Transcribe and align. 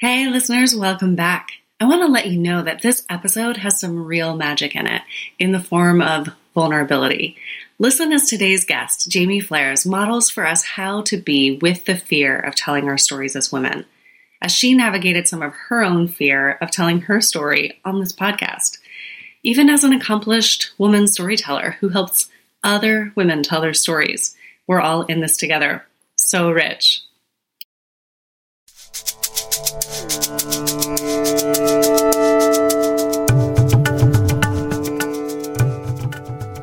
Hey, 0.00 0.30
listeners, 0.30 0.74
welcome 0.74 1.14
back. 1.14 1.50
I 1.78 1.84
want 1.84 2.00
to 2.00 2.08
let 2.08 2.26
you 2.26 2.38
know 2.38 2.62
that 2.62 2.80
this 2.80 3.04
episode 3.10 3.58
has 3.58 3.78
some 3.78 4.06
real 4.06 4.34
magic 4.34 4.74
in 4.74 4.86
it 4.86 5.02
in 5.38 5.52
the 5.52 5.60
form 5.60 6.00
of 6.00 6.30
vulnerability. 6.54 7.36
Listen 7.78 8.10
as 8.10 8.26
today's 8.26 8.64
guest, 8.64 9.12
Jaime 9.12 9.40
Fleres, 9.40 9.84
models 9.84 10.30
for 10.30 10.46
us 10.46 10.64
how 10.64 11.02
to 11.02 11.18
be 11.18 11.58
with 11.58 11.84
the 11.84 11.96
fear 11.96 12.38
of 12.38 12.54
telling 12.54 12.88
our 12.88 12.96
stories 12.96 13.36
as 13.36 13.52
women, 13.52 13.84
as 14.40 14.52
she 14.52 14.72
navigated 14.72 15.28
some 15.28 15.42
of 15.42 15.52
her 15.68 15.84
own 15.84 16.08
fear 16.08 16.52
of 16.62 16.70
telling 16.70 17.02
her 17.02 17.20
story 17.20 17.78
on 17.84 18.00
this 18.00 18.14
podcast. 18.14 18.78
Even 19.42 19.68
as 19.68 19.84
an 19.84 19.92
accomplished 19.92 20.72
woman 20.78 21.08
storyteller 21.08 21.76
who 21.80 21.90
helps 21.90 22.30
other 22.64 23.12
women 23.16 23.42
tell 23.42 23.60
their 23.60 23.74
stories, 23.74 24.34
we're 24.66 24.80
all 24.80 25.02
in 25.02 25.20
this 25.20 25.36
together. 25.36 25.84
So 26.16 26.50
rich. 26.50 27.02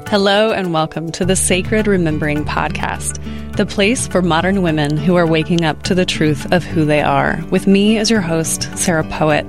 Hello, 0.09 0.53
and 0.53 0.71
welcome 0.71 1.11
to 1.11 1.25
the 1.25 1.35
Sacred 1.35 1.85
Remembering 1.85 2.45
Podcast, 2.45 3.21
the 3.57 3.65
place 3.65 4.07
for 4.07 4.21
modern 4.21 4.61
women 4.61 4.95
who 4.95 5.17
are 5.17 5.27
waking 5.27 5.65
up 5.65 5.83
to 5.83 5.93
the 5.93 6.05
truth 6.05 6.49
of 6.53 6.63
who 6.63 6.85
they 6.85 7.01
are, 7.01 7.43
with 7.51 7.67
me 7.67 7.97
as 7.97 8.09
your 8.09 8.21
host, 8.21 8.69
Sarah 8.77 9.03
Poet. 9.03 9.45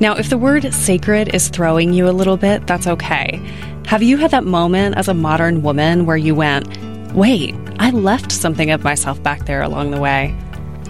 Now, 0.00 0.16
if 0.16 0.30
the 0.30 0.36
word 0.36 0.74
sacred 0.74 1.32
is 1.32 1.48
throwing 1.48 1.92
you 1.92 2.08
a 2.08 2.10
little 2.10 2.36
bit, 2.36 2.66
that's 2.66 2.88
okay. 2.88 3.40
Have 3.86 4.02
you 4.02 4.16
had 4.16 4.32
that 4.32 4.42
moment 4.42 4.96
as 4.96 5.06
a 5.06 5.14
modern 5.14 5.62
woman 5.62 6.06
where 6.06 6.16
you 6.16 6.34
went, 6.34 6.66
wait, 7.14 7.54
I 7.78 7.90
left 7.90 8.32
something 8.32 8.72
of 8.72 8.82
myself 8.82 9.22
back 9.22 9.46
there 9.46 9.62
along 9.62 9.92
the 9.92 10.00
way? 10.00 10.36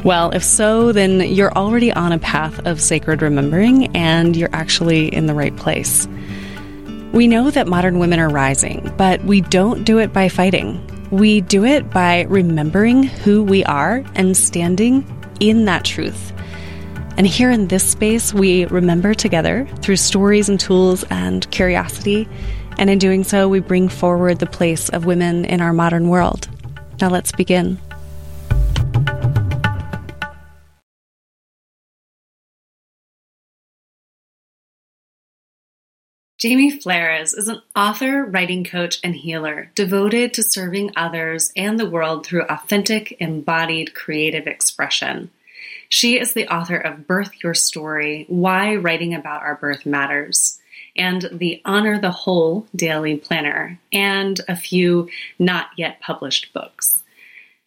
Well, 0.02 0.30
if 0.30 0.42
so, 0.42 0.92
then 0.92 1.20
you're 1.20 1.52
already 1.52 1.92
on 1.92 2.12
a 2.12 2.19
path 2.19 2.66
of 2.66 2.80
sacred 2.80 3.20
remembering 3.20 3.95
and 3.95 4.34
you're 4.34 4.48
actually 4.55 5.14
in 5.14 5.27
the 5.27 5.34
right 5.34 5.55
place. 5.56 6.08
We 7.12 7.27
know 7.27 7.51
that 7.51 7.67
modern 7.67 7.98
women 7.98 8.20
are 8.20 8.28
rising, 8.28 8.92
but 8.97 9.25
we 9.25 9.41
don't 9.41 9.84
do 9.84 9.98
it 9.98 10.12
by 10.12 10.28
fighting. 10.28 10.84
We 11.11 11.41
do 11.41 11.64
it 11.64 11.91
by 11.91 12.23
remembering 12.25 13.03
who 13.03 13.42
we 13.42 13.64
are 13.64 14.05
and 14.14 14.37
standing 14.37 15.06
in 15.41 15.64
that 15.64 15.84
truth. 15.84 16.33
And 17.17 17.27
here 17.27 17.51
in 17.51 17.69
this 17.69 17.89
space, 17.89 18.34
we 18.34 18.67
remember 18.67 19.14
together 19.14 19.67
through 19.81 19.97
stories 19.97 20.48
and 20.48 20.61
tools 20.61 21.03
and 21.11 21.51
curiosity. 21.51 22.29
And 22.77 22.91
in 22.91 22.98
doing 22.98 23.25
so, 23.25 23.48
we 23.48 23.61
bring 23.61 23.89
forward 23.89 24.39
the 24.39 24.47
place 24.47 24.89
of 24.91 25.06
women 25.06 25.45
in 25.47 25.61
our 25.61 25.73
modern 25.73 26.11
world. 26.11 26.47
Now 27.01 27.09
let's 27.09 27.33
begin. 27.33 27.81
Jaime 36.41 36.70
Fleres 36.70 37.34
is 37.34 37.48
an 37.48 37.61
author, 37.75 38.25
writing 38.25 38.62
coach, 38.62 39.00
and 39.03 39.12
healer 39.12 39.72
devoted 39.75 40.33
to 40.34 40.45
serving 40.45 40.92
others 40.95 41.50
and 41.56 41.80
the 41.80 41.91
world 41.91 42.25
through 42.25 42.42
authentic, 42.42 43.17
embodied, 43.19 43.92
creative 43.92 44.47
expression. 44.47 45.33
She 45.89 46.17
is 46.17 46.34
the 46.34 46.47
author 46.47 46.77
of 46.77 47.08
Birth 47.08 47.33
Your 47.42 47.55
Story 47.55 48.25
Why 48.28 48.77
Writing 48.77 49.14
About 49.14 49.42
Our 49.42 49.56
Birth 49.56 49.84
Matters, 49.84 50.61
and 50.95 51.28
the 51.33 51.61
Honor 51.64 52.00
the 52.00 52.12
Whole 52.12 52.69
Daily 52.77 53.17
Planner, 53.17 53.80
and 53.92 54.41
a 54.47 54.55
few 54.55 55.08
not 55.41 55.70
yet 55.77 56.00
published 56.00 56.52
books. 56.52 57.02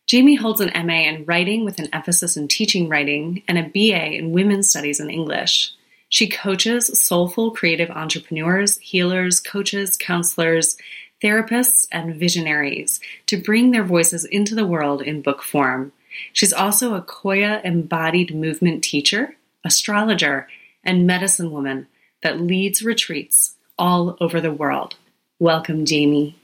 Jaime 0.10 0.36
holds 0.36 0.62
an 0.62 0.72
MA 0.88 1.10
in 1.10 1.26
writing 1.26 1.66
with 1.66 1.78
an 1.80 1.90
emphasis 1.92 2.38
in 2.38 2.48
teaching 2.48 2.88
writing 2.88 3.44
and 3.50 3.58
a 3.58 3.64
BA 3.64 4.14
in 4.14 4.32
women's 4.32 4.70
studies 4.70 5.02
and 5.02 5.12
English. 5.12 5.74
She 6.12 6.28
coaches 6.28 6.88
soulful 7.02 7.52
creative 7.52 7.90
entrepreneurs, 7.90 8.78
healers, 8.80 9.40
coaches, 9.40 9.96
counselors, 9.96 10.76
therapists, 11.24 11.88
and 11.90 12.16
visionaries 12.16 13.00
to 13.28 13.42
bring 13.42 13.72
their 13.72 13.86
voices 13.86 14.26
into 14.26 14.54
the 14.54 14.68
world 14.68 15.02
in 15.02 15.22
book 15.22 15.42
form. 15.42 15.94
She's 16.34 16.52
also 16.52 16.96
a 16.96 17.02
Qoya 17.02 17.64
embodied 17.64 18.36
movement 18.36 18.84
teacher, 18.84 19.38
astrologer, 19.64 20.50
and 20.84 21.08
medicine 21.08 21.50
woman 21.50 21.88
that 22.24 22.42
leads 22.42 22.84
retreats 22.84 23.56
all 23.80 24.18
over 24.20 24.42
the 24.42 24.52
world. 24.52 24.96
Welcome, 25.40 25.86
Jaime. 25.90 26.36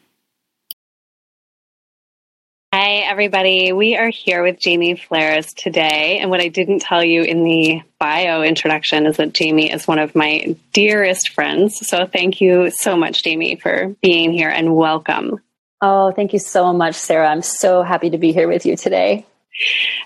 Hi, 2.79 2.97
everybody. 2.97 3.73
We 3.73 3.97
are 3.97 4.09
here 4.09 4.43
with 4.43 4.63
Jaime 4.63 4.93
Fleres 4.93 5.51
today. 5.55 6.19
And 6.19 6.29
what 6.29 6.41
I 6.41 6.47
didn't 6.47 6.83
tell 6.83 7.03
you 7.03 7.23
in 7.23 7.43
the 7.43 7.81
bio 7.99 8.43
introduction 8.43 9.07
is 9.07 9.17
that 9.17 9.35
Jaime 9.35 9.71
is 9.71 9.87
one 9.87 9.97
of 9.97 10.13
my 10.13 10.55
dearest 10.73 11.29
friends. 11.29 11.87
So 11.87 12.05
thank 12.05 12.39
you 12.39 12.69
so 12.69 12.95
much, 12.95 13.23
Jaime, 13.23 13.55
for 13.55 13.95
being 14.03 14.31
here 14.31 14.49
and 14.49 14.75
welcome. 14.75 15.41
Oh, 15.81 16.11
thank 16.11 16.33
you 16.33 16.39
so 16.39 16.71
much, 16.71 16.93
Sarah. 16.93 17.29
I'm 17.29 17.41
so 17.41 17.81
happy 17.81 18.11
to 18.11 18.19
be 18.19 18.31
here 18.31 18.47
with 18.47 18.63
you 18.63 18.75
today. 18.75 19.25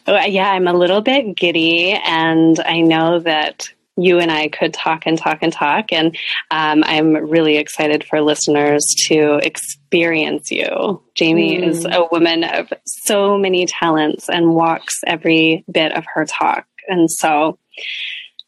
Oh, 0.08 0.24
yeah, 0.24 0.50
I'm 0.50 0.70
a 0.70 0.74
little 0.74 1.02
bit 1.02 1.36
giddy, 1.36 1.92
and 1.92 2.58
I 2.58 2.80
know 2.80 3.20
that 3.20 3.68
you 3.98 4.20
and 4.20 4.32
I 4.32 4.48
could 4.48 4.74
talk 4.74 5.04
and 5.06 5.18
talk 5.18 5.40
and 5.42 5.52
talk. 5.52 5.92
And 5.92 6.16
um, 6.50 6.84
I'm 6.86 7.14
really 7.14 7.58
excited 7.58 8.04
for 8.04 8.22
listeners 8.22 8.86
to 9.08 9.40
experience 9.44 10.52
you. 10.52 11.02
Jaime 11.20 11.58
mm. 11.58 11.68
is 11.68 11.86
a 11.86 12.08
woman 12.12 12.44
of 12.44 12.72
so 12.86 13.38
many 13.38 13.66
talents 13.66 14.30
and 14.30 14.56
walks 14.56 15.02
every 15.06 15.66
bit 15.72 15.92
of 15.92 16.06
her 16.14 16.26
talk. 16.26 16.66
And 16.88 17.12
so, 17.12 17.60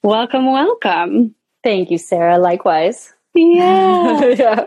welcome, 0.02 0.52
welcome. 0.52 1.36
Thank 1.64 1.92
you, 1.92 1.98
Sarah. 1.98 2.40
Likewise. 2.40 3.14
Yeah. 3.34 4.26
yeah. 4.38 4.66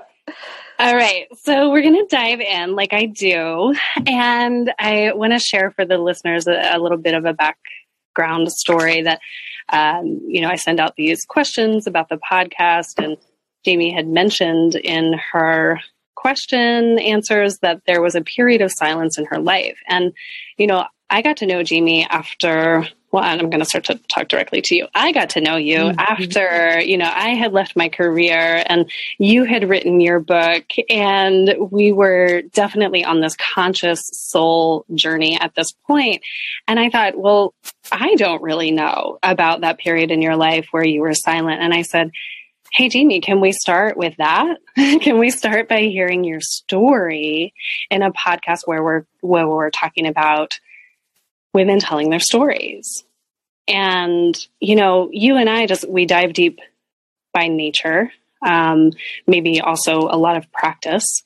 All 0.78 0.94
right. 0.94 1.26
So 1.42 1.70
we're 1.70 1.82
going 1.82 1.94
to 1.94 2.14
dive 2.14 2.40
in 2.40 2.74
like 2.74 2.92
I 2.92 3.06
do. 3.06 3.74
And 4.06 4.72
I 4.78 5.12
want 5.14 5.32
to 5.32 5.38
share 5.38 5.70
for 5.70 5.86
the 5.86 5.96
listeners 5.96 6.46
a, 6.46 6.76
a 6.76 6.78
little 6.78 6.98
bit 6.98 7.14
of 7.14 7.24
a 7.24 7.34
background 7.34 8.52
story 8.52 9.02
that 9.02 9.20
um, 9.70 10.20
you 10.26 10.40
know, 10.40 10.48
I 10.48 10.56
send 10.56 10.80
out 10.80 10.96
these 10.96 11.24
questions 11.24 11.86
about 11.86 12.08
the 12.08 12.18
podcast, 12.18 13.02
and 13.02 13.16
Jaime 13.64 13.92
had 13.92 14.06
mentioned 14.08 14.76
in 14.76 15.14
her 15.32 15.80
question 16.14 16.98
answers 16.98 17.58
that 17.58 17.82
there 17.86 18.02
was 18.02 18.14
a 18.14 18.20
period 18.20 18.62
of 18.62 18.72
silence 18.72 19.18
in 19.18 19.26
her 19.26 19.38
life. 19.38 19.78
And, 19.88 20.12
you 20.56 20.66
know, 20.66 20.86
I 21.10 21.22
got 21.22 21.36
to 21.38 21.46
know 21.46 21.62
Jaime 21.68 22.04
after 22.04 22.88
well, 23.12 23.22
I'm 23.22 23.50
going 23.50 23.60
to 23.60 23.64
start 23.64 23.84
to 23.84 24.00
talk 24.08 24.28
directly 24.28 24.60
to 24.62 24.74
you. 24.74 24.88
I 24.94 25.12
got 25.12 25.30
to 25.30 25.40
know 25.40 25.56
you 25.56 25.78
mm-hmm. 25.78 25.98
after, 25.98 26.80
you 26.80 26.98
know, 26.98 27.10
I 27.10 27.30
had 27.30 27.52
left 27.52 27.76
my 27.76 27.88
career 27.88 28.62
and 28.66 28.90
you 29.18 29.44
had 29.44 29.68
written 29.68 30.00
your 30.00 30.20
book 30.20 30.64
and 30.90 31.54
we 31.70 31.92
were 31.92 32.42
definitely 32.52 33.04
on 33.04 33.20
this 33.20 33.36
conscious 33.36 34.02
soul 34.12 34.84
journey 34.94 35.38
at 35.40 35.54
this 35.54 35.72
point. 35.86 36.22
And 36.66 36.80
I 36.80 36.90
thought, 36.90 37.16
well, 37.16 37.54
I 37.92 38.14
don't 38.16 38.42
really 38.42 38.72
know 38.72 39.18
about 39.22 39.60
that 39.60 39.78
period 39.78 40.10
in 40.10 40.20
your 40.20 40.36
life 40.36 40.68
where 40.72 40.86
you 40.86 41.00
were 41.00 41.14
silent. 41.14 41.62
And 41.62 41.72
I 41.72 41.82
said, 41.82 42.10
Hey, 42.72 42.90
Jaime, 42.92 43.20
can 43.20 43.40
we 43.40 43.52
start 43.52 43.96
with 43.96 44.16
that? 44.18 44.56
can 44.74 45.18
we 45.18 45.30
start 45.30 45.68
by 45.68 45.82
hearing 45.82 46.24
your 46.24 46.40
story 46.40 47.54
in 47.90 48.02
a 48.02 48.12
podcast 48.12 48.62
where 48.66 48.82
we're, 48.82 49.04
where 49.20 49.48
we're 49.48 49.70
talking 49.70 50.06
about 50.06 50.58
women 51.56 51.80
telling 51.80 52.10
their 52.10 52.20
stories. 52.20 53.02
And, 53.66 54.36
you 54.60 54.76
know, 54.76 55.08
you 55.10 55.36
and 55.36 55.48
I 55.48 55.66
just, 55.66 55.88
we 55.88 56.04
dive 56.04 56.34
deep 56.34 56.60
by 57.32 57.48
nature, 57.48 58.12
um, 58.46 58.92
maybe 59.26 59.60
also 59.60 60.02
a 60.02 60.18
lot 60.18 60.36
of 60.36 60.52
practice. 60.52 61.22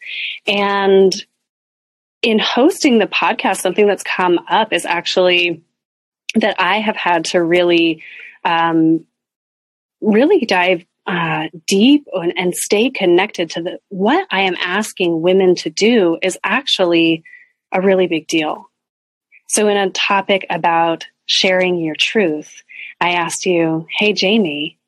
And 0.47 1.13
in 2.23 2.39
hosting 2.39 2.99
the 2.99 3.07
podcast, 3.07 3.59
something 3.59 3.89
that's 3.89 4.05
come 4.05 4.39
up 4.49 4.73
is 4.73 4.87
actually 4.87 5.63
that 6.37 6.55
I 6.61 6.79
have 6.79 6.97
had 6.97 7.25
to 7.27 7.43
really, 7.43 8.05
um, 8.45 9.05
really 10.01 10.47
dive 10.47 10.85
uh, 11.07 11.49
deep 11.67 12.07
and, 12.13 12.33
and 12.39 12.55
stay 12.55 12.89
connected 12.89 13.51
to 13.51 13.63
the 13.63 13.79
what 13.89 14.27
I 14.31 14.43
am 14.43 14.55
asking 14.63 15.23
women 15.23 15.57
to 15.57 15.71
do 15.71 16.19
is 16.23 16.39
actually 16.45 17.25
a 17.73 17.81
really 17.81 18.07
big 18.07 18.29
deal. 18.29 18.70
So, 19.51 19.67
in 19.67 19.77
a 19.77 19.91
topic 19.91 20.47
about 20.49 21.07
sharing 21.27 21.77
your 21.79 21.97
truth, 21.97 22.63
I 23.01 23.15
asked 23.15 23.47
you, 23.47 23.85
Hey, 23.99 24.15
Jaime, 24.17 24.79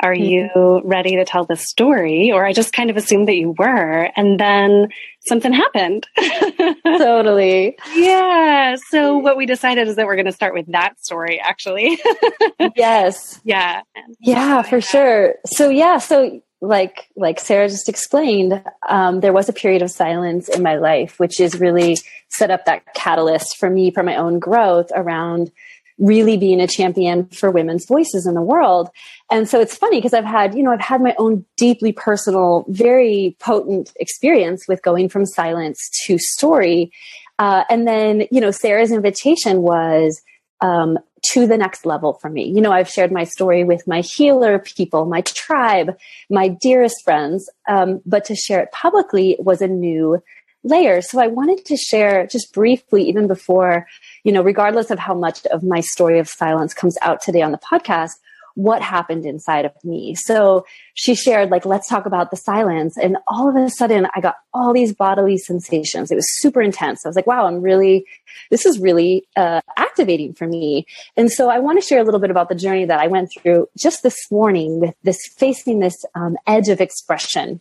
are 0.00 0.14
mm-hmm. 0.14 0.22
you 0.22 0.82
ready 0.84 1.16
to 1.16 1.24
tell 1.24 1.44
this 1.44 1.68
story? 1.68 2.30
Or 2.30 2.46
I 2.46 2.52
just 2.52 2.72
kind 2.72 2.90
of 2.90 2.96
assumed 2.96 3.26
that 3.26 3.34
you 3.34 3.56
were. 3.58 4.08
And 4.14 4.38
then 4.38 4.90
something 5.26 5.52
happened. 5.52 6.06
totally. 6.86 7.76
Yeah. 7.96 8.76
So, 8.88 9.18
what 9.18 9.36
we 9.36 9.46
decided 9.46 9.88
is 9.88 9.96
that 9.96 10.06
we're 10.06 10.14
going 10.14 10.26
to 10.26 10.32
start 10.32 10.54
with 10.54 10.70
that 10.70 10.96
story, 11.00 11.40
actually. 11.40 11.98
yes. 12.76 13.40
Yeah. 13.42 13.82
Yeah, 14.20 14.62
for 14.62 14.80
sure. 14.80 15.34
So, 15.44 15.70
yeah. 15.70 15.98
So, 15.98 16.40
like 16.60 17.08
like 17.16 17.40
Sarah 17.40 17.68
just 17.68 17.88
explained, 17.88 18.62
um, 18.88 19.20
there 19.20 19.32
was 19.32 19.48
a 19.48 19.52
period 19.52 19.82
of 19.82 19.90
silence 19.90 20.48
in 20.48 20.62
my 20.62 20.76
life, 20.76 21.18
which 21.18 21.40
is 21.40 21.60
really 21.60 21.98
set 22.36 22.50
up 22.50 22.64
that 22.64 22.94
catalyst 22.94 23.56
for 23.56 23.70
me 23.70 23.90
for 23.90 24.02
my 24.02 24.16
own 24.16 24.38
growth 24.38 24.90
around 24.94 25.50
really 25.98 26.36
being 26.36 26.60
a 26.60 26.66
champion 26.66 27.26
for 27.28 27.50
women's 27.50 27.86
voices 27.86 28.26
in 28.26 28.34
the 28.34 28.42
world. 28.42 28.90
And 29.30 29.48
so 29.48 29.60
it's 29.60 29.76
funny 29.76 29.98
because 29.98 30.14
I've 30.14 30.24
had, 30.24 30.54
you 30.54 30.62
know, 30.62 30.72
I've 30.72 30.80
had 30.80 31.00
my 31.00 31.14
own 31.18 31.44
deeply 31.56 31.92
personal, 31.92 32.64
very 32.68 33.36
potent 33.38 33.92
experience 34.00 34.66
with 34.66 34.82
going 34.82 35.08
from 35.08 35.24
silence 35.24 35.88
to 36.06 36.18
story. 36.18 36.92
Uh, 37.38 37.64
and 37.70 37.86
then, 37.86 38.26
you 38.30 38.40
know, 38.40 38.50
Sarah's 38.50 38.90
invitation 38.90 39.62
was 39.62 40.20
um, 40.60 40.98
to 41.32 41.46
the 41.46 41.56
next 41.56 41.86
level 41.86 42.14
for 42.14 42.28
me. 42.28 42.44
You 42.44 42.60
know, 42.60 42.72
I've 42.72 42.88
shared 42.88 43.12
my 43.12 43.24
story 43.24 43.64
with 43.64 43.86
my 43.86 44.00
healer 44.00 44.58
people, 44.58 45.04
my 45.06 45.20
tribe, 45.22 45.96
my 46.28 46.48
dearest 46.48 47.02
friends, 47.04 47.48
um, 47.68 48.00
but 48.04 48.24
to 48.26 48.34
share 48.34 48.60
it 48.60 48.72
publicly 48.72 49.36
was 49.38 49.62
a 49.62 49.68
new 49.68 50.22
layer. 50.64 51.00
So 51.02 51.20
I 51.20 51.28
wanted 51.28 51.64
to 51.66 51.76
share 51.76 52.26
just 52.26 52.52
briefly, 52.52 53.06
even 53.08 53.28
before, 53.28 53.86
you 54.24 54.32
know, 54.32 54.42
regardless 54.42 54.90
of 54.90 54.98
how 54.98 55.14
much 55.14 55.44
of 55.46 55.62
my 55.62 55.80
story 55.80 56.18
of 56.18 56.28
silence 56.28 56.74
comes 56.74 56.96
out 57.02 57.20
today 57.20 57.42
on 57.42 57.52
the 57.52 57.58
podcast, 57.58 58.12
what 58.54 58.82
happened 58.82 59.26
inside 59.26 59.64
of 59.64 59.72
me. 59.84 60.14
So 60.14 60.64
she 60.94 61.14
shared, 61.14 61.50
like, 61.50 61.66
let's 61.66 61.88
talk 61.88 62.06
about 62.06 62.30
the 62.30 62.36
silence. 62.36 62.96
And 62.96 63.16
all 63.26 63.48
of 63.48 63.56
a 63.56 63.68
sudden, 63.68 64.06
I 64.14 64.20
got 64.20 64.36
all 64.52 64.72
these 64.72 64.94
bodily 64.94 65.38
sensations. 65.38 66.10
It 66.10 66.14
was 66.14 66.40
super 66.40 66.62
intense. 66.62 67.04
I 67.04 67.08
was 67.08 67.16
like, 67.16 67.26
wow, 67.26 67.46
I'm 67.46 67.60
really, 67.60 68.06
this 68.50 68.64
is 68.64 68.78
really 68.78 69.26
uh, 69.36 69.60
activating 69.76 70.34
for 70.34 70.46
me. 70.46 70.86
And 71.16 71.30
so 71.30 71.50
I 71.50 71.58
want 71.58 71.80
to 71.80 71.86
share 71.86 72.00
a 72.00 72.04
little 72.04 72.20
bit 72.20 72.30
about 72.30 72.48
the 72.48 72.54
journey 72.54 72.84
that 72.84 73.00
I 73.00 73.08
went 73.08 73.30
through 73.32 73.68
just 73.76 74.04
this 74.04 74.30
morning 74.30 74.80
with 74.80 74.94
this 75.02 75.18
facing 75.36 75.80
this 75.80 75.96
um, 76.14 76.36
edge 76.46 76.68
of 76.68 76.80
expression 76.80 77.60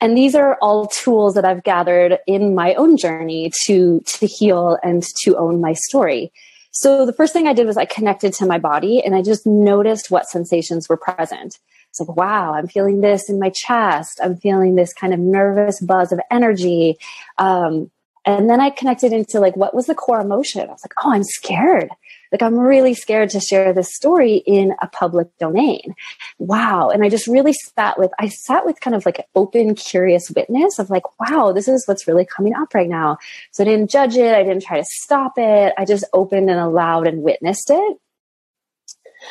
and 0.00 0.16
these 0.16 0.34
are 0.34 0.56
all 0.60 0.86
tools 0.86 1.34
that 1.34 1.44
I've 1.44 1.62
gathered 1.62 2.18
in 2.26 2.54
my 2.54 2.74
own 2.74 2.96
journey 2.96 3.52
to, 3.64 4.00
to 4.04 4.26
heal 4.26 4.78
and 4.82 5.02
to 5.22 5.36
own 5.36 5.60
my 5.60 5.72
story. 5.72 6.32
So 6.72 7.06
the 7.06 7.12
first 7.12 7.32
thing 7.32 7.46
I 7.46 7.54
did 7.54 7.66
was 7.66 7.78
I 7.78 7.86
connected 7.86 8.34
to 8.34 8.46
my 8.46 8.58
body 8.58 9.02
and 9.02 9.14
I 9.14 9.22
just 9.22 9.46
noticed 9.46 10.10
what 10.10 10.28
sensations 10.28 10.88
were 10.88 10.98
present. 10.98 11.58
It's 11.88 12.00
like, 12.00 12.14
wow, 12.16 12.52
I'm 12.52 12.68
feeling 12.68 13.00
this 13.00 13.30
in 13.30 13.38
my 13.38 13.50
chest. 13.50 14.20
I'm 14.22 14.36
feeling 14.36 14.74
this 14.74 14.92
kind 14.92 15.14
of 15.14 15.18
nervous 15.18 15.80
buzz 15.80 16.12
of 16.12 16.20
energy. 16.30 16.98
Um, 17.38 17.90
and 18.26 18.50
then 18.50 18.60
I 18.60 18.68
connected 18.68 19.12
into 19.12 19.40
like, 19.40 19.56
what 19.56 19.74
was 19.74 19.86
the 19.86 19.94
core 19.94 20.20
emotion? 20.20 20.68
I 20.68 20.72
was 20.72 20.84
like, 20.84 20.92
oh, 21.02 21.12
I'm 21.12 21.24
scared. 21.24 21.88
Like, 22.36 22.42
I'm 22.42 22.58
really 22.58 22.92
scared 22.92 23.30
to 23.30 23.40
share 23.40 23.72
this 23.72 23.94
story 23.94 24.34
in 24.34 24.74
a 24.82 24.88
public 24.88 25.34
domain. 25.38 25.94
Wow. 26.38 26.90
And 26.90 27.02
I 27.02 27.08
just 27.08 27.26
really 27.26 27.54
sat 27.54 27.98
with, 27.98 28.10
I 28.18 28.28
sat 28.28 28.66
with 28.66 28.78
kind 28.78 28.94
of 28.94 29.06
like 29.06 29.26
open, 29.34 29.74
curious 29.74 30.30
witness 30.30 30.78
of 30.78 30.90
like, 30.90 31.04
wow, 31.18 31.52
this 31.52 31.66
is 31.66 31.88
what's 31.88 32.06
really 32.06 32.26
coming 32.26 32.54
up 32.54 32.74
right 32.74 32.90
now. 32.90 33.16
So 33.52 33.64
I 33.64 33.68
didn't 33.68 33.88
judge 33.88 34.18
it. 34.18 34.34
I 34.34 34.42
didn't 34.42 34.64
try 34.64 34.76
to 34.76 34.84
stop 34.86 35.38
it. 35.38 35.72
I 35.78 35.86
just 35.86 36.04
opened 36.12 36.50
and 36.50 36.60
allowed 36.60 37.06
and 37.06 37.22
witnessed 37.22 37.70
it. 37.70 37.96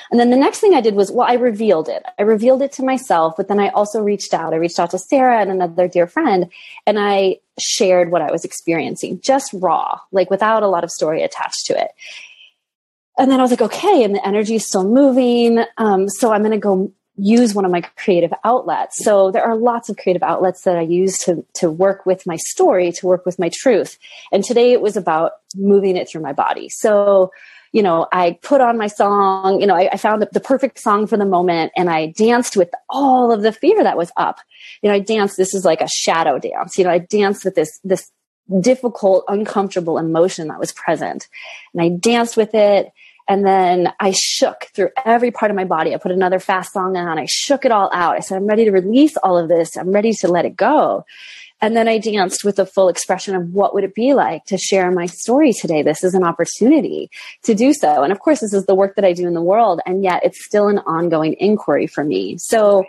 And 0.09 0.19
then 0.19 0.31
the 0.31 0.35
next 0.35 0.59
thing 0.59 0.73
I 0.73 0.81
did 0.81 0.95
was, 0.95 1.11
well, 1.11 1.27
I 1.29 1.35
revealed 1.35 1.87
it. 1.87 2.03
I 2.17 2.23
revealed 2.23 2.63
it 2.63 2.71
to 2.71 2.83
myself, 2.83 3.35
but 3.37 3.49
then 3.49 3.59
I 3.59 3.69
also 3.69 4.01
reached 4.01 4.33
out. 4.33 4.51
I 4.51 4.57
reached 4.57 4.79
out 4.79 4.89
to 4.89 4.97
Sarah 4.97 5.39
and 5.39 5.51
another 5.51 5.87
dear 5.87 6.07
friend, 6.07 6.49
and 6.87 6.97
I 6.97 7.37
shared 7.59 8.09
what 8.09 8.23
I 8.23 8.31
was 8.31 8.43
experiencing, 8.43 9.21
just 9.21 9.53
raw, 9.53 9.99
like 10.11 10.31
without 10.31 10.63
a 10.63 10.67
lot 10.67 10.83
of 10.83 10.89
story 10.89 11.21
attached 11.21 11.67
to 11.67 11.79
it 11.79 11.91
and 13.17 13.31
then 13.31 13.39
I 13.39 13.43
was 13.43 13.51
like, 13.51 13.61
okay, 13.61 14.03
and 14.03 14.13
the 14.15 14.25
energy 14.25 14.55
is 14.55 14.67
still 14.67 14.83
moving. 14.83 15.63
Um, 15.77 16.09
so 16.09 16.33
I'm 16.33 16.41
going 16.41 16.51
to 16.51 16.57
go 16.57 16.91
use 17.17 17.55
one 17.55 17.63
of 17.63 17.71
my 17.71 17.81
creative 17.81 18.33
outlets. 18.43 19.03
So 19.03 19.31
there 19.31 19.43
are 19.43 19.55
lots 19.55 19.89
of 19.89 19.97
creative 19.97 20.23
outlets 20.23 20.63
that 20.63 20.77
I 20.77 20.81
use 20.81 21.17
to, 21.19 21.45
to 21.55 21.71
work 21.71 22.05
with 22.05 22.27
my 22.27 22.35
story, 22.35 22.91
to 22.91 23.05
work 23.05 23.25
with 23.25 23.39
my 23.39 23.49
truth. 23.53 23.97
And 24.31 24.43
today 24.43 24.73
it 24.73 24.81
was 24.81 24.97
about 24.97 25.31
moving 25.55 25.95
it 25.95 26.09
through 26.09 26.21
my 26.21 26.33
body. 26.33 26.67
So, 26.67 27.31
you 27.71 27.83
know, 27.83 28.07
I 28.11 28.37
put 28.41 28.59
on 28.59 28.77
my 28.77 28.87
song, 28.87 29.61
you 29.61 29.67
know, 29.67 29.75
I, 29.75 29.89
I 29.93 29.97
found 29.97 30.27
the, 30.29 30.39
perfect 30.41 30.79
song 30.79 31.07
for 31.07 31.17
the 31.17 31.25
moment 31.25 31.71
and 31.75 31.89
I 31.89 32.07
danced 32.07 32.57
with 32.57 32.69
all 32.89 33.31
of 33.31 33.41
the 33.41 33.51
fear 33.53 33.83
that 33.83 33.97
was 33.97 34.11
up. 34.17 34.39
You 34.81 34.89
know, 34.89 34.95
I 34.95 34.99
danced, 34.99 35.37
this 35.37 35.53
is 35.53 35.63
like 35.63 35.81
a 35.81 35.87
shadow 35.87 36.37
dance. 36.37 36.77
You 36.77 36.83
know, 36.83 36.91
I 36.91 36.99
danced 36.99 37.45
with 37.45 37.55
this, 37.55 37.79
this 37.83 38.11
difficult, 38.59 39.23
uncomfortable 39.27 39.97
emotion 39.97 40.49
that 40.49 40.59
was 40.59 40.71
present. 40.71 41.27
And 41.73 41.81
I 41.81 41.89
danced 41.89 42.37
with 42.37 42.53
it 42.53 42.91
and 43.27 43.45
then 43.45 43.91
I 43.99 44.11
shook 44.11 44.67
through 44.73 44.89
every 45.03 45.31
part 45.31 45.49
of 45.49 45.57
my 45.57 45.65
body. 45.65 45.93
I 45.93 45.97
put 45.97 46.11
another 46.11 46.39
fast 46.39 46.73
song 46.73 46.95
on. 46.95 47.17
I 47.17 47.25
shook 47.27 47.65
it 47.65 47.71
all 47.71 47.89
out. 47.93 48.15
I 48.15 48.19
said, 48.19 48.37
I'm 48.37 48.45
ready 48.45 48.65
to 48.65 48.71
release 48.71 49.17
all 49.17 49.37
of 49.37 49.49
this. 49.49 49.75
I'm 49.75 49.91
ready 49.91 50.13
to 50.21 50.27
let 50.27 50.45
it 50.45 50.55
go. 50.55 51.05
And 51.61 51.75
then 51.75 51.87
I 51.87 51.97
danced 51.97 52.43
with 52.43 52.59
a 52.59 52.65
full 52.65 52.89
expression 52.89 53.33
of 53.33 53.53
what 53.53 53.73
would 53.73 53.83
it 53.83 53.95
be 53.95 54.13
like 54.13 54.45
to 54.45 54.57
share 54.57 54.91
my 54.91 55.07
story 55.07 55.53
today? 55.53 55.81
This 55.81 56.03
is 56.03 56.13
an 56.13 56.23
opportunity 56.23 57.09
to 57.43 57.55
do 57.55 57.73
so. 57.73 58.03
And 58.03 58.11
of 58.11 58.19
course, 58.19 58.41
this 58.41 58.53
is 58.53 58.65
the 58.65 58.75
work 58.75 58.95
that 58.95 59.05
I 59.05 59.13
do 59.13 59.25
in 59.25 59.33
the 59.33 59.41
world. 59.41 59.79
And 59.85 60.03
yet 60.03 60.23
it's 60.23 60.45
still 60.45 60.67
an 60.67 60.79
ongoing 60.79 61.35
inquiry 61.39 61.87
for 61.87 62.03
me. 62.03 62.37
So, 62.37 62.83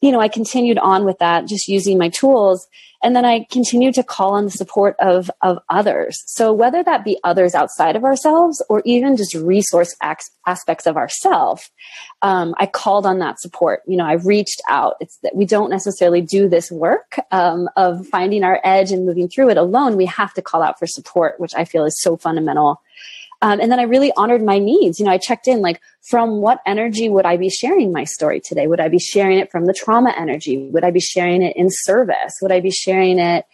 you 0.00 0.12
know, 0.12 0.20
I 0.20 0.28
continued 0.28 0.78
on 0.78 1.04
with 1.04 1.18
that, 1.18 1.46
just 1.46 1.68
using 1.68 1.98
my 1.98 2.08
tools. 2.08 2.66
And 3.02 3.14
then 3.14 3.24
I 3.24 3.46
continued 3.50 3.94
to 3.94 4.02
call 4.02 4.34
on 4.34 4.44
the 4.44 4.50
support 4.50 4.96
of, 4.98 5.30
of 5.42 5.58
others. 5.70 6.22
So 6.26 6.52
whether 6.52 6.82
that 6.82 7.04
be 7.04 7.18
others 7.22 7.54
outside 7.54 7.94
of 7.94 8.04
ourselves 8.04 8.62
or 8.68 8.82
even 8.84 9.16
just 9.16 9.34
resource 9.34 9.94
aspects 10.02 10.86
of 10.86 10.96
ourselves, 10.96 11.70
um, 12.22 12.54
I 12.58 12.66
called 12.66 13.06
on 13.06 13.20
that 13.20 13.40
support. 13.40 13.82
You 13.86 13.96
know, 13.96 14.06
I 14.06 14.14
reached 14.14 14.60
out. 14.68 14.96
It's 15.00 15.18
that 15.22 15.36
we 15.36 15.44
don't 15.44 15.70
necessarily 15.70 16.20
do 16.20 16.48
this 16.48 16.70
work 16.70 17.18
um, 17.30 17.68
of 17.76 18.06
finding 18.08 18.42
our 18.42 18.60
edge 18.64 18.90
and 18.90 19.06
moving 19.06 19.28
through 19.28 19.50
it 19.50 19.56
alone. 19.56 19.96
We 19.96 20.06
have 20.06 20.34
to 20.34 20.42
call 20.42 20.62
out 20.62 20.78
for 20.78 20.86
support, 20.86 21.38
which 21.38 21.54
I 21.54 21.64
feel 21.64 21.84
is 21.84 22.00
so 22.00 22.16
fundamental 22.16 22.82
um, 23.40 23.60
and 23.60 23.70
then 23.70 23.78
I 23.78 23.84
really 23.84 24.12
honored 24.16 24.42
my 24.42 24.58
needs. 24.58 24.98
You 24.98 25.06
know, 25.06 25.12
I 25.12 25.18
checked 25.18 25.46
in 25.46 25.60
like, 25.60 25.80
from 26.02 26.40
what 26.40 26.60
energy 26.66 27.08
would 27.08 27.26
I 27.26 27.36
be 27.36 27.50
sharing 27.50 27.92
my 27.92 28.04
story 28.04 28.40
today? 28.40 28.66
Would 28.66 28.80
I 28.80 28.88
be 28.88 28.98
sharing 28.98 29.38
it 29.38 29.50
from 29.50 29.66
the 29.66 29.72
trauma 29.72 30.12
energy? 30.16 30.68
Would 30.70 30.84
I 30.84 30.90
be 30.90 31.00
sharing 31.00 31.42
it 31.42 31.56
in 31.56 31.68
service? 31.70 32.34
Would 32.42 32.52
I 32.52 32.60
be 32.60 32.70
sharing 32.70 33.18
it 33.18 33.44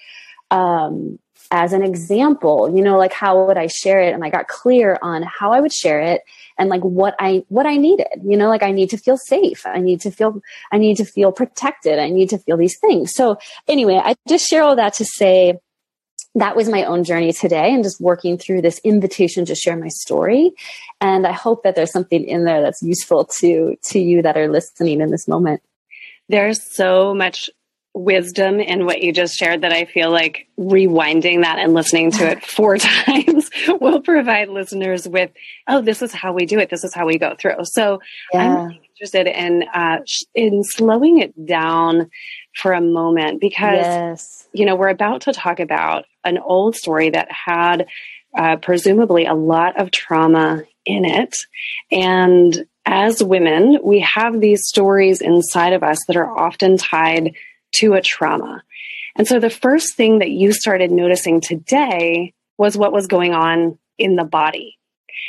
um, 0.51 1.19
as 1.51 1.73
an 1.73 1.83
example? 1.83 2.75
You 2.75 2.83
know, 2.83 2.97
like 2.97 3.13
how 3.13 3.47
would 3.47 3.59
I 3.59 3.67
share 3.67 4.01
it? 4.01 4.15
And 4.15 4.25
I 4.25 4.31
got 4.31 4.49
clear 4.49 4.99
on 5.03 5.23
how 5.23 5.53
I 5.53 5.61
would 5.61 5.73
share 5.73 6.01
it 6.01 6.23
and 6.57 6.71
like 6.71 6.83
what 6.83 7.15
I 7.19 7.45
what 7.49 7.67
I 7.67 7.77
needed. 7.77 8.07
You 8.25 8.39
know, 8.39 8.49
like 8.49 8.63
I 8.63 8.71
need 8.71 8.91
to 8.91 8.97
feel 8.97 9.19
safe. 9.19 9.67
I 9.67 9.81
need 9.81 10.01
to 10.03 10.11
feel 10.11 10.41
I 10.73 10.79
need 10.79 10.97
to 10.97 11.05
feel 11.05 11.33
protected. 11.33 11.99
I 11.99 12.09
need 12.09 12.31
to 12.31 12.39
feel 12.39 12.57
these 12.57 12.79
things. 12.79 13.15
So 13.15 13.39
anyway, 13.69 14.01
I 14.03 14.15
just 14.29 14.49
share 14.49 14.63
all 14.63 14.77
that 14.77 14.95
to 14.95 15.05
say 15.05 15.59
that 16.35 16.57
was 16.57 16.69
my 16.69 16.85
own 16.85 17.05
journey 17.05 17.33
today 17.33 17.73
and 17.73 17.85
just 17.85 18.01
working 18.01 18.39
through 18.39 18.63
this 18.63 18.81
invitation 18.81 19.45
to 19.45 19.55
share 19.55 19.77
my 19.77 19.89
story. 19.89 20.53
And 21.01 21.27
i 21.27 21.33
hope 21.33 21.63
that 21.63 21.75
there's 21.75 21.93
something 21.93 22.25
in 22.25 22.45
there 22.45 22.63
that's 22.63 22.83
useful 22.83 23.25
to 23.41 23.77
to 23.83 23.99
you 23.99 24.23
that 24.23 24.37
are 24.37 24.49
listening 24.49 25.01
in 25.01 25.11
this 25.11 25.29
moment. 25.29 25.63
There's 26.29 26.63
so 26.63 27.15
much 27.15 27.51
wisdom 27.97 28.59
in 28.59 28.87
what 28.87 29.03
you 29.03 29.13
just 29.13 29.37
shared 29.37 29.61
that 29.61 29.73
i 29.73 29.85
feel 29.85 30.11
like 30.11 30.49
rewinding 30.59 31.43
that 31.43 31.61
and 31.61 31.75
listening 31.75 32.11
to 32.11 32.29
it 32.29 32.45
four 32.45 32.77
times 32.79 33.49
will 33.81 34.01
provide 34.01 34.49
listeners 34.49 35.07
with 35.07 35.31
oh 35.69 35.81
this 35.81 36.03
is 36.03 36.13
how 36.13 36.33
we 36.33 36.45
do 36.45 36.59
it. 36.59 36.71
This 36.71 36.83
is 36.83 36.93
how 36.93 37.07
we 37.07 37.19
go 37.19 37.37
through. 37.39 37.65
So 37.65 38.01
yeah. 38.33 38.41
i'm 38.41 38.67
really 38.67 38.91
interested 38.95 39.27
in 39.29 39.65
uh, 39.73 39.99
in 40.35 40.65
slowing 40.65 41.21
it 41.21 41.47
down 41.47 42.11
for 42.55 42.73
a 42.73 42.81
moment 42.81 43.41
because 43.41 43.85
yes. 43.85 44.49
you 44.53 44.65
know 44.65 44.77
we're 44.77 44.89
about 44.89 45.23
to 45.23 45.33
talk 45.33 45.61
about 45.61 46.05
an 46.25 46.39
old 46.39 46.77
story 46.77 47.11
that 47.11 47.29
had 47.31 47.87
uh, 48.37 48.57
presumably 48.57 49.27
a 49.27 49.35
lot 49.35 49.81
of 49.81 49.91
trauma 49.91 50.63
in 50.85 51.05
it. 51.05 51.37
And 51.91 52.67
as 52.87 53.23
women 53.23 53.79
we 53.83 54.01
have 54.01 54.41
these 54.41 54.67
stories 54.67 55.21
inside 55.21 55.73
of 55.73 55.83
us 55.83 55.99
that 56.07 56.17
are 56.17 56.31
often 56.31 56.77
tied 56.77 57.35
to 57.77 57.95
a 57.95 58.03
trauma. 58.03 58.63
And 59.17 59.27
so 59.27 59.39
the 59.39 59.51
first 59.51 59.97
thing 59.97 60.19
that 60.19 60.31
you 60.31 60.53
started 60.53 60.91
noticing 60.91 61.41
today 61.41 62.35
was 62.59 62.77
what 62.77 62.93
was 62.93 63.07
going 63.07 63.33
on 63.33 63.79
in 63.99 64.17
the 64.17 64.25
body 64.25 64.79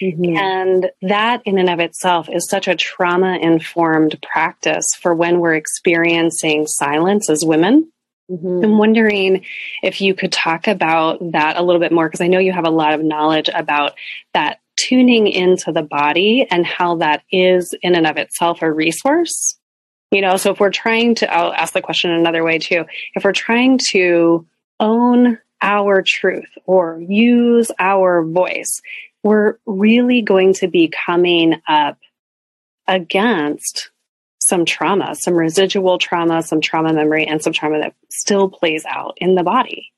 Mm-hmm. 0.02 0.38
And 0.38 0.92
that 1.04 1.42
in 1.46 1.58
and 1.58 1.70
of 1.70 1.80
itself 1.80 2.28
is 2.30 2.48
such 2.50 2.68
a 2.68 2.76
trauma 2.76 3.38
informed 3.42 4.20
practice 4.22 4.86
for 5.00 5.14
when 5.14 5.40
we're 5.40 5.56
experiencing 5.56 6.68
silence 6.68 7.30
as 7.30 7.44
women. 7.46 7.92
Mm-hmm. 8.30 8.64
I'm 8.64 8.78
wondering 8.78 9.46
if 9.84 10.02
you 10.02 10.16
could 10.16 10.32
talk 10.32 10.68
about 10.68 11.20
that 11.32 11.58
a 11.58 11.62
little 11.62 11.80
bit 11.80 11.92
more 11.92 12.08
because 12.08 12.22
I 12.22 12.28
know 12.28 12.40
you 12.40 12.54
have 12.54 12.66
a 12.66 12.72
lot 12.72 12.94
of 12.94 13.04
knowledge 13.04 13.50
about 13.54 13.94
that 14.34 14.60
tuning 14.78 15.28
into 15.28 15.72
the 15.72 15.84
body 15.84 16.46
and 16.50 16.66
how 16.66 16.98
that 16.98 17.24
is 17.32 17.74
in 17.82 17.96
and 17.96 18.08
of 18.08 18.18
itself 18.18 18.62
a 18.62 18.72
resource. 18.72 19.58
You 20.12 20.22
know, 20.22 20.38
so 20.38 20.52
if 20.52 20.60
we're 20.60 20.72
trying 20.72 21.16
to, 21.16 21.32
I'll 21.32 21.54
ask 21.54 21.74
the 21.74 21.82
question 21.82 22.12
another 22.12 22.44
way 22.44 22.60
too. 22.60 22.86
If 23.16 23.24
we're 23.24 23.32
trying 23.32 23.80
to 23.92 24.46
own 24.80 25.40
our 25.62 26.04
truth 26.06 26.50
or 26.66 27.02
use 27.08 27.72
our 27.80 28.24
voice, 28.24 28.82
we're 29.26 29.58
really 29.66 30.22
going 30.22 30.54
to 30.54 30.68
be 30.68 30.88
coming 30.88 31.60
up 31.68 31.98
against 32.88 33.90
some 34.38 34.66
trauma, 34.66 35.16
some 35.16 35.34
residual 35.34 35.98
trauma, 35.98 36.44
some 36.44 36.62
trauma 36.62 36.94
memory, 36.94 37.26
and 37.26 37.42
some 37.42 37.52
trauma 37.52 37.80
that 37.80 37.96
still 38.12 38.50
plays 38.50 38.86
out 38.86 39.18
in 39.18 39.34
the 39.34 39.42
body. 39.42 39.92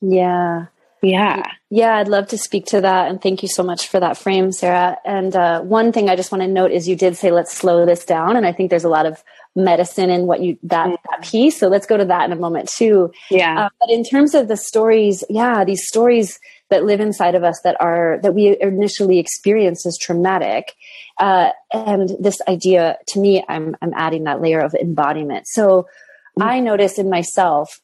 Yeah. 0.00 0.66
Yeah. 1.02 1.42
Yeah, 1.70 1.96
I'd 1.96 2.08
love 2.08 2.28
to 2.28 2.38
speak 2.38 2.66
to 2.66 2.80
that. 2.80 3.10
And 3.10 3.20
thank 3.20 3.42
you 3.42 3.48
so 3.48 3.62
much 3.62 3.88
for 3.88 4.00
that 4.00 4.16
frame, 4.16 4.50
Sarah. 4.50 4.96
And 5.04 5.34
uh, 5.36 5.60
one 5.60 5.92
thing 5.92 6.08
I 6.08 6.16
just 6.16 6.32
want 6.32 6.42
to 6.42 6.48
note 6.48 6.70
is 6.70 6.88
you 6.88 6.96
did 6.96 7.16
say, 7.16 7.30
let's 7.30 7.52
slow 7.52 7.84
this 7.84 8.04
down. 8.04 8.36
And 8.36 8.46
I 8.46 8.52
think 8.52 8.70
there's 8.70 8.84
a 8.84 8.88
lot 8.88 9.06
of 9.06 9.22
medicine 9.54 10.10
in 10.10 10.26
what 10.26 10.40
you, 10.40 10.58
that, 10.64 10.86
mm-hmm. 10.86 10.94
that 11.10 11.22
piece. 11.22 11.58
So 11.58 11.68
let's 11.68 11.86
go 11.86 11.96
to 11.96 12.04
that 12.04 12.24
in 12.24 12.32
a 12.32 12.40
moment 12.40 12.68
too. 12.68 13.12
Yeah. 13.30 13.66
Uh, 13.66 13.68
but 13.78 13.90
in 13.90 14.04
terms 14.04 14.34
of 14.34 14.48
the 14.48 14.56
stories, 14.56 15.22
yeah, 15.28 15.64
these 15.64 15.86
stories 15.86 16.38
that 16.70 16.84
live 16.84 17.00
inside 17.00 17.34
of 17.34 17.44
us 17.44 17.60
that 17.62 17.76
are, 17.80 18.18
that 18.22 18.34
we 18.34 18.56
initially 18.60 19.18
experience 19.18 19.86
as 19.86 19.98
traumatic. 19.98 20.74
Uh, 21.18 21.50
and 21.72 22.16
this 22.18 22.40
idea 22.48 22.98
to 23.08 23.20
me, 23.20 23.44
I'm, 23.48 23.76
I'm 23.82 23.92
adding 23.94 24.24
that 24.24 24.40
layer 24.40 24.60
of 24.60 24.74
embodiment. 24.74 25.46
So 25.46 25.82
mm-hmm. 25.82 26.42
I 26.42 26.60
notice 26.60 26.98
in 26.98 27.10
myself 27.10 27.80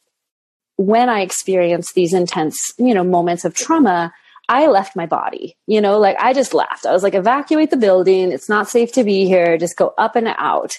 when 0.87 1.09
I 1.09 1.21
experienced 1.21 1.95
these 1.95 2.13
intense, 2.13 2.73
you 2.79 2.95
know, 2.95 3.05
moments 3.05 3.45
of 3.45 3.55
trauma, 3.55 4.13
I 4.49 4.67
left 4.67 4.97
my 4.97 5.07
body, 5.07 5.57
you 5.67 5.81
know, 5.81 5.99
like 5.99 6.17
I 6.19 6.33
just 6.33 6.53
left. 6.53 6.85
I 6.85 6.93
was 6.93 7.03
like, 7.03 7.15
evacuate 7.15 7.71
the 7.71 7.77
building. 7.77 8.33
It's 8.33 8.49
not 8.49 8.69
safe 8.69 8.93
to 8.93 9.05
be 9.05 9.25
here. 9.25 9.57
Just 9.57 9.77
go 9.77 9.95
up 9.97 10.17
and 10.17 10.29
out. 10.37 10.73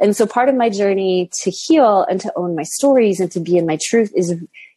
And 0.00 0.16
so 0.16 0.26
part 0.26 0.48
of 0.48 0.54
my 0.54 0.70
journey 0.70 1.28
to 1.42 1.50
heal 1.50 2.04
and 2.08 2.20
to 2.20 2.32
own 2.36 2.54
my 2.54 2.62
stories 2.62 3.18
and 3.18 3.30
to 3.32 3.40
be 3.40 3.56
in 3.56 3.66
my 3.66 3.78
truth 3.82 4.12
is, 4.14 4.34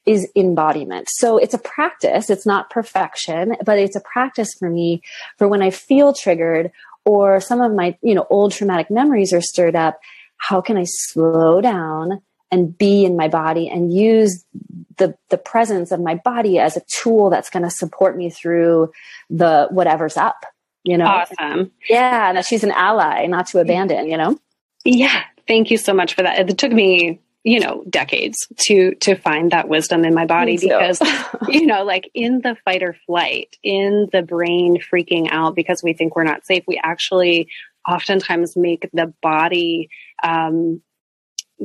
is 0.07 0.27
embodiment. 0.35 1.07
So 1.11 1.37
it's 1.37 1.53
a 1.53 1.59
practice. 1.59 2.31
It's 2.31 2.45
not 2.45 2.71
perfection, 2.71 3.55
but 3.63 3.77
it's 3.77 3.95
a 3.95 4.01
practice 4.01 4.53
for 4.57 4.69
me 4.69 5.01
for 5.37 5.47
when 5.47 5.61
I 5.61 5.69
feel 5.69 6.11
triggered 6.11 6.71
or 7.05 7.39
some 7.39 7.61
of 7.61 7.73
my, 7.73 7.95
you 8.01 8.15
know, 8.15 8.25
old 8.29 8.51
traumatic 8.51 8.89
memories 8.89 9.33
are 9.33 9.41
stirred 9.41 9.75
up. 9.75 9.99
How 10.37 10.59
can 10.59 10.77
I 10.77 10.85
slow 10.85 11.61
down? 11.61 12.21
And 12.51 12.77
be 12.77 13.05
in 13.05 13.15
my 13.15 13.27
body 13.27 13.69
and 13.69 13.93
use 13.93 14.45
the 14.97 15.15
the 15.29 15.37
presence 15.37 15.91
of 15.91 15.99
my 15.99 16.15
body 16.15 16.59
as 16.59 16.77
a 16.77 16.81
tool 17.01 17.29
that's 17.29 17.49
going 17.49 17.63
to 17.63 17.69
support 17.69 18.17
me 18.17 18.29
through 18.29 18.91
the 19.29 19.67
whatever's 19.71 20.17
up 20.17 20.45
you 20.83 20.97
know? 20.97 21.05
Awesome. 21.05 21.71
Yeah 21.87 22.33
that 22.33 22.45
she's 22.45 22.63
an 22.63 22.71
ally 22.71 23.25
not 23.27 23.47
to 23.47 23.59
abandon 23.59 24.07
you 24.07 24.17
know? 24.17 24.39
Yeah 24.83 25.23
thank 25.47 25.71
you 25.71 25.77
so 25.77 25.93
much 25.93 26.13
for 26.13 26.23
that. 26.23 26.49
It 26.49 26.57
took 26.57 26.71
me 26.71 27.19
you 27.43 27.59
know 27.59 27.83
decades 27.89 28.47
to 28.55 28.93
to 28.95 29.15
find 29.15 29.51
that 29.51 29.67
wisdom 29.67 30.05
in 30.05 30.13
my 30.13 30.25
body 30.25 30.57
because 30.57 31.01
you 31.47 31.65
know 31.65 31.83
like 31.83 32.09
in 32.13 32.39
the 32.41 32.55
fight 32.63 32.83
or 32.83 32.95
flight 33.07 33.57
in 33.63 34.07
the 34.11 34.21
brain 34.21 34.79
freaking 34.79 35.27
out 35.31 35.55
because 35.55 35.81
we 35.83 35.93
think 35.93 36.15
we're 36.15 36.23
not 36.23 36.45
safe 36.45 36.63
we 36.67 36.79
actually 36.83 37.49
oftentimes 37.89 38.55
make 38.55 38.87
the 38.93 39.11
body 39.23 39.89
um, 40.21 40.81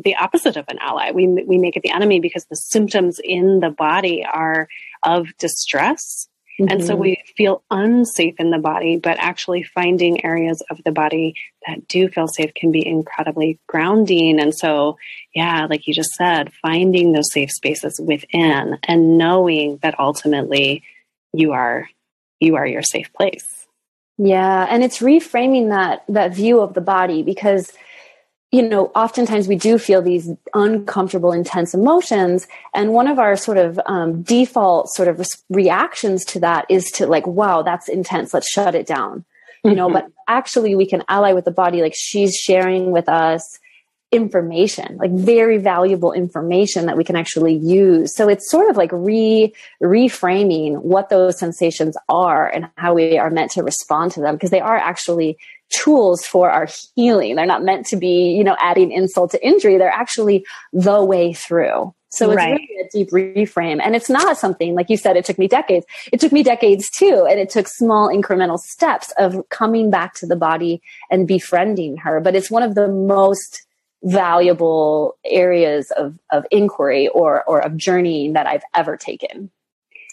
the 0.04 0.16
opposite 0.16 0.56
of 0.56 0.66
an 0.68 0.78
ally. 0.80 1.10
We, 1.12 1.26
we 1.26 1.58
make 1.58 1.76
it 1.76 1.82
the 1.82 1.90
enemy 1.90 2.20
because 2.20 2.44
the 2.44 2.56
symptoms 2.56 3.18
in 3.22 3.60
the 3.60 3.70
body 3.70 4.24
are 4.24 4.68
of 5.02 5.26
distress. 5.38 6.28
Mm-hmm. 6.60 6.72
And 6.72 6.84
so 6.84 6.92
mm-hmm. 6.92 7.02
we 7.02 7.22
feel 7.36 7.62
unsafe 7.70 8.36
in 8.38 8.50
the 8.50 8.58
body, 8.58 8.96
but 8.96 9.18
actually 9.18 9.62
finding 9.62 10.24
areas 10.24 10.62
of 10.70 10.82
the 10.84 10.92
body 10.92 11.34
that 11.66 11.86
do 11.88 12.08
feel 12.08 12.28
safe 12.28 12.52
can 12.54 12.72
be 12.72 12.86
incredibly 12.86 13.58
grounding. 13.66 14.40
And 14.40 14.54
so, 14.54 14.96
yeah, 15.34 15.66
like 15.68 15.86
you 15.86 15.94
just 15.94 16.14
said, 16.14 16.52
finding 16.62 17.12
those 17.12 17.32
safe 17.32 17.50
spaces 17.50 18.00
within 18.02 18.78
and 18.84 19.18
knowing 19.18 19.78
that 19.82 19.98
ultimately 19.98 20.82
you 21.32 21.52
are, 21.52 21.88
you 22.40 22.56
are 22.56 22.66
your 22.66 22.82
safe 22.82 23.12
place. 23.12 23.66
Yeah. 24.18 24.66
And 24.70 24.82
it's 24.82 25.00
reframing 25.00 25.68
that, 25.70 26.04
that 26.08 26.34
view 26.34 26.60
of 26.60 26.72
the 26.72 26.80
body 26.80 27.22
because 27.22 27.70
you 28.52 28.62
know, 28.62 28.86
oftentimes 28.94 29.48
we 29.48 29.56
do 29.56 29.76
feel 29.76 30.00
these 30.00 30.30
uncomfortable, 30.54 31.32
intense 31.32 31.74
emotions. 31.74 32.46
And 32.74 32.92
one 32.92 33.08
of 33.08 33.18
our 33.18 33.36
sort 33.36 33.58
of 33.58 33.80
um, 33.86 34.22
default 34.22 34.88
sort 34.90 35.08
of 35.08 35.26
reactions 35.50 36.24
to 36.26 36.40
that 36.40 36.64
is 36.70 36.90
to 36.92 37.06
like, 37.06 37.26
wow, 37.26 37.62
that's 37.62 37.88
intense. 37.88 38.32
Let's 38.32 38.48
shut 38.48 38.74
it 38.74 38.86
down. 38.86 39.24
You 39.64 39.74
know, 39.74 39.88
mm-hmm. 39.88 39.94
but 39.94 40.12
actually 40.28 40.76
we 40.76 40.86
can 40.86 41.02
ally 41.08 41.32
with 41.32 41.44
the 41.44 41.50
body. 41.50 41.82
Like 41.82 41.94
she's 41.96 42.36
sharing 42.36 42.92
with 42.92 43.08
us 43.08 43.58
information, 44.12 44.96
like 44.98 45.10
very 45.10 45.58
valuable 45.58 46.12
information 46.12 46.86
that 46.86 46.96
we 46.96 47.02
can 47.02 47.16
actually 47.16 47.54
use. 47.54 48.14
So 48.14 48.28
it's 48.28 48.48
sort 48.48 48.70
of 48.70 48.76
like 48.76 48.90
re 48.92 49.52
reframing 49.82 50.82
what 50.82 51.08
those 51.08 51.38
sensations 51.38 51.96
are 52.08 52.48
and 52.48 52.68
how 52.76 52.94
we 52.94 53.18
are 53.18 53.30
meant 53.30 53.50
to 53.52 53.64
respond 53.64 54.12
to 54.12 54.20
them 54.20 54.36
because 54.36 54.50
they 54.50 54.60
are 54.60 54.76
actually 54.76 55.36
tools 55.70 56.24
for 56.24 56.50
our 56.50 56.68
healing. 56.94 57.36
They're 57.36 57.46
not 57.46 57.64
meant 57.64 57.86
to 57.86 57.96
be, 57.96 58.30
you 58.30 58.44
know, 58.44 58.56
adding 58.60 58.92
insult 58.92 59.32
to 59.32 59.46
injury. 59.46 59.78
They're 59.78 59.88
actually 59.88 60.44
the 60.72 61.04
way 61.04 61.32
through. 61.32 61.94
So 62.08 62.30
it's 62.30 62.36
right. 62.36 62.52
really 62.52 62.68
a 62.82 62.88
deep 62.90 63.10
reframe. 63.10 63.80
And 63.82 63.94
it's 63.94 64.08
not 64.08 64.38
something, 64.38 64.74
like 64.74 64.88
you 64.88 64.96
said, 64.96 65.16
it 65.16 65.24
took 65.24 65.38
me 65.38 65.48
decades. 65.48 65.84
It 66.12 66.20
took 66.20 66.32
me 66.32 66.42
decades 66.42 66.88
too. 66.88 67.26
And 67.28 67.38
it 67.38 67.50
took 67.50 67.68
small 67.68 68.08
incremental 68.08 68.58
steps 68.58 69.12
of 69.18 69.46
coming 69.50 69.90
back 69.90 70.14
to 70.14 70.26
the 70.26 70.36
body 70.36 70.80
and 71.10 71.26
befriending 71.26 71.98
her. 71.98 72.20
But 72.20 72.34
it's 72.34 72.50
one 72.50 72.62
of 72.62 72.74
the 72.74 72.88
most 72.88 73.66
valuable 74.02 75.18
areas 75.24 75.90
of, 75.96 76.18
of 76.30 76.46
inquiry 76.50 77.08
or, 77.08 77.42
or 77.44 77.60
of 77.60 77.76
journeying 77.76 78.34
that 78.34 78.46
I've 78.46 78.64
ever 78.74 78.96
taken 78.96 79.50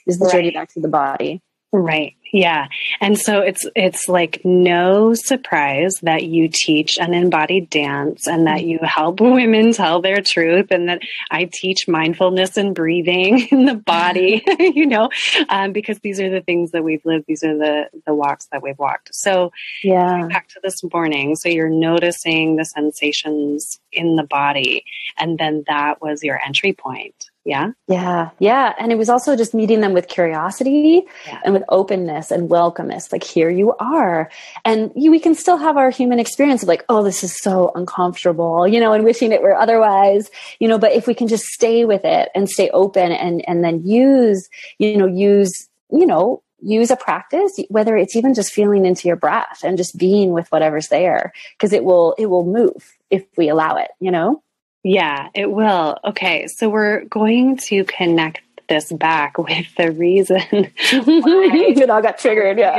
is 0.08 0.18
the 0.18 0.26
right. 0.26 0.34
journey 0.34 0.52
back 0.52 0.74
to 0.74 0.82
the 0.82 0.88
body. 0.88 1.42
Right. 1.74 2.16
Yeah. 2.32 2.68
And 3.02 3.18
so 3.18 3.42
it's 3.42 3.66
it's 3.76 4.08
like 4.08 4.42
no 4.44 5.16
surprise 5.16 5.96
that 6.04 6.24
you 6.24 6.48
teach 6.52 7.00
an 7.00 7.16
embodied 7.16 7.70
dance 7.72 8.28
and 8.28 8.46
that 8.46 8.64
you 8.64 8.80
help 8.84 9.20
women 9.22 9.74
tell 9.74 10.00
their 10.00 10.22
truth 10.22 10.68
and 10.70 10.88
that 10.88 11.02
I 11.32 11.50
teach 11.52 11.88
mindfulness 11.88 12.58
and 12.58 12.76
breathing 12.76 13.48
in 13.52 13.66
the 13.66 13.74
body, 13.74 14.44
you 14.60 14.86
know, 14.86 15.10
um, 15.50 15.74
because 15.74 16.00
these 16.00 16.20
are 16.20 16.30
the 16.30 16.42
things 16.42 16.72
that 16.72 16.84
we've 16.84 17.06
lived. 17.06 17.26
These 17.28 17.44
are 17.44 17.58
the 17.58 17.90
the 18.06 18.14
walks 18.14 18.48
that 18.52 18.62
we've 18.62 18.80
walked. 18.80 19.14
So 19.14 19.52
yeah. 19.84 20.28
Back 20.28 20.50
to 20.50 20.60
this 20.62 20.84
morning. 20.94 21.36
So 21.36 21.50
you're 21.50 21.70
noticing 21.70 22.56
the 22.56 22.66
sensations 22.66 23.80
in 23.92 24.16
the 24.16 24.24
body 24.24 24.86
and 25.18 25.40
then 25.40 25.64
that 25.68 26.02
was 26.02 26.24
your 26.24 26.40
entry 26.44 26.74
point. 26.74 27.32
Yeah. 27.46 27.72
Yeah. 27.90 28.30
Yeah. 28.40 28.74
And 28.80 28.94
it 28.94 28.98
was 28.98 29.10
also 29.10 29.36
just 29.36 29.54
meeting 29.54 29.82
them 29.82 29.92
with 29.92 30.08
curiosity 30.08 31.04
yeah. 31.28 31.42
and 31.44 31.54
with 31.54 31.64
openness 31.68 32.32
and 32.32 32.50
welcomeness. 32.50 33.12
Like, 33.12 33.24
here 33.24 33.50
you 33.50 33.76
are. 33.80 34.30
And 34.64 34.94
you, 34.96 35.12
we 35.12 35.20
can 35.20 35.36
still 35.36 35.58
have 35.58 35.76
our 35.76 35.90
human 35.90 36.20
experience 36.20 36.64
of 36.64 36.70
like, 36.70 36.86
oh, 36.88 37.04
this 37.04 37.22
is 37.22 37.38
so 37.38 37.72
uncomfortable, 37.76 38.66
you 38.66 38.80
know, 38.80 38.94
and 38.94 39.04
wishing 39.04 39.34
it 39.34 39.42
were 39.42 39.56
otherwise, 39.56 40.32
you 40.60 40.70
know, 40.70 40.78
but 40.78 40.94
if 40.94 41.06
we 41.06 41.14
can 41.14 41.28
just 41.28 41.44
stay 41.44 41.84
with 41.84 42.06
it 42.06 42.30
and 42.34 42.50
stay 42.50 42.70
open 42.70 43.12
and, 43.12 43.44
and 43.48 43.62
then 43.62 43.86
use, 43.86 44.48
you 44.78 44.96
know, 44.96 45.08
use, 45.08 45.68
you 45.92 46.06
know, 46.06 46.42
use 46.66 46.90
a 46.92 46.96
practice 46.96 47.52
whether 47.68 47.98
it's 47.98 48.16
even 48.16 48.34
just 48.34 48.54
feeling 48.54 48.86
into 48.86 49.06
your 49.06 49.18
breath 49.18 49.60
and 49.66 49.78
just 49.78 49.98
being 49.98 50.32
with 50.32 50.48
whatever's 50.48 50.88
there 50.88 51.34
because 51.58 51.74
it 51.74 51.84
will 51.84 52.16
it 52.18 52.28
will 52.28 52.46
move 52.46 52.94
if 53.10 53.26
we 53.36 53.50
allow 53.50 53.76
it 53.76 53.92
you 54.00 54.10
know 54.10 54.42
yeah, 54.84 55.30
it 55.34 55.50
will. 55.50 55.98
Okay, 56.04 56.48
so 56.48 56.70
we're 56.70 57.06
going 57.06 57.58
to 57.58 57.86
connect 57.86 58.42
this 58.68 58.92
back 58.92 59.38
with 59.38 59.74
the 59.76 59.92
reason 59.92 60.42
it 60.52 61.90
all 61.90 62.02
got 62.02 62.18
triggered. 62.18 62.58
Yeah, 62.58 62.78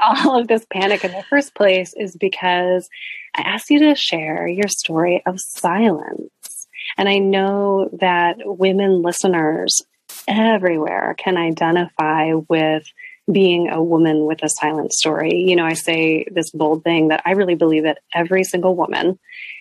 all 0.00 0.40
of 0.40 0.48
this 0.48 0.66
panic 0.70 1.04
in 1.04 1.12
the 1.12 1.24
first 1.24 1.54
place 1.54 1.94
is 1.96 2.16
because 2.16 2.88
I 3.34 3.42
asked 3.42 3.70
you 3.70 3.80
to 3.80 3.94
share 3.94 4.46
your 4.46 4.68
story 4.68 5.22
of 5.26 5.40
silence, 5.40 6.66
and 6.96 7.08
I 7.08 7.18
know 7.18 7.88
that 8.00 8.36
women 8.44 9.02
listeners 9.02 9.82
everywhere 10.26 11.14
can 11.18 11.36
identify 11.36 12.32
with 12.48 12.84
being 13.30 13.70
a 13.70 13.82
woman 13.82 14.26
with 14.26 14.42
a 14.42 14.48
silent 14.48 14.92
story. 14.92 15.34
You 15.34 15.56
know, 15.56 15.64
I 15.64 15.74
say 15.74 16.26
this 16.30 16.50
bold 16.50 16.84
thing 16.84 17.08
that 17.08 17.22
I 17.24 17.32
really 17.32 17.54
believe 17.54 17.84
that 17.84 17.98
every 18.12 18.44
single 18.44 18.76
woman 18.76 19.18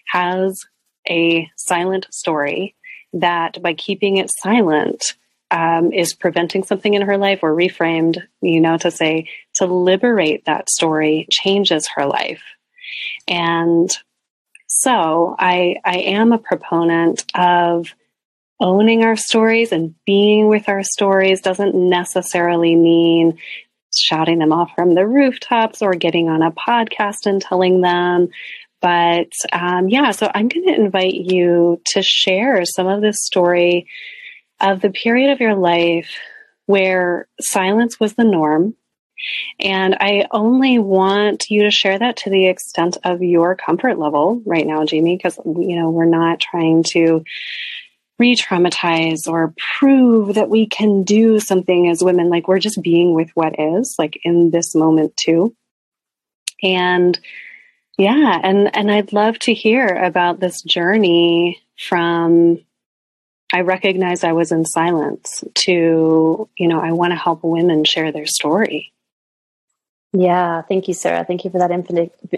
has 0.08 0.66
a 1.10 1.50
silent 1.58 2.08
story 2.12 2.76
that 3.14 3.62
by 3.62 3.74
keeping 3.74 4.18
it 4.18 4.32
silent 4.32 5.16
um, 5.52 5.94
is 5.94 6.16
preventing 6.16 6.64
something 6.64 6.94
in 6.94 7.04
her 7.04 7.18
life 7.18 7.40
or 7.44 7.54
reframed, 7.54 8.18
you 8.42 8.60
know, 8.60 8.78
to 8.78 8.90
say 8.90 9.30
to 9.56 9.66
liberate 9.66 10.46
that 10.46 10.70
story 10.70 11.28
changes 11.30 11.88
her 11.96 12.08
life. 12.08 12.42
And 13.28 13.90
so 14.68 15.36
I, 15.38 15.76
I 15.86 15.98
am 15.98 16.32
a 16.32 16.40
proponent 16.40 17.24
of 17.36 17.94
owning 18.60 19.04
our 19.04 19.16
stories 19.16 19.72
and 19.72 19.94
being 20.06 20.48
with 20.48 20.70
our 20.70 20.84
stories 20.84 21.42
doesn't 21.42 21.76
necessarily 21.76 22.76
mean 22.76 23.38
shouting 23.94 24.40
them 24.40 24.52
off 24.52 24.72
from 24.76 24.96
the 24.96 25.06
rooftops 25.06 25.82
or 25.82 25.94
getting 25.94 26.30
on 26.30 26.42
a 26.42 26.52
podcast 26.52 27.26
and 27.26 27.42
telling 27.42 27.82
them 27.82 28.30
but 28.84 29.32
um, 29.54 29.88
yeah, 29.88 30.12
so 30.12 30.30
I'm 30.36 30.50
going 30.50 30.68
to 30.68 30.76
invite 30.76 31.14
you 31.14 31.82
to 31.94 32.04
share 32.04 32.66
some 32.66 32.86
of 32.86 33.02
this 33.02 33.24
story 33.24 33.88
of 34.60 34.82
the 34.82 34.90
period 34.90 35.32
of 35.32 35.40
your 35.40 35.56
life 35.56 36.14
where 36.66 37.30
silence 37.40 37.98
was 37.98 38.14
the 38.16 38.26
norm. 38.26 38.76
And 39.58 39.96
I 40.02 40.28
only 40.32 40.80
want 40.80 41.50
you 41.50 41.64
to 41.64 41.72
share 41.72 41.98
that 41.98 42.18
to 42.18 42.30
the 42.30 42.48
extent 42.48 42.98
of 43.06 43.24
your 43.24 43.56
comfort 43.56 43.98
level 43.98 44.42
right 44.46 44.68
now, 44.68 44.86
Jaime, 44.86 45.16
because, 45.16 45.40
you 45.46 45.78
know, 45.78 45.90
we're 45.90 46.04
not 46.04 46.42
trying 46.42 46.84
to 46.90 47.24
re 48.20 48.36
traumatize 48.36 49.30
or 49.30 49.54
prove 49.80 50.36
that 50.36 50.50
we 50.50 50.68
can 50.68 51.04
do 51.04 51.40
something 51.40 51.88
as 51.88 52.04
women. 52.04 52.30
Like 52.30 52.50
we're 52.50 52.60
just 52.60 52.84
being 52.84 53.14
with 53.14 53.30
what 53.34 53.58
is, 53.58 53.96
like 53.98 54.20
in 54.26 54.52
this 54.52 54.76
moment 54.76 55.16
too. 55.16 55.56
And 56.62 57.18
yeah, 57.98 58.40
and 58.44 58.76
and 58.76 58.92
I'd 58.92 59.14
love 59.14 59.40
to 59.40 59.54
hear 59.54 59.88
about 59.88 60.40
this 60.40 60.62
journey 60.62 61.62
from 61.78 62.60
I 63.54 63.62
recognize 63.62 64.24
I 64.24 64.32
was 64.32 64.52
in 64.52 64.66
silence 64.66 65.44
to, 65.66 66.50
you 66.58 66.68
know, 66.68 66.80
I 66.80 66.92
want 66.92 67.12
to 67.12 67.18
help 67.18 67.44
women 67.44 67.84
share 67.84 68.12
their 68.12 68.26
story. 68.26 68.92
Yeah, 70.12 70.64
thank 70.64 70.88
you, 70.88 70.96
Sarah. 70.96 71.24
Thank 71.24 71.44
you 71.44 71.52
for 71.52 71.60
that 71.60 71.72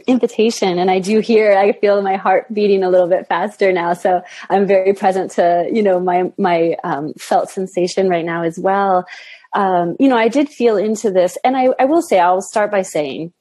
invitation. 0.08 0.78
And 0.78 0.92
I 0.92 1.00
do 1.00 1.20
hear, 1.20 1.58
I 1.58 1.72
feel 1.74 2.02
my 2.02 2.16
heart 2.18 2.54
beating 2.54 2.84
a 2.84 2.90
little 2.90 3.08
bit 3.08 3.28
faster 3.28 3.72
now. 3.72 3.94
So 3.94 4.24
I'm 4.50 4.68
very 4.68 4.94
present 4.94 5.32
to, 5.32 5.70
you 5.72 5.84
know, 5.84 6.00
my, 6.02 6.32
my 6.38 6.76
um, 6.84 7.14
felt 7.18 7.50
sensation 7.50 8.10
right 8.10 8.26
now 8.26 8.44
as 8.44 8.58
well. 8.58 9.06
Um, 9.54 9.96
you 10.00 10.10
know, 10.10 10.18
I 10.18 10.28
did 10.28 10.50
feel 10.50 10.76
into 10.76 11.12
this. 11.12 11.38
And 11.44 11.56
I, 11.56 11.70
I 11.80 11.86
will 11.86 12.02
say, 12.02 12.20
I'll 12.20 12.42
start 12.42 12.72
by 12.72 12.82
saying, 12.82 13.34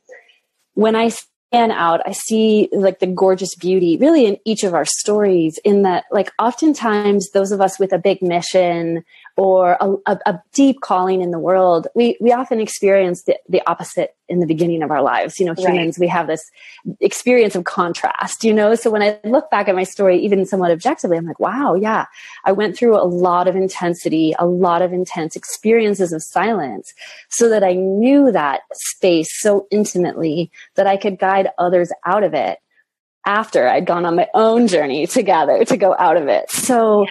when 0.74 0.96
I 0.96 1.10
out, 1.54 2.00
I 2.06 2.12
see 2.12 2.68
like 2.72 2.98
the 2.98 3.06
gorgeous 3.06 3.54
beauty 3.54 3.96
really 3.96 4.26
in 4.26 4.38
each 4.44 4.64
of 4.64 4.74
our 4.74 4.84
stories, 4.84 5.58
in 5.64 5.82
that, 5.82 6.04
like, 6.10 6.32
oftentimes 6.38 7.30
those 7.30 7.52
of 7.52 7.60
us 7.60 7.78
with 7.78 7.92
a 7.92 7.98
big 7.98 8.22
mission 8.22 9.04
or 9.36 9.76
a, 9.80 9.94
a, 10.06 10.18
a 10.26 10.42
deep 10.52 10.80
calling 10.80 11.20
in 11.20 11.32
the 11.32 11.38
world, 11.38 11.88
we, 11.94 12.16
we 12.20 12.32
often 12.32 12.60
experience 12.60 13.24
the, 13.24 13.36
the 13.48 13.60
opposite 13.68 14.14
in 14.28 14.38
the 14.38 14.46
beginning 14.46 14.82
of 14.82 14.92
our 14.92 15.02
lives. 15.02 15.40
You 15.40 15.46
know, 15.46 15.54
humans, 15.54 15.98
right. 15.98 16.04
we 16.04 16.08
have 16.08 16.28
this 16.28 16.48
experience 17.00 17.56
of 17.56 17.64
contrast, 17.64 18.44
you 18.44 18.52
know? 18.52 18.76
So 18.76 18.90
when 18.90 19.02
I 19.02 19.18
look 19.24 19.50
back 19.50 19.68
at 19.68 19.74
my 19.74 19.82
story, 19.82 20.18
even 20.20 20.46
somewhat 20.46 20.70
objectively, 20.70 21.16
I'm 21.16 21.26
like, 21.26 21.40
wow, 21.40 21.74
yeah, 21.74 22.06
I 22.44 22.52
went 22.52 22.76
through 22.76 22.96
a 22.96 23.02
lot 23.02 23.48
of 23.48 23.56
intensity, 23.56 24.34
a 24.38 24.46
lot 24.46 24.82
of 24.82 24.92
intense 24.92 25.34
experiences 25.34 26.12
of 26.12 26.22
silence 26.22 26.94
so 27.28 27.48
that 27.48 27.64
I 27.64 27.72
knew 27.72 28.30
that 28.30 28.60
space 28.72 29.40
so 29.40 29.66
intimately 29.72 30.52
that 30.76 30.86
I 30.86 30.96
could 30.96 31.18
guide 31.18 31.48
others 31.58 31.90
out 32.06 32.22
of 32.22 32.34
it 32.34 32.60
after 33.26 33.66
I'd 33.66 33.86
gone 33.86 34.06
on 34.06 34.16
my 34.16 34.28
own 34.34 34.68
journey 34.68 35.06
together 35.06 35.64
to 35.64 35.76
go 35.76 35.96
out 35.98 36.16
of 36.16 36.28
it. 36.28 36.50
So, 36.50 37.02
yeah 37.02 37.08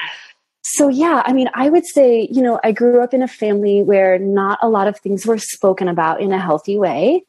so 0.63 0.87
yeah, 0.87 1.21
I 1.25 1.33
mean, 1.33 1.49
I 1.53 1.69
would 1.69 1.85
say, 1.85 2.27
you 2.31 2.41
know, 2.41 2.59
I 2.63 2.71
grew 2.71 3.01
up 3.01 3.13
in 3.13 3.21
a 3.21 3.27
family 3.27 3.83
where 3.83 4.17
not 4.17 4.59
a 4.61 4.69
lot 4.69 4.87
of 4.87 4.97
things 4.97 5.25
were 5.25 5.37
spoken 5.37 5.89
about 5.89 6.21
in 6.21 6.31
a 6.31 6.39
healthy 6.39 6.77
way. 6.77 7.25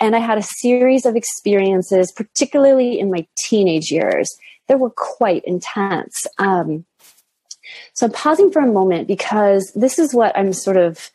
And 0.00 0.16
I 0.16 0.18
had 0.18 0.38
a 0.38 0.42
series 0.42 1.04
of 1.04 1.14
experiences, 1.14 2.10
particularly 2.10 2.98
in 2.98 3.10
my 3.10 3.26
teenage 3.44 3.90
years, 3.90 4.34
that 4.68 4.80
were 4.80 4.90
quite 4.90 5.44
intense. 5.44 6.14
Um, 6.38 6.86
so 7.92 8.06
I'm 8.06 8.12
pausing 8.12 8.50
for 8.50 8.60
a 8.60 8.66
moment 8.66 9.08
because 9.08 9.70
this 9.74 9.98
is 9.98 10.14
what 10.14 10.36
I'm 10.36 10.54
sort 10.54 10.78
of 10.78 11.10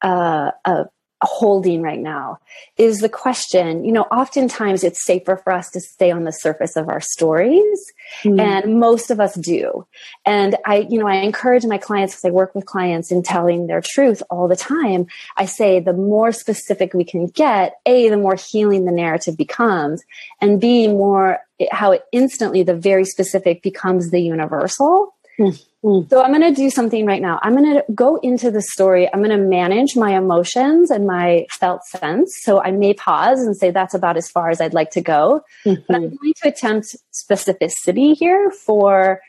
uh, 0.00 0.52
uh, 0.64 0.84
holding 1.26 1.82
right 1.82 2.00
now 2.00 2.38
is 2.76 2.98
the 2.98 3.08
question 3.08 3.84
you 3.84 3.92
know 3.92 4.02
oftentimes 4.04 4.82
it's 4.82 5.04
safer 5.04 5.36
for 5.36 5.52
us 5.52 5.70
to 5.70 5.80
stay 5.80 6.10
on 6.10 6.24
the 6.24 6.32
surface 6.32 6.76
of 6.76 6.88
our 6.88 7.00
stories 7.00 7.92
mm. 8.24 8.40
and 8.40 8.80
most 8.80 9.10
of 9.10 9.20
us 9.20 9.34
do 9.36 9.86
and 10.26 10.56
i 10.66 10.86
you 10.90 10.98
know 10.98 11.06
i 11.06 11.16
encourage 11.16 11.64
my 11.64 11.78
clients 11.78 12.14
because 12.14 12.24
i 12.24 12.30
work 12.30 12.54
with 12.54 12.66
clients 12.66 13.12
in 13.12 13.22
telling 13.22 13.66
their 13.66 13.82
truth 13.82 14.22
all 14.30 14.48
the 14.48 14.56
time 14.56 15.06
i 15.36 15.44
say 15.44 15.78
the 15.78 15.92
more 15.92 16.32
specific 16.32 16.92
we 16.92 17.04
can 17.04 17.26
get 17.28 17.76
a 17.86 18.08
the 18.08 18.16
more 18.16 18.36
healing 18.36 18.84
the 18.84 18.92
narrative 18.92 19.36
becomes 19.36 20.02
and 20.40 20.60
b 20.60 20.88
more 20.88 21.38
how 21.70 21.92
it 21.92 22.02
instantly 22.12 22.62
the 22.62 22.74
very 22.74 23.04
specific 23.04 23.62
becomes 23.62 24.10
the 24.10 24.20
universal 24.20 25.11
mm. 25.38 25.64
Mm. 25.84 26.08
So 26.10 26.22
I'm 26.22 26.32
going 26.32 26.54
to 26.54 26.54
do 26.54 26.70
something 26.70 27.06
right 27.06 27.20
now. 27.20 27.40
I'm 27.42 27.56
going 27.56 27.74
to 27.74 27.84
go 27.92 28.16
into 28.16 28.50
the 28.50 28.62
story. 28.62 29.12
I'm 29.12 29.20
going 29.20 29.36
to 29.36 29.44
manage 29.44 29.96
my 29.96 30.16
emotions 30.16 30.90
and 30.90 31.06
my 31.06 31.46
felt 31.50 31.84
sense. 31.84 32.32
So 32.42 32.62
I 32.62 32.70
may 32.70 32.94
pause 32.94 33.40
and 33.40 33.56
say 33.56 33.70
that's 33.70 33.94
about 33.94 34.16
as 34.16 34.30
far 34.30 34.50
as 34.50 34.60
I'd 34.60 34.74
like 34.74 34.90
to 34.92 35.00
go. 35.00 35.42
Mm-hmm. 35.66 35.82
But 35.88 35.96
I'm 35.96 36.02
going 36.02 36.34
to 36.42 36.48
attempt 36.48 36.94
specificity 37.12 38.16
here 38.16 38.52
for 38.52 39.20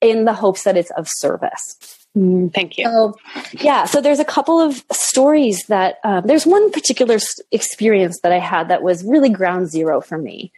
in 0.00 0.24
the 0.24 0.32
hopes 0.32 0.64
that 0.64 0.76
it's 0.76 0.90
of 0.92 1.06
service. 1.08 1.76
Mm, 2.16 2.52
thank 2.54 2.78
you. 2.78 2.84
So, 2.84 3.14
yeah, 3.52 3.84
so 3.84 4.00
there's 4.00 4.18
a 4.18 4.24
couple 4.24 4.58
of 4.60 4.82
stories 4.90 5.62
that 5.68 5.96
um, 6.04 6.26
there's 6.26 6.46
one 6.46 6.70
particular 6.70 7.18
experience 7.52 8.20
that 8.22 8.32
I 8.32 8.38
had 8.38 8.68
that 8.68 8.82
was 8.82 9.04
really 9.04 9.28
ground 9.28 9.68
zero 9.68 10.00
for 10.00 10.16
me. 10.16 10.52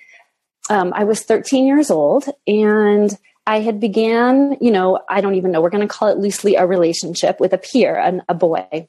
Um, 0.70 0.92
I 0.94 1.02
was 1.04 1.22
13 1.22 1.66
years 1.66 1.90
old 1.90 2.26
and 2.46 3.18
I 3.46 3.60
had 3.60 3.80
began, 3.80 4.56
you 4.60 4.70
know, 4.70 5.00
I 5.08 5.20
don't 5.20 5.34
even 5.34 5.50
know, 5.50 5.60
we're 5.60 5.70
going 5.70 5.86
to 5.86 5.92
call 5.92 6.08
it 6.08 6.18
loosely 6.18 6.56
a 6.56 6.66
relationship 6.66 7.40
with 7.40 7.52
a 7.52 7.58
peer, 7.58 7.96
an, 7.96 8.22
a 8.28 8.34
boy. 8.34 8.88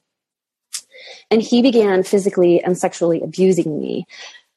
And 1.29 1.41
he 1.41 1.61
began 1.61 2.03
physically 2.03 2.61
and 2.61 2.77
sexually 2.77 3.21
abusing 3.21 3.79
me. 3.79 4.05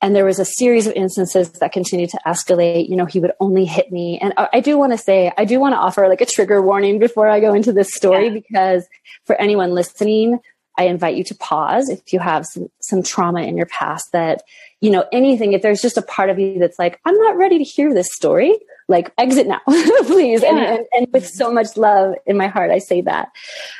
And 0.02 0.14
there 0.14 0.24
was 0.24 0.38
a 0.38 0.44
series 0.44 0.86
of 0.86 0.92
instances 0.92 1.50
that 1.52 1.72
continued 1.72 2.10
to 2.10 2.20
escalate. 2.26 2.90
You 2.90 2.96
know, 2.96 3.06
he 3.06 3.20
would 3.20 3.32
only 3.40 3.64
hit 3.64 3.90
me. 3.90 4.18
And 4.18 4.34
I 4.36 4.60
do 4.60 4.76
want 4.76 4.92
to 4.92 4.98
say, 4.98 5.32
I 5.38 5.46
do 5.46 5.58
want 5.58 5.72
to 5.72 5.78
offer 5.78 6.08
like 6.08 6.20
a 6.20 6.26
trigger 6.26 6.60
warning 6.60 6.98
before 6.98 7.28
I 7.28 7.40
go 7.40 7.54
into 7.54 7.72
this 7.72 7.94
story, 7.94 8.26
yeah. 8.26 8.34
because 8.34 8.86
for 9.24 9.34
anyone 9.36 9.70
listening, 9.72 10.40
I 10.76 10.84
invite 10.86 11.16
you 11.16 11.24
to 11.24 11.34
pause 11.36 11.88
if 11.88 12.12
you 12.12 12.18
have 12.18 12.44
some, 12.44 12.68
some 12.82 13.02
trauma 13.02 13.42
in 13.42 13.56
your 13.56 13.66
past 13.66 14.10
that, 14.12 14.42
you 14.80 14.90
know, 14.90 15.06
anything, 15.12 15.52
if 15.52 15.62
there's 15.62 15.80
just 15.80 15.96
a 15.96 16.02
part 16.02 16.28
of 16.28 16.38
you 16.38 16.58
that's 16.58 16.78
like, 16.78 17.00
I'm 17.06 17.16
not 17.16 17.36
ready 17.36 17.58
to 17.58 17.64
hear 17.64 17.94
this 17.94 18.12
story, 18.12 18.58
like 18.88 19.12
exit 19.18 19.46
now, 19.46 19.60
please. 19.66 20.42
Yeah. 20.42 20.50
And, 20.50 20.58
and, 20.58 20.86
and, 20.92 21.06
with 21.12 21.26
so 21.26 21.52
much 21.52 21.76
love 21.76 22.14
in 22.26 22.36
my 22.36 22.48
heart, 22.48 22.70
I 22.70 22.78
say 22.78 23.00
that. 23.02 23.30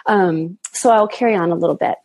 Um, 0.07 0.59
so 0.73 0.91
I'll 0.91 1.09
carry 1.09 1.35
on 1.35 1.51
a 1.51 1.57
little 1.57 1.77
bit. 1.77 1.97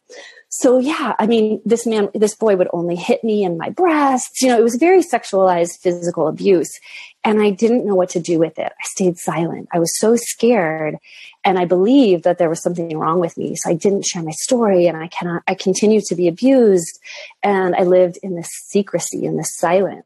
So 0.61 0.77
yeah, 0.77 1.15
I 1.17 1.25
mean, 1.25 1.61
this 1.63 1.87
man, 1.87 2.09
this 2.13 2.35
boy 2.35 2.57
would 2.57 2.67
only 2.73 2.97
hit 2.97 3.23
me 3.23 3.45
in 3.45 3.57
my 3.57 3.69
breasts. 3.69 4.41
You 4.41 4.49
know, 4.49 4.59
it 4.59 4.61
was 4.63 4.75
very 4.75 5.01
sexualized 5.01 5.79
physical 5.79 6.27
abuse. 6.27 6.81
And 7.23 7.41
I 7.41 7.49
didn't 7.49 7.85
know 7.85 7.95
what 7.95 8.09
to 8.09 8.19
do 8.19 8.39
with 8.39 8.59
it. 8.59 8.69
I 8.69 8.83
stayed 8.83 9.17
silent. 9.17 9.69
I 9.71 9.79
was 9.79 9.97
so 9.97 10.17
scared. 10.17 10.97
And 11.45 11.57
I 11.57 11.63
believed 11.63 12.25
that 12.25 12.39
there 12.39 12.49
was 12.49 12.61
something 12.61 12.97
wrong 12.97 13.21
with 13.21 13.37
me. 13.37 13.55
So 13.55 13.69
I 13.69 13.73
didn't 13.73 14.05
share 14.05 14.21
my 14.21 14.31
story 14.31 14.87
and 14.87 14.97
I 14.97 15.07
cannot, 15.07 15.43
I 15.47 15.53
continued 15.53 16.03
to 16.07 16.15
be 16.15 16.27
abused. 16.27 16.99
And 17.41 17.73
I 17.73 17.83
lived 17.83 18.19
in 18.21 18.35
this 18.35 18.49
secrecy, 18.51 19.23
in 19.23 19.37
this 19.37 19.55
silence. 19.55 20.03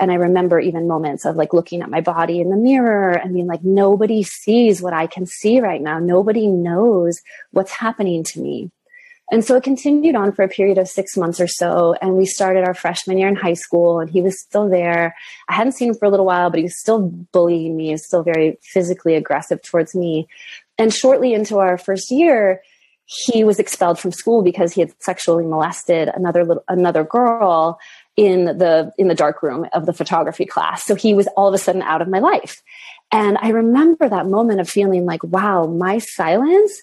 And 0.00 0.10
I 0.10 0.16
remember 0.16 0.58
even 0.58 0.88
moments 0.88 1.24
of 1.24 1.36
like 1.36 1.52
looking 1.52 1.80
at 1.80 1.90
my 1.90 2.00
body 2.00 2.40
in 2.40 2.50
the 2.50 2.56
mirror 2.56 3.12
and 3.12 3.34
being 3.34 3.46
like, 3.46 3.62
nobody 3.62 4.24
sees 4.24 4.82
what 4.82 4.94
I 4.94 5.06
can 5.06 5.26
see 5.26 5.60
right 5.60 5.80
now. 5.80 6.00
Nobody 6.00 6.48
knows 6.48 7.20
what's 7.52 7.70
happening 7.70 8.24
to 8.24 8.40
me. 8.40 8.72
And 9.30 9.44
so 9.44 9.54
it 9.54 9.62
continued 9.62 10.16
on 10.16 10.32
for 10.32 10.42
a 10.42 10.48
period 10.48 10.76
of 10.76 10.88
six 10.88 11.16
months 11.16 11.40
or 11.40 11.46
so. 11.46 11.94
And 12.02 12.16
we 12.16 12.26
started 12.26 12.64
our 12.64 12.74
freshman 12.74 13.16
year 13.16 13.28
in 13.28 13.36
high 13.36 13.54
school 13.54 14.00
and 14.00 14.10
he 14.10 14.22
was 14.22 14.40
still 14.40 14.68
there. 14.68 15.14
I 15.48 15.54
hadn't 15.54 15.72
seen 15.72 15.90
him 15.90 15.94
for 15.94 16.06
a 16.06 16.10
little 16.10 16.26
while, 16.26 16.50
but 16.50 16.58
he 16.58 16.64
was 16.64 16.78
still 16.78 17.08
bullying 17.32 17.76
me. 17.76 17.86
He 17.86 17.92
was 17.92 18.04
still 18.04 18.24
very 18.24 18.58
physically 18.62 19.14
aggressive 19.14 19.62
towards 19.62 19.94
me. 19.94 20.26
And 20.78 20.92
shortly 20.92 21.32
into 21.32 21.58
our 21.58 21.78
first 21.78 22.10
year, 22.10 22.62
he 23.04 23.42
was 23.42 23.58
expelled 23.58 23.98
from 23.98 24.12
school 24.12 24.42
because 24.42 24.72
he 24.72 24.80
had 24.80 24.92
sexually 25.00 25.44
molested 25.44 26.08
another 26.08 26.44
little, 26.44 26.64
another 26.68 27.02
girl 27.02 27.78
in 28.16 28.44
the 28.44 28.92
in 28.98 29.08
the 29.08 29.14
dark 29.14 29.42
room 29.42 29.66
of 29.72 29.86
the 29.86 29.92
photography 29.92 30.46
class. 30.46 30.84
So 30.84 30.94
he 30.94 31.12
was 31.14 31.26
all 31.36 31.48
of 31.48 31.54
a 31.54 31.58
sudden 31.58 31.82
out 31.82 32.02
of 32.02 32.08
my 32.08 32.20
life. 32.20 32.62
And 33.10 33.36
I 33.40 33.48
remember 33.48 34.08
that 34.08 34.26
moment 34.26 34.60
of 34.60 34.68
feeling 34.68 35.06
like, 35.06 35.24
wow, 35.24 35.66
my 35.66 35.98
silence 35.98 36.82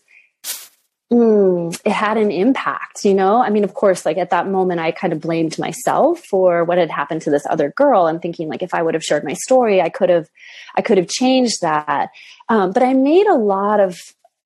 mm, 1.12 1.80
it 1.86 1.91
had 1.91 2.17
an 2.17 2.32
impact, 2.32 3.06
you 3.06 3.13
know? 3.13 3.41
I 3.41 3.50
mean, 3.50 3.63
of 3.63 3.74
course, 3.74 4.06
like 4.06 4.17
at 4.17 4.30
that 4.32 4.48
moment, 4.48 4.80
I 4.80 4.91
kind 4.91 5.13
of 5.13 5.22
blamed 5.22 5.58
myself 5.58 6.20
for 6.26 6.63
what 6.63 6.78
had 6.78 6.91
happened 6.91 7.22
to 7.24 7.32
this 7.32 7.46
other 7.50 7.72
girl 7.76 8.08
and 8.08 8.22
thinking 8.22 8.50
like, 8.50 8.62
if 8.62 8.74
I 8.74 8.82
would 8.82 8.93
have 8.93 9.04
shared 9.04 9.24
my 9.24 9.34
story, 9.34 9.82
I 9.82 9.89
could 9.89 10.10
have, 10.10 10.30
I 10.76 10.82
could 10.82 10.98
have 10.98 11.08
changed 11.08 11.62
that. 11.62 12.10
Um, 12.50 12.72
but 12.72 12.84
I 12.84 12.93
made 12.93 13.28
a 13.28 13.36
lot 13.36 13.80
of 13.80 14.00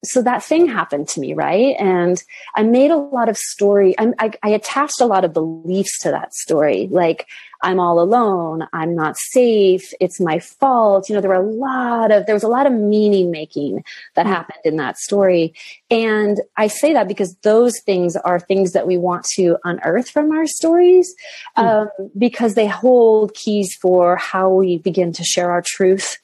so 0.03 0.21
that 0.23 0.43
thing 0.43 0.67
happened 0.67 1.07
to 1.09 1.19
me, 1.19 1.33
right? 1.33 1.75
And 1.77 2.21
I 2.55 2.63
made 2.63 2.89
a 2.89 2.97
lot 2.97 3.29
of 3.29 3.37
story. 3.37 3.93
I, 3.99 4.31
I, 4.41 4.49
attached 4.49 4.99
a 4.99 5.05
lot 5.05 5.23
of 5.23 5.31
beliefs 5.31 5.99
to 5.99 6.09
that 6.09 6.33
story, 6.33 6.87
like 6.89 7.27
I'm 7.61 7.79
all 7.79 7.99
alone, 7.99 8.67
I'm 8.73 8.95
not 8.95 9.17
safe, 9.17 9.93
it's 9.99 10.19
my 10.19 10.39
fault. 10.39 11.09
You 11.09 11.15
know, 11.15 11.21
there 11.21 11.29
were 11.29 11.35
a 11.35 11.51
lot 11.51 12.11
of 12.11 12.25
there 12.25 12.35
was 12.35 12.43
a 12.43 12.47
lot 12.47 12.65
of 12.65 12.73
meaning 12.73 13.31
making 13.31 13.83
that 14.15 14.25
mm-hmm. 14.25 14.33
happened 14.33 14.61
in 14.65 14.77
that 14.77 14.97
story, 14.97 15.53
and 15.89 16.39
I 16.57 16.67
say 16.67 16.93
that 16.93 17.07
because 17.07 17.35
those 17.43 17.79
things 17.79 18.15
are 18.15 18.39
things 18.39 18.73
that 18.73 18.87
we 18.87 18.97
want 18.97 19.25
to 19.35 19.57
unearth 19.63 20.09
from 20.09 20.31
our 20.31 20.45
stories, 20.45 21.13
mm-hmm. 21.57 22.03
um, 22.03 22.09
because 22.17 22.55
they 22.55 22.67
hold 22.67 23.33
keys 23.33 23.75
for 23.81 24.15
how 24.15 24.49
we 24.49 24.77
begin 24.77 25.11
to 25.13 25.23
share 25.23 25.51
our 25.51 25.63
truth 25.65 26.17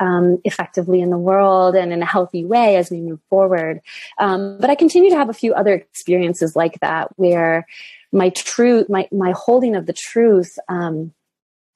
um, 0.00 0.40
effectively 0.44 1.00
in 1.00 1.10
the 1.10 1.18
world 1.18 1.74
and 1.74 1.92
in 1.92 2.02
a 2.02 2.06
healthy 2.06 2.44
way 2.44 2.76
as 2.76 2.90
we 2.90 3.00
move 3.00 3.20
forward. 3.30 3.80
Um, 4.18 4.58
but 4.60 4.70
I 4.70 4.74
continue 4.74 5.10
to 5.10 5.16
have 5.16 5.28
a 5.28 5.34
few 5.34 5.54
other 5.54 5.74
experiences 5.74 6.56
like 6.56 6.80
that 6.80 7.08
where 7.16 7.66
my 8.14 8.30
truth, 8.30 8.88
my, 8.88 9.08
my 9.12 9.34
holding 9.36 9.76
of 9.76 9.86
the 9.86 9.92
truth, 9.92 10.56
um, 10.68 11.12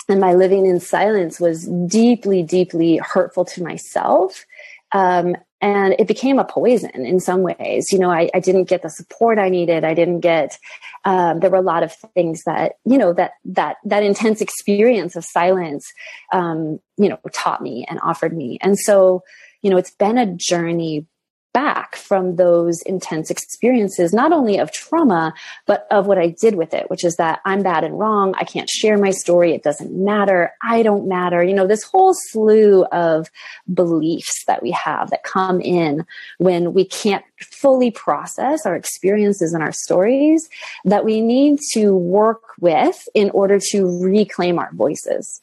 and 0.08 0.20
my 0.20 0.32
living 0.32 0.64
in 0.64 0.80
silence 0.80 1.38
was 1.38 1.66
deeply, 1.86 2.42
deeply 2.42 2.96
hurtful 2.96 3.44
to 3.44 3.62
myself. 3.62 4.46
Um, 4.92 5.36
and 5.60 5.96
it 5.98 6.06
became 6.06 6.38
a 6.38 6.44
poison 6.44 7.04
in 7.04 7.20
some 7.20 7.42
ways. 7.42 7.92
You 7.92 7.98
know 7.98 8.10
i, 8.10 8.30
I 8.32 8.40
didn't 8.40 8.68
get 8.68 8.82
the 8.82 8.88
support 8.88 9.38
i 9.38 9.48
needed. 9.48 9.84
I 9.84 9.92
didn't 9.92 10.20
get 10.20 10.56
um, 11.04 11.40
there 11.40 11.50
were 11.50 11.56
a 11.56 11.62
lot 11.62 11.82
of 11.82 11.92
things 12.14 12.44
that 12.44 12.74
you 12.84 12.96
know 12.96 13.12
that 13.14 13.32
that 13.44 13.76
that 13.84 14.02
intense 14.02 14.40
experience 14.40 15.16
of 15.16 15.24
silence 15.24 15.92
um, 16.32 16.78
you 16.96 17.08
know 17.08 17.18
taught 17.32 17.60
me 17.60 17.84
and 17.88 17.98
offered 18.02 18.36
me. 18.36 18.58
And 18.62 18.78
so 18.78 19.22
you 19.62 19.70
know 19.70 19.76
it's 19.76 19.90
been 19.90 20.16
a 20.16 20.32
journey 20.32 21.06
back 21.52 21.96
from 21.96 22.36
those 22.36 22.82
intense 22.82 23.30
experiences, 23.30 24.12
not 24.12 24.32
only 24.32 24.58
of 24.58 24.72
trauma, 24.72 25.32
but 25.66 25.86
of 25.90 26.06
what 26.06 26.18
I 26.18 26.28
did 26.28 26.54
with 26.54 26.74
it, 26.74 26.90
which 26.90 27.04
is 27.04 27.16
that 27.16 27.40
I'm 27.44 27.62
bad 27.62 27.84
and 27.84 27.98
wrong. 27.98 28.34
I 28.36 28.44
can't 28.44 28.68
share 28.68 28.98
my 28.98 29.10
story. 29.10 29.54
It 29.54 29.62
doesn't 29.62 29.92
matter. 29.92 30.52
I 30.62 30.82
don't 30.82 31.08
matter. 31.08 31.42
You 31.42 31.54
know, 31.54 31.66
this 31.66 31.82
whole 31.82 32.14
slew 32.14 32.84
of 32.86 33.28
beliefs 33.72 34.44
that 34.46 34.62
we 34.62 34.70
have 34.72 35.10
that 35.10 35.24
come 35.24 35.60
in 35.60 36.04
when 36.38 36.74
we 36.74 36.84
can't 36.84 37.24
fully 37.40 37.90
process 37.90 38.66
our 38.66 38.76
experiences 38.76 39.52
and 39.52 39.62
our 39.62 39.72
stories 39.72 40.48
that 40.84 41.04
we 41.04 41.20
need 41.20 41.60
to 41.72 41.94
work 41.94 42.42
with 42.60 43.08
in 43.14 43.30
order 43.30 43.58
to 43.70 44.02
reclaim 44.02 44.58
our 44.58 44.70
voices. 44.74 45.40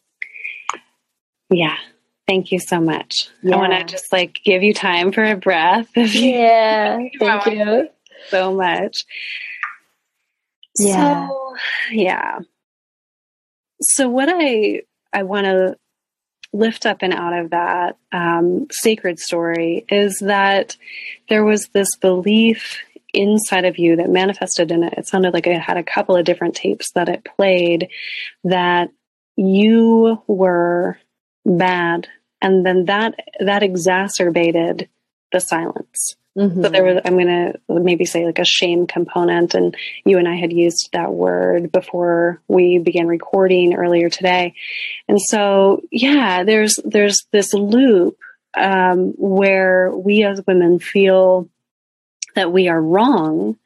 Yeah, 1.50 1.78
Thank 2.28 2.52
you 2.52 2.60
so 2.60 2.80
much. 2.80 3.30
Yeah. 3.44 3.56
I 3.56 3.58
want 3.58 3.74
to 3.74 3.84
just 3.84 4.12
like 4.12 4.40
give 4.44 4.64
you 4.64 4.74
time 4.74 5.12
for 5.12 5.24
a 5.24 5.36
breath. 5.36 5.90
Yeah. 5.96 6.98
Thank 7.20 7.46
you 7.46 7.90
so 8.30 8.54
much. 8.54 9.06
Yeah. 10.80 11.28
So, 11.28 11.56
yeah. 11.92 12.40
So 13.82 14.10
what 14.10 14.30
I 14.32 14.82
I 15.14 15.24
want 15.24 15.46
to 15.46 15.78
lift 16.52 16.86
up 16.86 17.00
and 17.02 17.14
out 17.14 17.34
of 17.34 17.52
that 17.52 17.98
um, 18.12 18.68
sacred 18.72 19.20
story 19.20 19.86
is 19.90 20.20
that 20.20 20.78
there 21.30 21.44
was 21.44 21.68
this 21.74 21.96
belief 21.98 22.78
inside 23.14 23.66
of 23.66 23.78
you 23.78 23.98
that 23.98 24.10
manifested 24.10 24.72
in 24.72 24.84
it. 24.84 24.94
It 24.98 25.08
sounded 25.08 25.34
like 25.34 25.48
it 25.48 25.60
had 25.60 25.78
a 25.78 25.84
couple 25.84 26.16
of 26.16 26.26
different 26.26 26.56
tapes 26.56 26.92
that 26.94 27.10
it 27.10 27.26
played 27.36 27.90
that 28.44 28.90
you 29.36 30.22
were 30.28 30.98
bad 31.46 32.08
and 32.42 32.66
then 32.66 32.86
that 32.86 33.20
that 33.40 33.64
exacerbated 33.64 34.90
the 35.32 35.40
silence. 35.40 36.16
Mm-hmm. 36.38 36.64
so 36.64 36.70
there 36.70 36.84
was 36.84 37.02
i'm 37.06 37.14
going 37.14 37.28
to 37.28 37.54
maybe 37.70 38.04
say 38.04 38.26
like 38.26 38.40
a 38.40 38.44
shame 38.44 38.88
component 38.88 39.54
and 39.54 39.74
you 40.04 40.18
and 40.18 40.28
i 40.28 40.36
had 40.36 40.52
used 40.52 40.90
that 40.92 41.14
word 41.14 41.72
before 41.72 42.42
we 42.50 42.78
began 42.78 43.08
recording 43.08 43.74
earlier 43.74 44.10
today. 44.10 44.54
And 45.08 45.22
so 45.22 45.82
yeah 45.92 46.44
there's 46.44 46.78
there's 46.84 47.26
this 47.32 47.54
loop 47.54 48.18
um, 48.58 49.14
where 49.18 49.92
we 49.96 50.24
as 50.24 50.42
women 50.46 50.80
feel 50.80 51.50
that 52.36 52.52
we 52.52 52.68
are 52.68 52.82
wrong. 52.82 53.58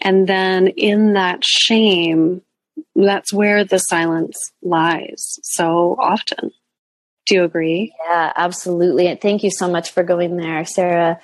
And 0.00 0.26
then 0.26 0.68
in 0.68 1.14
that 1.14 1.42
shame 1.42 2.42
that's 2.94 3.32
where 3.32 3.64
the 3.64 3.78
silence 3.78 4.36
lies 4.62 5.38
so 5.42 5.96
often 5.98 6.50
do 7.30 7.36
you 7.36 7.44
agree? 7.44 7.94
Yeah, 8.08 8.32
absolutely. 8.34 9.06
And 9.06 9.20
thank 9.20 9.44
you 9.44 9.52
so 9.52 9.70
much 9.70 9.92
for 9.92 10.02
going 10.02 10.36
there, 10.36 10.64
Sarah. 10.64 11.20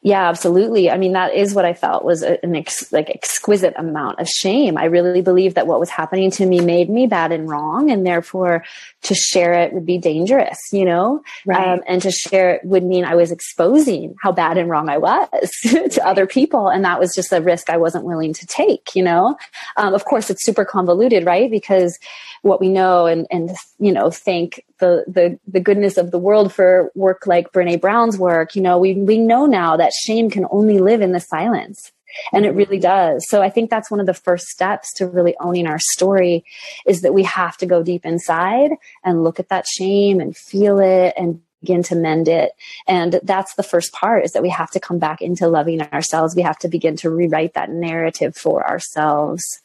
Yeah, 0.00 0.30
absolutely. 0.30 0.90
I 0.90 0.96
mean, 0.96 1.12
that 1.12 1.34
is 1.34 1.54
what 1.54 1.66
I 1.66 1.74
felt 1.74 2.04
was 2.04 2.22
an 2.22 2.56
ex- 2.56 2.90
like 2.90 3.10
exquisite 3.10 3.74
amount 3.76 4.18
of 4.18 4.26
shame. 4.26 4.78
I 4.78 4.86
really 4.86 5.20
believe 5.20 5.54
that 5.54 5.66
what 5.66 5.78
was 5.78 5.90
happening 5.90 6.30
to 6.32 6.46
me 6.46 6.60
made 6.60 6.88
me 6.88 7.06
bad 7.06 7.32
and 7.32 7.48
wrong, 7.48 7.90
and 7.90 8.04
therefore 8.04 8.64
to 9.02 9.14
share 9.14 9.52
it 9.52 9.74
would 9.74 9.84
be 9.84 9.98
dangerous, 9.98 10.58
you 10.72 10.86
know. 10.86 11.22
Right. 11.44 11.68
Um, 11.68 11.82
and 11.86 12.00
to 12.02 12.10
share 12.10 12.54
it 12.54 12.64
would 12.64 12.82
mean 12.82 13.04
I 13.04 13.14
was 13.14 13.30
exposing 13.30 14.16
how 14.20 14.32
bad 14.32 14.56
and 14.56 14.70
wrong 14.70 14.88
I 14.88 14.98
was 14.98 15.50
to 15.62 16.04
other 16.04 16.26
people, 16.26 16.68
and 16.68 16.84
that 16.84 16.98
was 16.98 17.14
just 17.14 17.30
a 17.30 17.42
risk 17.42 17.68
I 17.68 17.76
wasn't 17.76 18.04
willing 18.04 18.32
to 18.32 18.46
take, 18.46 18.96
you 18.96 19.04
know. 19.04 19.36
Um, 19.76 19.92
of 19.92 20.06
course, 20.06 20.30
it's 20.30 20.44
super 20.44 20.64
convoluted, 20.64 21.26
right? 21.26 21.50
Because 21.50 21.98
what 22.42 22.60
we 22.60 22.68
know 22.68 23.06
and 23.06 23.26
and 23.30 23.50
you 23.78 23.92
know 23.92 24.10
thank 24.10 24.64
the 24.82 25.04
the 25.06 25.38
the 25.46 25.60
goodness 25.60 25.96
of 25.96 26.10
the 26.10 26.18
world 26.18 26.52
for 26.52 26.90
work 26.94 27.26
like 27.26 27.52
Brene 27.52 27.80
Brown's 27.80 28.18
work. 28.18 28.54
You 28.56 28.62
know, 28.62 28.78
we 28.78 28.94
we 28.94 29.16
know 29.16 29.46
now 29.46 29.76
that 29.76 29.92
shame 29.92 30.28
can 30.28 30.46
only 30.50 30.78
live 30.78 31.00
in 31.00 31.12
the 31.12 31.20
silence. 31.20 31.92
And 32.30 32.44
it 32.44 32.50
really 32.50 32.78
does. 32.78 33.26
So 33.30 33.40
I 33.40 33.48
think 33.48 33.70
that's 33.70 33.90
one 33.90 34.00
of 34.00 34.04
the 34.04 34.12
first 34.12 34.48
steps 34.48 34.92
to 34.96 35.06
really 35.06 35.34
owning 35.40 35.66
our 35.66 35.78
story 35.78 36.44
is 36.84 37.00
that 37.00 37.14
we 37.14 37.22
have 37.22 37.56
to 37.56 37.64
go 37.64 37.82
deep 37.82 38.04
inside 38.04 38.72
and 39.02 39.24
look 39.24 39.40
at 39.40 39.48
that 39.48 39.64
shame 39.66 40.20
and 40.20 40.36
feel 40.36 40.78
it 40.78 41.14
and 41.16 41.40
begin 41.62 41.82
to 41.84 41.94
mend 41.94 42.28
it. 42.28 42.52
And 42.86 43.18
that's 43.22 43.54
the 43.54 43.62
first 43.62 43.92
part 43.92 44.26
is 44.26 44.32
that 44.32 44.42
we 44.42 44.50
have 44.50 44.70
to 44.72 44.80
come 44.80 44.98
back 44.98 45.22
into 45.22 45.48
loving 45.48 45.80
ourselves. 45.80 46.36
We 46.36 46.42
have 46.42 46.58
to 46.58 46.68
begin 46.68 46.96
to 46.96 47.08
rewrite 47.08 47.54
that 47.54 47.70
narrative 47.70 48.36
for 48.36 48.68
ourselves. 48.68 49.62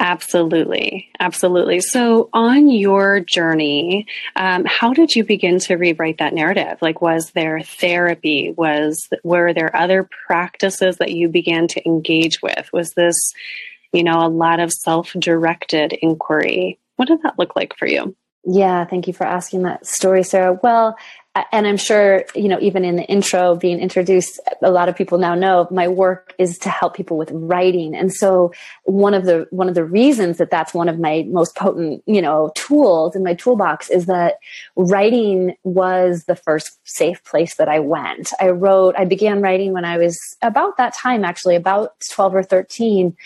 Absolutely. 0.00 1.10
Absolutely. 1.18 1.80
So 1.80 2.28
on 2.32 2.70
your 2.70 3.20
journey, 3.20 4.06
um, 4.36 4.64
how 4.64 4.92
did 4.92 5.16
you 5.16 5.24
begin 5.24 5.58
to 5.60 5.76
rewrite 5.76 6.18
that 6.18 6.34
narrative? 6.34 6.78
Like, 6.80 7.02
was 7.02 7.32
there 7.32 7.60
therapy? 7.62 8.54
Was, 8.56 9.08
were 9.24 9.52
there 9.52 9.74
other 9.74 10.08
practices 10.26 10.98
that 10.98 11.12
you 11.12 11.28
began 11.28 11.66
to 11.68 11.84
engage 11.84 12.40
with? 12.42 12.70
Was 12.72 12.92
this, 12.92 13.16
you 13.92 14.04
know, 14.04 14.24
a 14.24 14.28
lot 14.28 14.60
of 14.60 14.72
self-directed 14.72 15.94
inquiry? 15.94 16.78
What 16.96 17.08
did 17.08 17.22
that 17.22 17.38
look 17.38 17.56
like 17.56 17.76
for 17.76 17.86
you? 17.86 18.14
Yeah, 18.44 18.84
thank 18.84 19.08
you 19.08 19.12
for 19.12 19.26
asking 19.26 19.64
that 19.64 19.84
story, 19.84 20.22
Sarah. 20.22 20.58
Well, 20.62 20.96
and 21.52 21.66
I'm 21.66 21.76
sure, 21.76 22.24
you 22.34 22.48
know, 22.48 22.58
even 22.60 22.84
in 22.84 22.96
the 22.96 23.04
intro 23.04 23.54
being 23.54 23.80
introduced, 23.80 24.40
a 24.62 24.70
lot 24.70 24.88
of 24.88 24.96
people 24.96 25.18
now 25.18 25.34
know 25.34 25.68
my 25.70 25.86
work 25.86 26.34
is 26.38 26.58
to 26.58 26.70
help 26.70 26.94
people 26.94 27.16
with 27.16 27.30
writing. 27.32 27.94
And 27.94 28.12
so 28.12 28.52
one 28.84 29.14
of 29.14 29.24
the, 29.24 29.46
one 29.50 29.68
of 29.68 29.74
the 29.74 29.84
reasons 29.84 30.38
that 30.38 30.50
that's 30.50 30.72
one 30.72 30.88
of 30.88 30.98
my 30.98 31.26
most 31.28 31.54
potent, 31.54 32.02
you 32.06 32.22
know, 32.22 32.50
tools 32.54 33.14
in 33.14 33.22
my 33.22 33.34
toolbox 33.34 33.90
is 33.90 34.06
that 34.06 34.38
writing 34.76 35.54
was 35.64 36.24
the 36.24 36.36
first 36.36 36.78
safe 36.84 37.22
place 37.24 37.56
that 37.56 37.68
I 37.68 37.80
went. 37.80 38.32
I 38.40 38.48
wrote, 38.48 38.94
I 38.96 39.04
began 39.04 39.42
writing 39.42 39.72
when 39.72 39.84
I 39.84 39.98
was 39.98 40.18
about 40.42 40.78
that 40.78 40.94
time, 40.94 41.24
actually 41.24 41.56
about 41.56 41.94
12 42.10 42.34
or 42.34 42.42
13. 42.42 43.16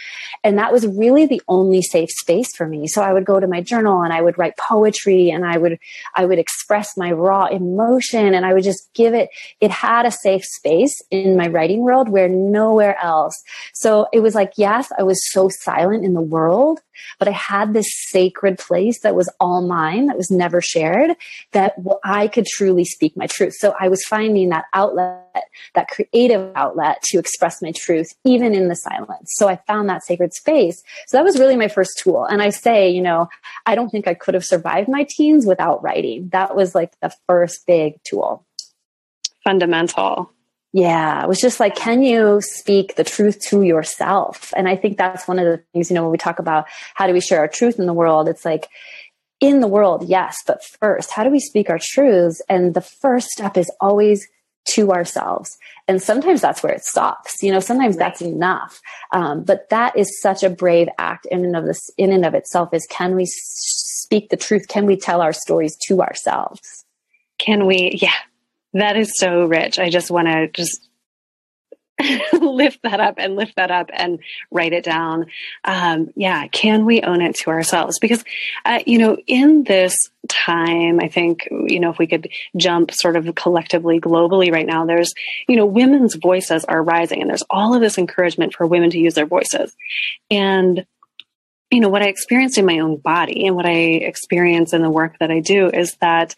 And 0.42 0.58
that 0.58 0.72
was 0.72 0.86
really 0.86 1.26
the 1.26 1.42
only 1.48 1.82
safe 1.82 2.10
space 2.10 2.54
for 2.56 2.66
me. 2.66 2.88
So 2.88 3.00
I 3.02 3.12
would 3.12 3.24
go 3.24 3.38
to 3.38 3.46
my 3.46 3.60
journal 3.60 4.02
and 4.02 4.12
I 4.12 4.20
would 4.20 4.38
write 4.38 4.56
poetry 4.56 5.30
and 5.30 5.44
I 5.44 5.58
would, 5.58 5.78
I 6.14 6.26
would 6.26 6.38
express 6.38 6.96
my 6.96 7.12
raw 7.12 7.46
emotions 7.46 8.01
emotion 8.02 8.34
and 8.34 8.44
I 8.44 8.52
would 8.52 8.64
just 8.64 8.92
give 8.94 9.14
it, 9.14 9.28
it 9.60 9.70
had 9.70 10.06
a 10.06 10.10
safe 10.10 10.44
space 10.44 11.00
in 11.10 11.36
my 11.36 11.48
writing 11.48 11.80
world 11.80 12.08
where 12.08 12.28
nowhere 12.28 12.96
else. 13.02 13.40
So 13.74 14.06
it 14.12 14.20
was 14.20 14.34
like, 14.34 14.52
yes, 14.56 14.90
I 14.98 15.02
was 15.02 15.20
so 15.32 15.48
silent 15.48 16.04
in 16.04 16.14
the 16.14 16.20
world, 16.20 16.80
but 17.18 17.28
I 17.28 17.32
had 17.32 17.72
this 17.72 17.86
sacred 18.08 18.58
place 18.58 19.00
that 19.00 19.14
was 19.14 19.30
all 19.40 19.62
mine, 19.62 20.06
that 20.06 20.16
was 20.16 20.30
never 20.30 20.60
shared, 20.60 21.12
that 21.52 21.74
I 22.04 22.28
could 22.28 22.46
truly 22.46 22.84
speak 22.84 23.16
my 23.16 23.26
truth. 23.26 23.54
So 23.58 23.74
I 23.78 23.88
was 23.88 24.04
finding 24.04 24.48
that 24.50 24.66
outlet, 24.72 25.44
that 25.74 25.88
creative 25.88 26.50
outlet 26.54 27.02
to 27.04 27.18
express 27.18 27.62
my 27.62 27.72
truth, 27.72 28.12
even 28.24 28.54
in 28.54 28.68
the 28.68 28.76
silence. 28.76 29.32
So 29.36 29.48
I 29.48 29.56
found 29.66 29.88
that 29.88 30.04
sacred 30.04 30.34
space. 30.34 30.82
So 31.06 31.16
that 31.16 31.24
was 31.24 31.38
really 31.38 31.56
my 31.56 31.68
first 31.68 31.98
tool. 31.98 32.24
And 32.24 32.42
I 32.42 32.50
say, 32.50 32.90
you 32.90 33.02
know, 33.02 33.28
I 33.66 33.74
don't 33.74 33.90
think 33.90 34.06
I 34.06 34.14
could 34.14 34.34
have 34.34 34.44
survived 34.44 34.88
my 34.88 35.06
teens 35.08 35.46
without 35.46 35.82
writing. 35.82 36.28
That 36.32 36.54
was 36.54 36.74
like 36.74 36.98
the 37.00 37.12
first 37.26 37.66
big 37.66 38.02
tool. 38.04 38.44
Fundamental. 39.44 40.30
Yeah, 40.72 41.22
it 41.22 41.28
was 41.28 41.38
just 41.38 41.60
like, 41.60 41.76
can 41.76 42.02
you 42.02 42.40
speak 42.40 42.96
the 42.96 43.04
truth 43.04 43.40
to 43.48 43.62
yourself? 43.62 44.54
And 44.56 44.66
I 44.66 44.76
think 44.76 44.96
that's 44.96 45.28
one 45.28 45.38
of 45.38 45.44
the 45.44 45.62
things, 45.72 45.90
you 45.90 45.94
know, 45.94 46.02
when 46.02 46.12
we 46.12 46.18
talk 46.18 46.38
about 46.38 46.66
how 46.94 47.06
do 47.06 47.12
we 47.12 47.20
share 47.20 47.40
our 47.40 47.48
truth 47.48 47.78
in 47.78 47.86
the 47.86 47.92
world, 47.92 48.26
it's 48.28 48.44
like, 48.44 48.68
in 49.38 49.60
the 49.60 49.68
world, 49.68 50.08
yes, 50.08 50.38
but 50.46 50.64
first, 50.64 51.10
how 51.10 51.24
do 51.24 51.30
we 51.30 51.40
speak 51.40 51.68
our 51.68 51.80
truths? 51.82 52.40
And 52.48 52.74
the 52.74 52.80
first 52.80 53.28
step 53.28 53.56
is 53.56 53.70
always 53.80 54.26
to 54.64 54.92
ourselves. 54.92 55.58
And 55.88 56.00
sometimes 56.00 56.40
that's 56.40 56.62
where 56.62 56.72
it 56.72 56.84
stops. 56.84 57.42
You 57.42 57.50
know, 57.50 57.58
sometimes 57.60 57.96
right. 57.96 58.06
that's 58.06 58.22
enough. 58.22 58.80
Um, 59.10 59.42
but 59.42 59.68
that 59.70 59.96
is 59.96 60.20
such 60.20 60.44
a 60.44 60.48
brave 60.48 60.88
act 60.96 61.26
in 61.26 61.44
and 61.44 61.56
of 61.56 61.64
this, 61.64 61.90
in 61.98 62.12
and 62.12 62.24
of 62.24 62.34
itself 62.34 62.72
is 62.72 62.86
can 62.88 63.16
we 63.16 63.26
speak 63.26 64.30
the 64.30 64.36
truth? 64.36 64.68
Can 64.68 64.86
we 64.86 64.96
tell 64.96 65.20
our 65.20 65.32
stories 65.32 65.76
to 65.88 66.00
ourselves? 66.00 66.84
Can 67.38 67.66
we? 67.66 67.98
Yeah, 68.00 68.14
that 68.74 68.96
is 68.96 69.12
so 69.16 69.44
rich. 69.44 69.78
I 69.78 69.90
just 69.90 70.10
want 70.10 70.28
to 70.28 70.48
just 70.48 70.88
lift 72.32 72.80
that 72.82 73.00
up 73.00 73.14
and 73.18 73.36
lift 73.36 73.56
that 73.56 73.70
up 73.70 73.90
and 73.92 74.18
write 74.50 74.72
it 74.72 74.84
down. 74.84 75.26
Um, 75.64 76.10
yeah, 76.16 76.46
can 76.48 76.84
we 76.84 77.02
own 77.02 77.20
it 77.20 77.36
to 77.36 77.50
ourselves? 77.50 77.98
Because, 77.98 78.24
uh, 78.64 78.80
you 78.86 78.98
know, 78.98 79.16
in 79.26 79.64
this 79.64 79.96
time, 80.28 81.00
I 81.00 81.08
think, 81.08 81.48
you 81.50 81.80
know, 81.80 81.90
if 81.90 81.98
we 81.98 82.06
could 82.06 82.28
jump 82.56 82.92
sort 82.92 83.16
of 83.16 83.34
collectively 83.34 84.00
globally 84.00 84.52
right 84.52 84.66
now, 84.66 84.86
there's, 84.86 85.12
you 85.48 85.56
know, 85.56 85.66
women's 85.66 86.14
voices 86.14 86.64
are 86.64 86.82
rising 86.82 87.20
and 87.20 87.30
there's 87.30 87.44
all 87.50 87.74
of 87.74 87.80
this 87.80 87.98
encouragement 87.98 88.54
for 88.54 88.66
women 88.66 88.90
to 88.90 88.98
use 88.98 89.14
their 89.14 89.26
voices. 89.26 89.74
And 90.30 90.86
you 91.72 91.80
know, 91.80 91.88
what 91.88 92.02
I 92.02 92.06
experienced 92.06 92.58
in 92.58 92.66
my 92.66 92.78
own 92.80 92.98
body 92.98 93.46
and 93.46 93.56
what 93.56 93.64
I 93.64 93.72
experience 93.72 94.74
in 94.74 94.82
the 94.82 94.90
work 94.90 95.18
that 95.20 95.30
I 95.30 95.40
do 95.40 95.68
is 95.68 95.96
that 96.02 96.34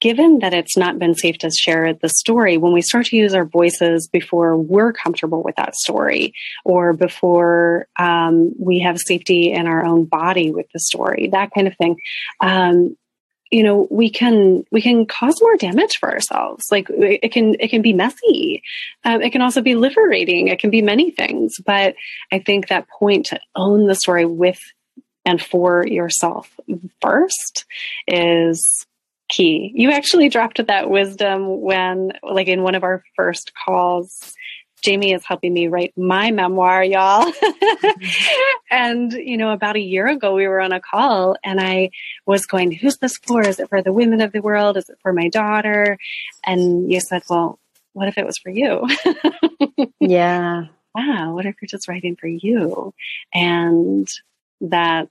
given 0.00 0.38
that 0.38 0.54
it's 0.54 0.76
not 0.76 0.98
been 0.98 1.16
safe 1.16 1.38
to 1.38 1.50
share 1.50 1.92
the 1.92 2.08
story, 2.08 2.56
when 2.56 2.72
we 2.72 2.82
start 2.82 3.06
to 3.06 3.16
use 3.16 3.34
our 3.34 3.44
voices 3.44 4.08
before 4.08 4.56
we're 4.56 4.92
comfortable 4.92 5.42
with 5.42 5.56
that 5.56 5.74
story 5.74 6.32
or 6.64 6.92
before 6.92 7.88
um, 7.98 8.54
we 8.60 8.78
have 8.78 8.98
safety 8.98 9.50
in 9.50 9.66
our 9.66 9.84
own 9.84 10.04
body 10.04 10.52
with 10.52 10.66
the 10.72 10.78
story, 10.78 11.30
that 11.32 11.50
kind 11.52 11.66
of 11.66 11.76
thing, 11.76 11.96
um, 12.40 12.96
you 13.50 13.62
know 13.62 13.86
we 13.90 14.10
can 14.10 14.64
we 14.72 14.82
can 14.82 15.06
cause 15.06 15.40
more 15.40 15.56
damage 15.56 15.98
for 15.98 16.10
ourselves. 16.12 16.66
Like 16.70 16.88
it 16.90 17.30
can 17.32 17.54
it 17.60 17.68
can 17.68 17.80
be 17.80 17.92
messy. 17.92 18.62
Um, 19.04 19.22
it 19.22 19.30
can 19.30 19.40
also 19.40 19.62
be 19.62 19.76
liberating. 19.76 20.48
It 20.48 20.58
can 20.58 20.70
be 20.70 20.82
many 20.82 21.10
things. 21.10 21.54
But 21.64 21.94
i 22.32 22.40
think 22.40 22.68
that 22.68 22.88
point 22.88 23.26
to 23.26 23.40
own 23.54 23.86
the 23.86 23.94
story 23.94 24.26
with 24.26 24.58
and 25.26 25.42
for 25.42 25.86
yourself 25.86 26.50
first 27.02 27.66
is 28.06 28.86
key 29.28 29.72
you 29.74 29.90
actually 29.90 30.28
dropped 30.28 30.64
that 30.66 30.88
wisdom 30.88 31.60
when 31.60 32.12
like 32.22 32.46
in 32.46 32.62
one 32.62 32.74
of 32.74 32.84
our 32.84 33.02
first 33.16 33.52
calls 33.54 34.34
Jaime 34.84 35.12
is 35.12 35.24
helping 35.24 35.52
me 35.52 35.68
write 35.68 35.92
my 35.96 36.30
memoir, 36.30 36.84
y'all. 36.84 37.32
and, 38.70 39.12
you 39.12 39.36
know, 39.36 39.50
about 39.50 39.76
a 39.76 39.80
year 39.80 40.06
ago, 40.06 40.34
we 40.34 40.46
were 40.46 40.60
on 40.60 40.72
a 40.72 40.80
call 40.80 41.36
and 41.42 41.60
I 41.60 41.90
was 42.26 42.46
going, 42.46 42.72
who's 42.72 42.98
this 42.98 43.16
for? 43.16 43.42
Is 43.42 43.58
it 43.58 43.68
for 43.68 43.82
the 43.82 43.92
women 43.92 44.20
of 44.20 44.32
the 44.32 44.42
world? 44.42 44.76
Is 44.76 44.88
it 44.88 44.98
for 45.02 45.12
my 45.12 45.28
daughter? 45.28 45.98
And 46.44 46.90
you 46.92 47.00
said, 47.00 47.22
well, 47.28 47.58
what 47.94 48.08
if 48.08 48.18
it 48.18 48.26
was 48.26 48.38
for 48.38 48.50
you? 48.50 48.86
yeah. 50.00 50.66
Wow. 50.94 51.34
What 51.34 51.46
if 51.46 51.56
you're 51.60 51.68
just 51.68 51.88
writing 51.88 52.16
for 52.16 52.28
you? 52.28 52.94
And 53.32 54.08
that 54.60 55.08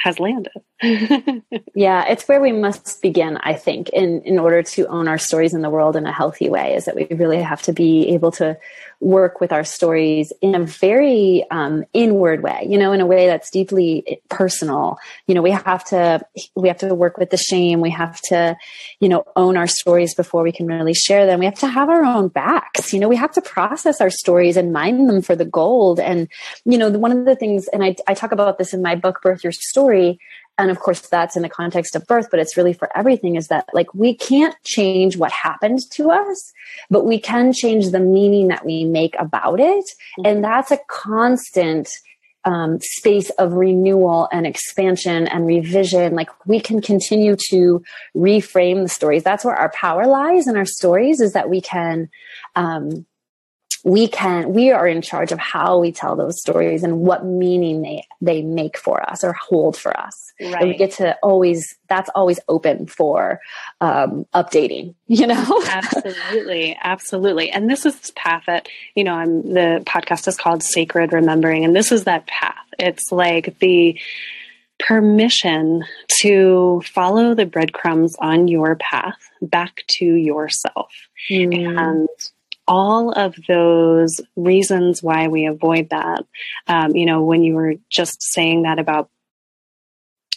has 0.00 0.18
landed. 0.20 0.52
Yeah, 0.82 2.06
it's 2.08 2.26
where 2.26 2.40
we 2.40 2.52
must 2.52 3.02
begin, 3.02 3.36
I 3.38 3.54
think, 3.54 3.90
in, 3.90 4.22
in 4.22 4.38
order 4.38 4.62
to 4.62 4.86
own 4.86 5.08
our 5.08 5.18
stories 5.18 5.52
in 5.52 5.62
the 5.62 5.70
world 5.70 5.96
in 5.96 6.06
a 6.06 6.12
healthy 6.12 6.48
way, 6.48 6.74
is 6.74 6.86
that 6.86 6.96
we 6.96 7.06
really 7.10 7.42
have 7.42 7.62
to 7.62 7.72
be 7.72 8.08
able 8.08 8.32
to 8.32 8.56
work 9.00 9.40
with 9.40 9.50
our 9.52 9.64
stories 9.64 10.32
in 10.42 10.54
a 10.54 10.64
very 10.64 11.46
um, 11.50 11.84
inward 11.94 12.42
way, 12.42 12.66
you 12.68 12.76
know, 12.76 12.92
in 12.92 13.00
a 13.00 13.06
way 13.06 13.26
that's 13.26 13.50
deeply 13.50 14.20
personal. 14.28 14.98
You 15.26 15.34
know, 15.34 15.42
we 15.42 15.50
have 15.50 15.84
to, 15.86 16.20
we 16.54 16.68
have 16.68 16.78
to 16.78 16.94
work 16.94 17.16
with 17.16 17.30
the 17.30 17.38
shame. 17.38 17.80
We 17.80 17.90
have 17.90 18.20
to, 18.24 18.56
you 19.00 19.08
know, 19.08 19.24
own 19.36 19.56
our 19.56 19.66
stories 19.66 20.14
before 20.14 20.42
we 20.42 20.52
can 20.52 20.66
really 20.66 20.94
share 20.94 21.24
them. 21.26 21.40
We 21.40 21.46
have 21.46 21.58
to 21.60 21.68
have 21.68 21.88
our 21.88 22.04
own 22.04 22.28
backs. 22.28 22.92
You 22.92 23.00
know, 23.00 23.08
we 23.08 23.16
have 23.16 23.32
to 23.32 23.40
process 23.40 24.00
our 24.00 24.10
stories 24.10 24.56
and 24.56 24.72
mine 24.72 25.06
them 25.06 25.22
for 25.22 25.34
the 25.34 25.46
gold. 25.46 25.98
And, 25.98 26.28
you 26.64 26.76
know, 26.76 26.90
one 26.90 27.12
of 27.12 27.24
the 27.24 27.36
things, 27.36 27.68
and 27.68 27.82
I, 27.82 27.96
I 28.06 28.14
talk 28.14 28.32
about 28.32 28.58
this 28.58 28.74
in 28.74 28.82
my 28.82 28.96
book, 28.96 29.22
Birth 29.22 29.44
Your 29.44 29.52
Story, 29.52 30.18
and 30.60 30.70
of 30.70 30.78
course 30.78 31.00
that's 31.00 31.36
in 31.36 31.42
the 31.42 31.48
context 31.48 31.96
of 31.96 32.06
birth 32.06 32.28
but 32.30 32.40
it's 32.40 32.56
really 32.56 32.72
for 32.72 32.88
everything 32.96 33.36
is 33.36 33.48
that 33.48 33.64
like 33.72 33.92
we 33.94 34.14
can't 34.14 34.54
change 34.64 35.16
what 35.16 35.32
happened 35.32 35.80
to 35.90 36.10
us 36.10 36.52
but 36.88 37.04
we 37.04 37.18
can 37.18 37.52
change 37.52 37.90
the 37.90 38.00
meaning 38.00 38.48
that 38.48 38.64
we 38.64 38.84
make 38.84 39.14
about 39.18 39.60
it. 39.60 39.84
Mm-hmm. 40.18 40.26
and 40.26 40.44
that's 40.44 40.70
a 40.70 40.78
constant 40.88 41.88
um, 42.44 42.78
space 42.80 43.30
of 43.30 43.52
renewal 43.52 44.28
and 44.32 44.46
expansion 44.46 45.26
and 45.28 45.46
revision. 45.46 46.14
Like 46.14 46.30
we 46.46 46.58
can 46.58 46.80
continue 46.80 47.36
to 47.50 47.82
reframe 48.16 48.82
the 48.82 48.88
stories. 48.88 49.22
That's 49.22 49.44
where 49.44 49.54
our 49.54 49.70
power 49.70 50.06
lies 50.06 50.46
in 50.46 50.56
our 50.56 50.64
stories 50.64 51.20
is 51.20 51.34
that 51.34 51.50
we 51.50 51.60
can 51.60 52.08
um, 52.56 53.04
we 53.84 54.08
can 54.08 54.52
we 54.52 54.70
are 54.70 54.86
in 54.86 55.02
charge 55.02 55.32
of 55.32 55.38
how 55.38 55.78
we 55.78 55.92
tell 55.92 56.16
those 56.16 56.40
stories 56.40 56.82
and 56.82 57.00
what 57.00 57.24
meaning 57.24 57.82
they 57.82 58.06
they 58.20 58.42
make 58.42 58.76
for 58.76 59.02
us 59.08 59.24
or 59.24 59.32
hold 59.32 59.76
for 59.76 59.98
us. 59.98 60.32
Right. 60.40 60.54
and 60.54 60.68
we 60.70 60.76
get 60.76 60.92
to 60.92 61.16
always 61.22 61.76
that's 61.88 62.10
always 62.14 62.40
open 62.48 62.86
for 62.86 63.40
um, 63.80 64.26
updating 64.34 64.94
you 65.06 65.26
know? 65.26 65.62
Absolutely. 65.68 66.78
Absolutely. 66.80 67.50
And 67.50 67.68
this 67.68 67.84
is 67.84 67.98
this 67.98 68.12
path 68.14 68.44
that 68.46 68.68
you 68.94 69.04
know 69.04 69.14
i'm 69.14 69.42
the 69.42 69.82
podcast 69.86 70.28
is 70.28 70.36
called 70.36 70.62
sacred 70.62 71.12
remembering 71.12 71.64
and 71.64 71.74
this 71.74 71.92
is 71.92 72.04
that 72.04 72.26
path. 72.26 72.54
It's 72.78 73.10
like 73.10 73.58
the 73.58 73.98
permission 74.78 75.84
to 76.20 76.82
follow 76.86 77.34
the 77.34 77.46
breadcrumbs 77.46 78.16
on 78.18 78.48
your 78.48 78.76
path 78.76 79.18
back 79.42 79.84
to 79.88 80.04
yourself. 80.04 80.90
Mm. 81.30 81.78
and 81.78 82.08
all 82.70 83.10
of 83.10 83.34
those 83.48 84.20
reasons 84.36 85.02
why 85.02 85.26
we 85.26 85.46
avoid 85.46 85.90
that. 85.90 86.24
Um, 86.68 86.94
you 86.94 87.04
know, 87.04 87.24
when 87.24 87.42
you 87.42 87.54
were 87.54 87.74
just 87.90 88.22
saying 88.22 88.62
that 88.62 88.78
about 88.78 89.10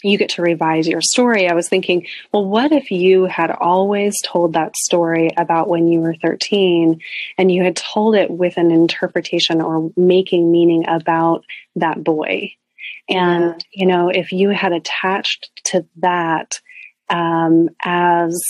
you 0.01 0.17
get 0.17 0.29
to 0.29 0.41
revise 0.41 0.87
your 0.87 0.99
story, 0.99 1.47
I 1.47 1.53
was 1.53 1.69
thinking, 1.69 2.07
well, 2.33 2.43
what 2.43 2.71
if 2.71 2.89
you 2.89 3.25
had 3.25 3.51
always 3.51 4.19
told 4.23 4.53
that 4.53 4.75
story 4.75 5.29
about 5.37 5.69
when 5.69 5.87
you 5.87 5.99
were 5.99 6.15
13 6.15 6.99
and 7.37 7.51
you 7.51 7.63
had 7.63 7.75
told 7.75 8.15
it 8.15 8.31
with 8.31 8.57
an 8.57 8.71
interpretation 8.71 9.61
or 9.61 9.91
making 9.95 10.51
meaning 10.51 10.85
about 10.89 11.45
that 11.75 12.03
boy? 12.03 12.51
And, 13.07 13.43
yeah. 13.43 13.55
you 13.71 13.85
know, 13.85 14.09
if 14.09 14.31
you 14.31 14.49
had 14.49 14.73
attached 14.73 15.51
to 15.65 15.85
that 15.97 16.59
um, 17.09 17.69
as 17.83 18.41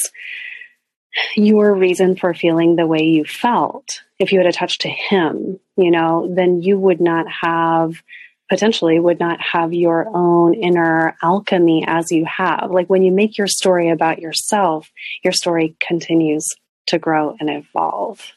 your 1.36 1.74
reason 1.74 2.16
for 2.16 2.34
feeling 2.34 2.76
the 2.76 2.88
way 2.88 3.04
you 3.04 3.26
felt, 3.26 4.02
if 4.20 4.32
you 4.32 4.40
had 4.40 4.48
attached 4.48 4.82
to 4.82 4.90
him, 4.90 5.60
you 5.76 5.92
know, 5.92 6.32
then 6.34 6.62
you 6.62 6.80
would 6.80 7.02
not 7.02 7.26
have 7.30 8.02
potentially 8.50 9.00
would 9.00 9.20
not 9.20 9.42
have 9.42 9.74
your 9.74 10.08
own 10.14 10.54
inner 10.54 11.18
alchemy 11.24 11.84
as 11.88 12.12
you 12.12 12.26
have. 12.26 12.70
Like 12.70 12.88
when 12.88 13.02
you 13.02 13.12
make 13.12 13.38
your 13.38 13.48
story 13.48 13.90
about 13.90 14.20
yourself, 14.20 14.92
your 15.24 15.34
story 15.34 15.76
continues 15.80 16.54
to 16.88 17.00
grow 17.00 17.36
and 17.40 17.50
evolve. 17.50 18.34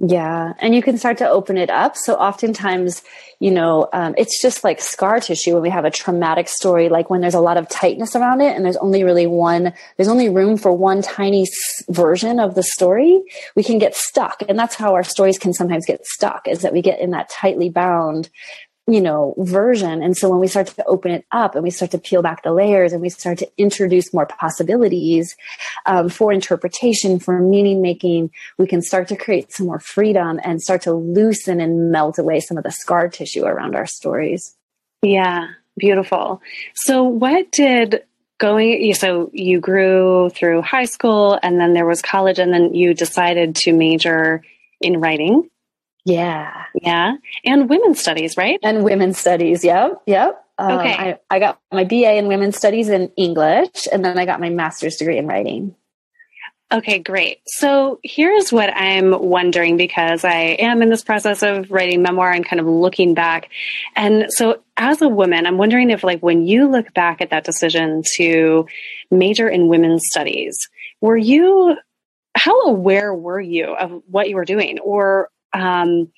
Yeah. 0.00 0.52
And 0.60 0.76
you 0.76 0.82
can 0.82 0.96
start 0.96 1.18
to 1.18 1.28
open 1.28 1.56
it 1.56 1.70
up. 1.70 1.96
So 1.96 2.14
oftentimes, 2.14 3.02
you 3.40 3.50
know, 3.50 3.88
um, 3.92 4.14
it's 4.16 4.40
just 4.40 4.62
like 4.62 4.80
scar 4.80 5.18
tissue 5.18 5.54
when 5.54 5.62
we 5.62 5.70
have 5.70 5.84
a 5.84 5.90
traumatic 5.90 6.48
story, 6.48 6.88
like 6.88 7.10
when 7.10 7.20
there's 7.20 7.34
a 7.34 7.40
lot 7.40 7.56
of 7.56 7.68
tightness 7.68 8.14
around 8.14 8.40
it 8.40 8.54
and 8.54 8.64
there's 8.64 8.76
only 8.76 9.02
really 9.02 9.26
one, 9.26 9.72
there's 9.96 10.08
only 10.08 10.28
room 10.28 10.56
for 10.56 10.72
one 10.72 11.02
tiny 11.02 11.46
version 11.88 12.38
of 12.38 12.54
the 12.54 12.62
story, 12.62 13.20
we 13.56 13.64
can 13.64 13.78
get 13.78 13.96
stuck. 13.96 14.40
And 14.48 14.56
that's 14.56 14.76
how 14.76 14.94
our 14.94 15.02
stories 15.02 15.38
can 15.38 15.52
sometimes 15.52 15.84
get 15.84 16.06
stuck 16.06 16.46
is 16.46 16.62
that 16.62 16.72
we 16.72 16.80
get 16.80 17.00
in 17.00 17.10
that 17.10 17.28
tightly 17.28 17.68
bound 17.68 18.30
you 18.88 19.02
know, 19.02 19.34
version. 19.36 20.02
And 20.02 20.16
so 20.16 20.30
when 20.30 20.40
we 20.40 20.48
start 20.48 20.68
to 20.68 20.84
open 20.86 21.10
it 21.10 21.26
up 21.30 21.54
and 21.54 21.62
we 21.62 21.70
start 21.70 21.90
to 21.90 21.98
peel 21.98 22.22
back 22.22 22.42
the 22.42 22.52
layers 22.52 22.94
and 22.94 23.02
we 23.02 23.10
start 23.10 23.36
to 23.38 23.50
introduce 23.58 24.14
more 24.14 24.24
possibilities 24.24 25.36
um, 25.84 26.08
for 26.08 26.32
interpretation, 26.32 27.20
for 27.20 27.38
meaning 27.38 27.82
making, 27.82 28.30
we 28.56 28.66
can 28.66 28.80
start 28.80 29.06
to 29.08 29.16
create 29.16 29.52
some 29.52 29.66
more 29.66 29.78
freedom 29.78 30.40
and 30.42 30.62
start 30.62 30.80
to 30.82 30.94
loosen 30.94 31.60
and 31.60 31.92
melt 31.92 32.18
away 32.18 32.40
some 32.40 32.56
of 32.56 32.64
the 32.64 32.72
scar 32.72 33.08
tissue 33.08 33.44
around 33.44 33.76
our 33.76 33.86
stories. 33.86 34.56
Yeah, 35.02 35.48
beautiful. 35.76 36.40
So, 36.74 37.04
what 37.04 37.52
did 37.52 38.04
going 38.38 38.94
so 38.94 39.30
you 39.34 39.60
grew 39.60 40.30
through 40.30 40.62
high 40.62 40.84
school 40.86 41.38
and 41.42 41.60
then 41.60 41.74
there 41.74 41.84
was 41.84 42.00
college 42.00 42.38
and 42.38 42.54
then 42.54 42.72
you 42.72 42.94
decided 42.94 43.54
to 43.56 43.72
major 43.72 44.42
in 44.80 45.00
writing 45.00 45.50
yeah. 46.08 46.64
Yeah. 46.82 47.16
And 47.44 47.68
women's 47.68 48.00
studies, 48.00 48.36
right? 48.36 48.58
And 48.62 48.82
women's 48.82 49.18
studies. 49.18 49.62
Yep. 49.62 50.02
Yep. 50.06 50.44
Um, 50.58 50.78
okay. 50.78 50.92
I, 50.92 51.18
I 51.30 51.38
got 51.38 51.60
my 51.72 51.84
BA 51.84 52.16
in 52.16 52.26
women's 52.26 52.56
studies 52.56 52.88
in 52.88 53.12
English, 53.16 53.86
and 53.92 54.04
then 54.04 54.18
I 54.18 54.24
got 54.24 54.40
my 54.40 54.48
master's 54.48 54.96
degree 54.96 55.18
in 55.18 55.26
writing. 55.26 55.74
Okay, 56.70 56.98
great. 56.98 57.38
So 57.46 57.98
here's 58.02 58.52
what 58.52 58.70
I'm 58.74 59.10
wondering 59.22 59.76
because 59.76 60.24
I 60.24 60.56
am 60.58 60.82
in 60.82 60.90
this 60.90 61.02
process 61.02 61.42
of 61.42 61.70
writing 61.70 62.02
memoir 62.02 62.30
and 62.30 62.44
kind 62.44 62.60
of 62.60 62.66
looking 62.66 63.14
back. 63.14 63.50
And 63.96 64.26
so 64.28 64.62
as 64.76 65.00
a 65.00 65.08
woman, 65.08 65.46
I'm 65.46 65.56
wondering 65.56 65.90
if 65.90 66.04
like 66.04 66.20
when 66.20 66.46
you 66.46 66.70
look 66.70 66.92
back 66.92 67.22
at 67.22 67.30
that 67.30 67.44
decision 67.44 68.02
to 68.16 68.66
major 69.10 69.48
in 69.48 69.68
women's 69.68 70.04
studies, 70.10 70.68
were 71.00 71.16
you 71.16 71.76
how 72.34 72.60
aware 72.62 73.14
were 73.14 73.40
you 73.40 73.74
of 73.74 74.02
what 74.06 74.28
you 74.28 74.36
were 74.36 74.44
doing 74.44 74.78
or 74.80 75.30
um, 75.52 76.12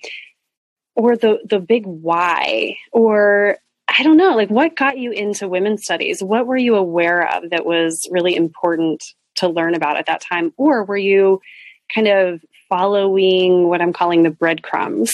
or 0.95 1.17
the 1.17 1.39
the 1.49 1.61
big 1.61 1.87
why 1.87 2.77
or 2.93 3.59
I 3.89 4.03
don't 4.03 4.17
know, 4.17 4.37
like 4.37 4.51
what 4.51 4.77
got 4.77 4.99
you 4.99 5.11
into 5.11 5.49
women's 5.49 5.83
studies? 5.83 6.23
What 6.23 6.47
were 6.47 6.57
you 6.57 6.77
aware 6.77 7.29
of 7.37 7.51
that 7.51 7.67
was 7.67 8.07
really 8.11 8.37
important 8.37 9.03
to 9.37 9.49
learn 9.49 9.75
about 9.75 9.97
at 9.97 10.07
that 10.07 10.21
time? 10.21 10.53
Or 10.57 10.85
were 10.85 10.97
you 10.97 11.41
kind 11.93 12.07
of 12.07 12.41
following 12.69 13.69
what 13.69 13.83
I'm 13.83 13.93
calling 13.93 14.23
the 14.23 14.31
breadcrumbs? 14.31 15.13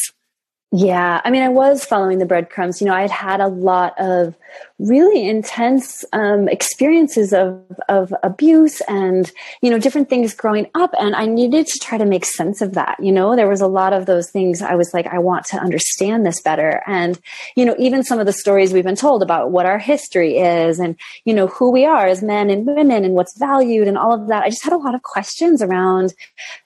Yeah, 0.73 1.21
I 1.25 1.31
mean, 1.31 1.43
I 1.43 1.49
was 1.49 1.85
following 1.85 2.19
the 2.19 2.27
breadcrumbs. 2.27 2.81
You 2.81 2.89
know, 2.89 2.95
I 2.95 3.03
had 3.03 3.11
had 3.11 3.41
a 3.41 3.49
lot 3.49 3.95
of 3.99 4.35
really 4.79 5.27
intense 5.27 6.05
um, 6.13 6.49
experiences 6.49 7.33
of 7.33 7.63
of 7.89 8.13
abuse 8.23 8.83
and 8.83 9.33
you 9.63 9.71
know 9.71 9.79
different 9.79 10.11
things 10.11 10.35
growing 10.35 10.69
up, 10.75 10.93
and 10.99 11.17
I 11.17 11.27
needed 11.27 11.67
to 11.67 11.79
try 11.79 11.97
to 11.97 12.05
make 12.05 12.25
sense 12.25 12.61
of 12.61 12.75
that. 12.75 12.97
You 13.01 13.13
know, 13.13 13.37
there 13.37 13.49
was 13.49 13.61
a 13.61 13.67
lot 13.67 13.93
of 13.93 14.07
those 14.07 14.31
things. 14.31 14.61
I 14.61 14.75
was 14.75 14.93
like, 14.93 15.07
I 15.07 15.19
want 15.19 15.47
to 15.47 15.59
understand 15.59 16.27
this 16.27 16.41
better, 16.43 16.83
and 16.87 17.19
you 17.57 17.65
know, 17.65 17.75
even 17.79 18.05
some 18.05 18.19
of 18.19 18.27
the 18.27 18.33
stories 18.33 18.73
we've 18.73 18.85
been 18.85 18.97
told 18.97 19.23
about 19.23 19.51
what 19.51 19.67
our 19.67 19.79
history 19.79 20.39
is, 20.39 20.79
and 20.79 20.97
you 21.25 21.33
know, 21.33 21.47
who 21.47 21.71
we 21.71 21.87
are 21.87 22.07
as 22.07 22.23
men 22.23 22.51
and 22.51 22.67
women, 22.67 23.05
and 23.05 23.15
what's 23.15 23.39
valued, 23.39 23.89
and 23.89 23.97
all 23.97 24.13
of 24.13 24.29
that. 24.29 24.43
I 24.43 24.51
just 24.51 24.65
had 24.65 24.75
a 24.75 24.79
lot 24.79 24.95
of 24.95 25.03
questions 25.03 25.63
around, 25.63 26.13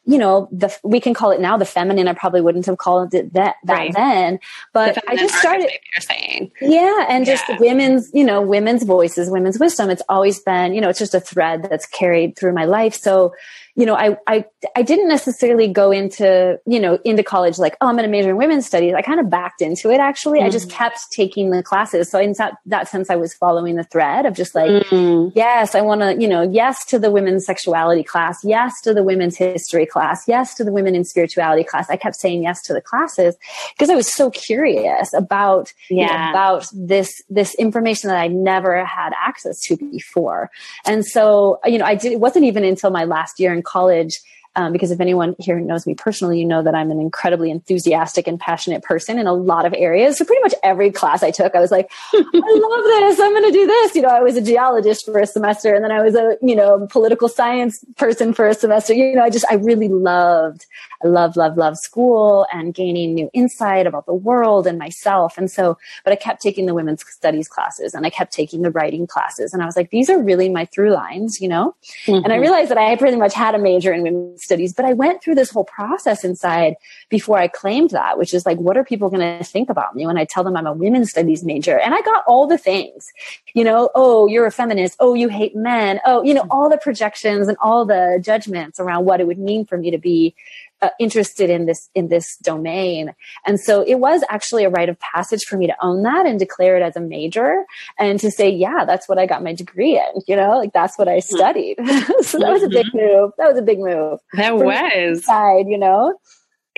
you 0.04 0.18
know, 0.18 0.48
the 0.50 0.76
we 0.82 1.00
can 1.00 1.14
call 1.14 1.30
it 1.30 1.40
now 1.40 1.56
the 1.56 1.64
feminine. 1.64 2.08
I 2.08 2.14
probably 2.14 2.40
wouldn't 2.40 2.66
have 2.66 2.78
called 2.78 3.14
it 3.14 3.32
that 3.34 3.54
that 3.64 3.76
right 3.76 3.94
then. 3.94 4.40
But 4.72 4.98
I 5.08 5.16
just 5.16 5.36
started. 5.36 5.70
You're 5.70 6.00
saying, 6.00 6.50
yeah, 6.60 7.06
and 7.08 7.24
just 7.24 7.48
yeah. 7.48 7.56
Women's, 8.00 8.14
you 8.14 8.24
know, 8.24 8.40
women's 8.40 8.82
voices, 8.84 9.30
women's 9.30 9.58
wisdom. 9.58 9.90
It's 9.90 10.02
always 10.08 10.38
been, 10.40 10.74
you 10.74 10.80
know, 10.80 10.88
it's 10.88 10.98
just 10.98 11.14
a 11.14 11.20
thread 11.20 11.66
that's 11.70 11.86
carried 11.86 12.36
through 12.36 12.52
my 12.52 12.64
life. 12.64 12.94
So 12.94 13.34
you 13.76 13.86
know, 13.86 13.94
I, 13.94 14.16
I, 14.26 14.44
I 14.76 14.82
didn't 14.82 15.08
necessarily 15.08 15.68
go 15.68 15.90
into, 15.90 16.58
you 16.66 16.80
know, 16.80 16.98
into 17.04 17.22
college 17.22 17.58
like, 17.58 17.76
oh, 17.80 17.86
I'm 17.86 17.96
going 17.96 18.04
to 18.04 18.10
major 18.10 18.30
in 18.30 18.36
women's 18.36 18.66
studies. 18.66 18.94
I 18.94 19.02
kind 19.02 19.20
of 19.20 19.30
backed 19.30 19.62
into 19.62 19.90
it 19.90 20.00
actually. 20.00 20.40
Mm. 20.40 20.44
I 20.44 20.50
just 20.50 20.68
mm. 20.68 20.72
kept 20.72 21.10
taking 21.12 21.50
the 21.50 21.62
classes. 21.62 22.10
So 22.10 22.18
in 22.18 22.34
that, 22.38 22.54
that 22.66 22.88
sense, 22.88 23.10
I 23.10 23.16
was 23.16 23.32
following 23.32 23.76
the 23.76 23.84
thread 23.84 24.26
of 24.26 24.34
just 24.34 24.54
like, 24.54 24.70
mm. 24.70 25.32
yes, 25.34 25.74
I 25.74 25.80
want 25.80 26.00
to, 26.00 26.20
you 26.20 26.28
know, 26.28 26.42
yes 26.42 26.84
to 26.86 26.98
the 26.98 27.10
women's 27.10 27.46
sexuality 27.46 28.02
class. 28.02 28.44
Yes 28.44 28.80
to 28.82 28.92
the 28.92 29.02
women's 29.02 29.36
history 29.36 29.86
class. 29.86 30.26
Yes 30.26 30.54
to 30.56 30.64
the 30.64 30.72
women 30.72 30.94
in 30.94 31.04
spirituality 31.04 31.64
class. 31.64 31.88
I 31.88 31.96
kept 31.96 32.16
saying 32.16 32.42
yes 32.42 32.62
to 32.62 32.74
the 32.74 32.80
classes 32.80 33.36
because 33.72 33.88
I 33.88 33.94
was 33.94 34.12
so 34.12 34.30
curious 34.30 35.14
about, 35.14 35.72
yeah. 35.88 36.00
You 36.00 36.06
know, 36.06 36.30
about 36.30 36.66
this, 36.72 37.22
this 37.28 37.54
information 37.54 38.08
that 38.08 38.18
I 38.18 38.28
never 38.28 38.84
had 38.84 39.12
access 39.20 39.60
to 39.62 39.76
before. 39.76 40.50
And 40.86 41.04
so, 41.04 41.60
you 41.64 41.78
know, 41.78 41.84
I 41.84 41.94
did, 41.94 42.12
it 42.12 42.20
wasn't 42.20 42.44
even 42.46 42.64
until 42.64 42.90
my 42.90 43.04
last 43.04 43.38
year 43.38 43.52
in 43.52 43.59
college 43.62 44.20
um, 44.56 44.72
because 44.72 44.90
if 44.90 45.00
anyone 45.00 45.36
here 45.38 45.60
knows 45.60 45.86
me 45.86 45.94
personally, 45.94 46.40
you 46.40 46.44
know 46.44 46.62
that 46.62 46.74
I'm 46.74 46.90
an 46.90 47.00
incredibly 47.00 47.50
enthusiastic 47.52 48.26
and 48.26 48.38
passionate 48.38 48.82
person 48.82 49.18
in 49.18 49.28
a 49.28 49.32
lot 49.32 49.64
of 49.64 49.72
areas. 49.76 50.18
So 50.18 50.24
pretty 50.24 50.42
much 50.42 50.54
every 50.64 50.90
class 50.90 51.22
I 51.22 51.30
took, 51.30 51.54
I 51.54 51.60
was 51.60 51.70
like, 51.70 51.90
I 52.14 52.18
love 52.18 52.84
this. 52.84 53.20
I'm 53.20 53.32
going 53.32 53.44
to 53.44 53.52
do 53.52 53.66
this. 53.66 53.94
You 53.94 54.02
know, 54.02 54.08
I 54.08 54.20
was 54.20 54.36
a 54.36 54.42
geologist 54.42 55.04
for 55.04 55.20
a 55.20 55.26
semester 55.26 55.72
and 55.72 55.84
then 55.84 55.92
I 55.92 56.02
was 56.02 56.16
a, 56.16 56.36
you 56.42 56.56
know, 56.56 56.88
political 56.90 57.28
science 57.28 57.84
person 57.96 58.32
for 58.34 58.48
a 58.48 58.54
semester. 58.54 58.92
You 58.92 59.14
know, 59.14 59.22
I 59.22 59.30
just, 59.30 59.46
I 59.50 59.54
really 59.54 59.88
loved, 59.88 60.66
I 61.04 61.06
love, 61.06 61.36
love, 61.36 61.56
love 61.56 61.76
school 61.76 62.46
and 62.52 62.74
gaining 62.74 63.14
new 63.14 63.30
insight 63.32 63.86
about 63.86 64.06
the 64.06 64.14
world 64.14 64.66
and 64.66 64.78
myself. 64.78 65.38
And 65.38 65.48
so, 65.48 65.78
but 66.02 66.12
I 66.12 66.16
kept 66.16 66.42
taking 66.42 66.66
the 66.66 66.74
women's 66.74 67.04
studies 67.08 67.46
classes 67.46 67.94
and 67.94 68.04
I 68.04 68.10
kept 68.10 68.32
taking 68.32 68.62
the 68.62 68.70
writing 68.72 69.06
classes. 69.06 69.54
And 69.54 69.62
I 69.62 69.66
was 69.66 69.76
like, 69.76 69.90
these 69.90 70.10
are 70.10 70.20
really 70.20 70.48
my 70.48 70.64
through 70.64 70.92
lines, 70.92 71.40
you 71.40 71.48
know? 71.48 71.76
Mm-hmm. 72.06 72.24
And 72.24 72.32
I 72.32 72.36
realized 72.36 72.70
that 72.70 72.78
I 72.78 72.96
pretty 72.96 73.16
much 73.16 73.32
had 73.32 73.54
a 73.54 73.58
major 73.58 73.92
in 73.92 74.02
women's 74.02 74.39
studies, 74.40 74.72
but 74.72 74.84
I 74.84 74.92
went 74.92 75.22
through 75.22 75.34
this 75.34 75.50
whole 75.50 75.64
process 75.64 76.24
inside 76.24 76.74
before 77.08 77.38
I 77.38 77.48
claimed 77.48 77.90
that, 77.90 78.18
which 78.18 78.34
is 78.34 78.46
like, 78.46 78.58
what 78.58 78.76
are 78.76 78.84
people 78.84 79.10
going 79.10 79.38
to 79.38 79.44
think 79.44 79.70
about 79.70 79.94
me 79.94 80.06
when 80.06 80.18
I 80.18 80.24
tell 80.24 80.44
them 80.44 80.56
I'm 80.56 80.66
a 80.66 80.72
women's 80.72 81.10
studies 81.10 81.44
major? 81.44 81.78
And 81.78 81.94
I 81.94 82.02
got 82.02 82.24
all 82.26 82.46
the 82.46 82.58
things, 82.58 83.12
you 83.54 83.64
know, 83.64 83.90
oh, 83.94 84.26
you're 84.26 84.46
a 84.46 84.52
feminist. 84.52 84.96
Oh, 85.00 85.14
you 85.14 85.28
hate 85.28 85.54
men. 85.54 86.00
Oh, 86.06 86.22
you 86.22 86.34
know, 86.34 86.46
all 86.50 86.68
the 86.68 86.78
projections 86.78 87.48
and 87.48 87.56
all 87.60 87.84
the 87.84 88.20
judgments 88.22 88.80
around 88.80 89.04
what 89.04 89.20
it 89.20 89.26
would 89.26 89.38
mean 89.38 89.64
for 89.64 89.76
me 89.76 89.90
to 89.90 89.98
be 89.98 90.34
uh, 90.82 90.90
interested 90.98 91.50
in 91.50 91.66
this 91.66 91.90
in 91.94 92.08
this 92.08 92.36
domain. 92.38 93.14
And 93.46 93.60
so 93.60 93.82
it 93.82 93.96
was 93.96 94.22
actually 94.28 94.64
a 94.64 94.70
rite 94.70 94.88
of 94.88 94.98
passage 94.98 95.44
for 95.44 95.56
me 95.56 95.66
to 95.66 95.76
own 95.82 96.02
that 96.02 96.26
and 96.26 96.38
declare 96.38 96.76
it 96.76 96.82
as 96.82 96.96
a 96.96 97.00
major 97.00 97.64
and 97.98 98.18
to 98.20 98.30
say 98.30 98.48
yeah 98.48 98.84
that's 98.84 99.08
what 99.08 99.18
i 99.18 99.26
got 99.26 99.42
my 99.42 99.52
degree 99.52 99.96
in 99.96 100.22
you 100.26 100.36
know 100.36 100.58
like 100.58 100.72
that's 100.72 100.96
what 100.98 101.08
i 101.08 101.18
mm-hmm. 101.18 101.36
studied. 101.36 101.76
So 102.22 102.38
that 102.38 102.52
was 102.52 102.62
a 102.62 102.68
big 102.68 102.86
mm-hmm. 102.86 102.98
move. 102.98 103.32
That 103.38 103.48
was 103.48 103.58
a 103.58 103.62
big 103.62 103.78
move. 103.78 104.20
That 104.34 104.56
was. 104.56 105.24
side 105.24 105.66
you 105.68 105.78
know? 105.78 106.18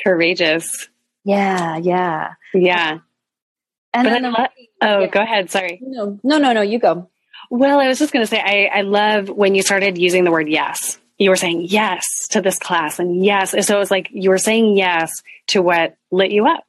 Courageous. 0.03 0.89
Yeah 1.25 1.77
yeah. 1.77 2.35
Yeah. 2.55 2.99
And 3.95 4.05
but 4.05 4.11
then 4.11 4.33
lo- 4.33 4.47
oh 4.83 5.01
yeah. 5.01 5.07
go 5.07 5.21
ahead 5.21 5.51
sorry. 5.51 5.81
No 5.83 6.19
no 6.23 6.39
no 6.39 6.53
no 6.53 6.63
you 6.63 6.79
go. 6.79 7.09
Well 7.51 7.81
i 7.81 7.89
was 7.89 7.99
just 7.99 8.13
going 8.13 8.23
to 8.23 8.27
say 8.27 8.41
I, 8.41 8.79
I 8.79 8.81
love 8.83 9.29
when 9.29 9.55
you 9.55 9.63
started 9.63 9.99
using 9.99 10.25
the 10.25 10.31
word 10.31 10.49
yes 10.49 10.99
you 11.23 11.31
were 11.31 11.37
saying 11.37 11.67
yes 11.69 12.29
to 12.31 12.41
this 12.41 12.59
class 12.59 12.99
and 12.99 13.25
yes. 13.25 13.51
So 13.67 13.77
it 13.77 13.79
was 13.79 13.91
like 13.91 14.09
you 14.11 14.31
were 14.31 14.39
saying 14.39 14.77
yes 14.77 15.23
to 15.49 15.63
what 15.63 15.97
lit 16.11 16.31
you 16.31 16.47
up. 16.47 16.65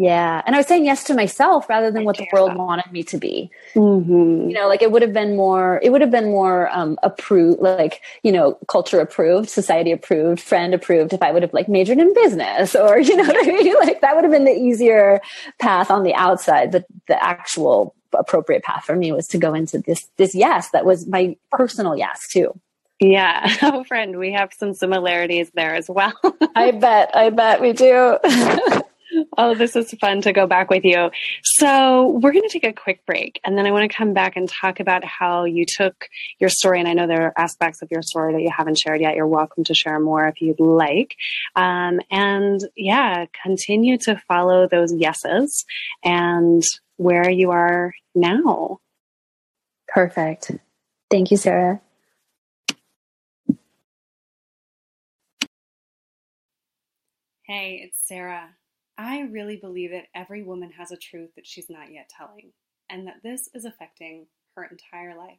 Yeah. 0.00 0.42
And 0.46 0.54
I 0.54 0.60
was 0.60 0.68
saying 0.68 0.84
yes 0.84 1.02
to 1.04 1.14
myself 1.14 1.68
rather 1.68 1.90
than 1.90 2.04
what 2.04 2.16
the 2.16 2.28
world 2.32 2.54
wanted 2.54 2.92
me 2.92 3.02
to 3.02 3.18
be. 3.18 3.50
Mm-hmm. 3.74 4.48
You 4.48 4.54
know, 4.54 4.68
like 4.68 4.80
it 4.80 4.92
would 4.92 5.02
have 5.02 5.12
been 5.12 5.36
more, 5.36 5.80
it 5.82 5.90
would 5.90 6.02
have 6.02 6.12
been 6.12 6.30
more 6.30 6.70
um, 6.70 6.96
approved, 7.02 7.60
like, 7.60 8.00
you 8.22 8.30
know, 8.30 8.54
culture 8.68 9.00
approved, 9.00 9.48
society 9.48 9.90
approved, 9.90 10.40
friend 10.40 10.72
approved 10.72 11.12
if 11.12 11.20
I 11.20 11.32
would 11.32 11.42
have 11.42 11.52
like 11.52 11.68
majored 11.68 11.98
in 11.98 12.14
business 12.14 12.76
or, 12.76 13.00
you 13.00 13.16
know 13.16 13.24
what 13.24 13.44
I 13.44 13.50
mean? 13.50 13.74
Like 13.78 14.00
that 14.02 14.14
would 14.14 14.24
have 14.24 14.32
been 14.32 14.44
the 14.44 14.52
easier 14.52 15.20
path 15.58 15.90
on 15.90 16.04
the 16.04 16.14
outside. 16.14 16.70
but 16.70 16.84
the 17.08 17.22
actual 17.22 17.94
appropriate 18.12 18.62
path 18.62 18.84
for 18.84 18.94
me 18.94 19.10
was 19.10 19.26
to 19.28 19.38
go 19.38 19.52
into 19.52 19.78
this, 19.78 20.08
this 20.16 20.34
yes 20.34 20.70
that 20.70 20.84
was 20.84 21.08
my 21.08 21.36
personal 21.50 21.96
yes 21.96 22.28
too. 22.28 22.58
Yeah. 23.00 23.54
Oh, 23.70 23.84
friend, 23.84 24.18
we 24.18 24.32
have 24.32 24.52
some 24.52 24.72
similarities 24.72 25.50
there 25.54 25.74
as 25.74 25.88
well. 25.88 26.14
I 26.54 26.70
bet. 26.80 27.14
I 27.14 27.30
bet 27.30 27.60
we 27.60 27.72
do. 27.72 28.18
oh, 29.36 29.54
this 29.54 29.76
is 29.76 29.92
fun 30.00 30.22
to 30.22 30.32
go 30.32 30.46
back 30.46 30.70
with 30.70 30.84
you. 30.84 31.10
So, 31.42 32.18
we're 32.22 32.32
going 32.32 32.48
to 32.48 32.52
take 32.52 32.64
a 32.64 32.72
quick 32.72 33.04
break 33.04 33.40
and 33.44 33.58
then 33.58 33.66
I 33.66 33.72
want 33.72 33.90
to 33.90 33.94
come 33.94 34.14
back 34.14 34.36
and 34.36 34.48
talk 34.48 34.80
about 34.80 35.04
how 35.04 35.44
you 35.44 35.64
took 35.66 36.08
your 36.38 36.48
story. 36.48 36.78
And 36.78 36.88
I 36.88 36.94
know 36.94 37.06
there 37.06 37.26
are 37.26 37.38
aspects 37.38 37.82
of 37.82 37.88
your 37.90 38.02
story 38.02 38.32
that 38.34 38.42
you 38.42 38.50
haven't 38.54 38.78
shared 38.78 39.00
yet. 39.00 39.16
You're 39.16 39.26
welcome 39.26 39.64
to 39.64 39.74
share 39.74 40.00
more 40.00 40.26
if 40.26 40.40
you'd 40.40 40.60
like. 40.60 41.14
Um, 41.56 42.00
and 42.10 42.60
yeah, 42.76 43.26
continue 43.42 43.98
to 43.98 44.20
follow 44.28 44.66
those 44.66 44.92
yeses 44.92 45.64
and 46.02 46.62
where 46.96 47.28
you 47.28 47.50
are 47.50 47.92
now. 48.14 48.78
Perfect. 49.88 50.52
Thank 51.10 51.30
you, 51.30 51.36
Sarah. 51.36 51.80
Hey, 57.50 57.80
it's 57.82 58.06
Sarah. 58.06 58.56
I 58.98 59.20
really 59.22 59.56
believe 59.56 59.90
that 59.92 60.08
every 60.14 60.42
woman 60.42 60.72
has 60.72 60.92
a 60.92 60.98
truth 60.98 61.30
that 61.34 61.46
she's 61.46 61.70
not 61.70 61.90
yet 61.90 62.10
telling, 62.14 62.52
and 62.90 63.06
that 63.06 63.22
this 63.22 63.48
is 63.54 63.64
affecting 63.64 64.26
her 64.54 64.64
entire 64.64 65.16
life. 65.16 65.38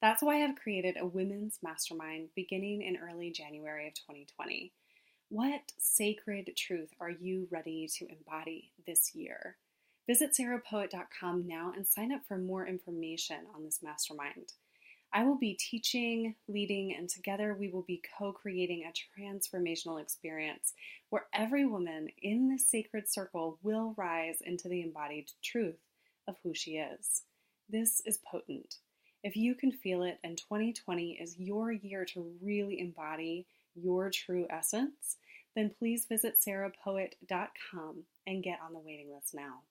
That's 0.00 0.22
why 0.22 0.42
I've 0.42 0.56
created 0.56 0.96
a 0.98 1.04
women's 1.04 1.58
mastermind 1.62 2.30
beginning 2.34 2.80
in 2.80 2.96
early 2.96 3.30
January 3.30 3.88
of 3.88 3.92
2020. 3.92 4.72
What 5.28 5.72
sacred 5.76 6.50
truth 6.56 6.94
are 6.98 7.10
you 7.10 7.46
ready 7.50 7.86
to 7.98 8.06
embody 8.08 8.72
this 8.86 9.14
year? 9.14 9.58
Visit 10.06 10.30
sarahpoet.com 10.32 11.46
now 11.46 11.74
and 11.76 11.86
sign 11.86 12.10
up 12.10 12.22
for 12.26 12.38
more 12.38 12.66
information 12.66 13.40
on 13.54 13.64
this 13.64 13.80
mastermind. 13.82 14.54
I 15.12 15.24
will 15.24 15.38
be 15.38 15.54
teaching, 15.54 16.34
leading, 16.48 16.94
and 16.94 17.08
together 17.08 17.56
we 17.58 17.68
will 17.68 17.82
be 17.82 18.02
co 18.18 18.32
creating 18.32 18.84
a 18.84 19.20
transformational 19.20 20.00
experience 20.00 20.74
where 21.08 21.26
every 21.32 21.64
woman 21.64 22.08
in 22.20 22.50
this 22.50 22.70
sacred 22.70 23.08
circle 23.08 23.58
will 23.62 23.94
rise 23.96 24.42
into 24.42 24.68
the 24.68 24.82
embodied 24.82 25.30
truth 25.42 25.78
of 26.26 26.36
who 26.42 26.52
she 26.52 26.72
is. 26.72 27.22
This 27.70 28.02
is 28.04 28.18
potent. 28.30 28.76
If 29.24 29.34
you 29.34 29.54
can 29.54 29.72
feel 29.72 30.02
it, 30.02 30.18
and 30.22 30.36
2020 30.36 31.18
is 31.20 31.38
your 31.38 31.72
year 31.72 32.04
to 32.12 32.32
really 32.42 32.78
embody 32.78 33.46
your 33.74 34.10
true 34.10 34.46
essence, 34.50 35.16
then 35.56 35.70
please 35.78 36.06
visit 36.06 36.36
sarahpoet.com 36.40 38.04
and 38.26 38.42
get 38.42 38.60
on 38.64 38.74
the 38.74 38.78
waiting 38.78 39.10
list 39.12 39.34
now. 39.34 39.62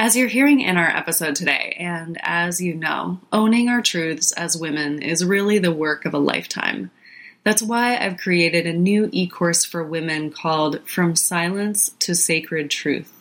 As 0.00 0.16
you're 0.16 0.28
hearing 0.28 0.62
in 0.62 0.78
our 0.78 0.88
episode 0.88 1.34
today, 1.34 1.76
and 1.78 2.16
as 2.22 2.58
you 2.58 2.72
know, 2.72 3.20
owning 3.34 3.68
our 3.68 3.82
truths 3.82 4.32
as 4.32 4.56
women 4.56 5.02
is 5.02 5.22
really 5.22 5.58
the 5.58 5.74
work 5.74 6.06
of 6.06 6.14
a 6.14 6.18
lifetime. 6.18 6.90
That's 7.44 7.60
why 7.60 7.98
I've 7.98 8.16
created 8.16 8.66
a 8.66 8.72
new 8.72 9.10
e 9.12 9.26
course 9.26 9.62
for 9.62 9.84
women 9.84 10.30
called 10.30 10.80
From 10.88 11.16
Silence 11.16 11.90
to 11.98 12.14
Sacred 12.14 12.70
Truth. 12.70 13.12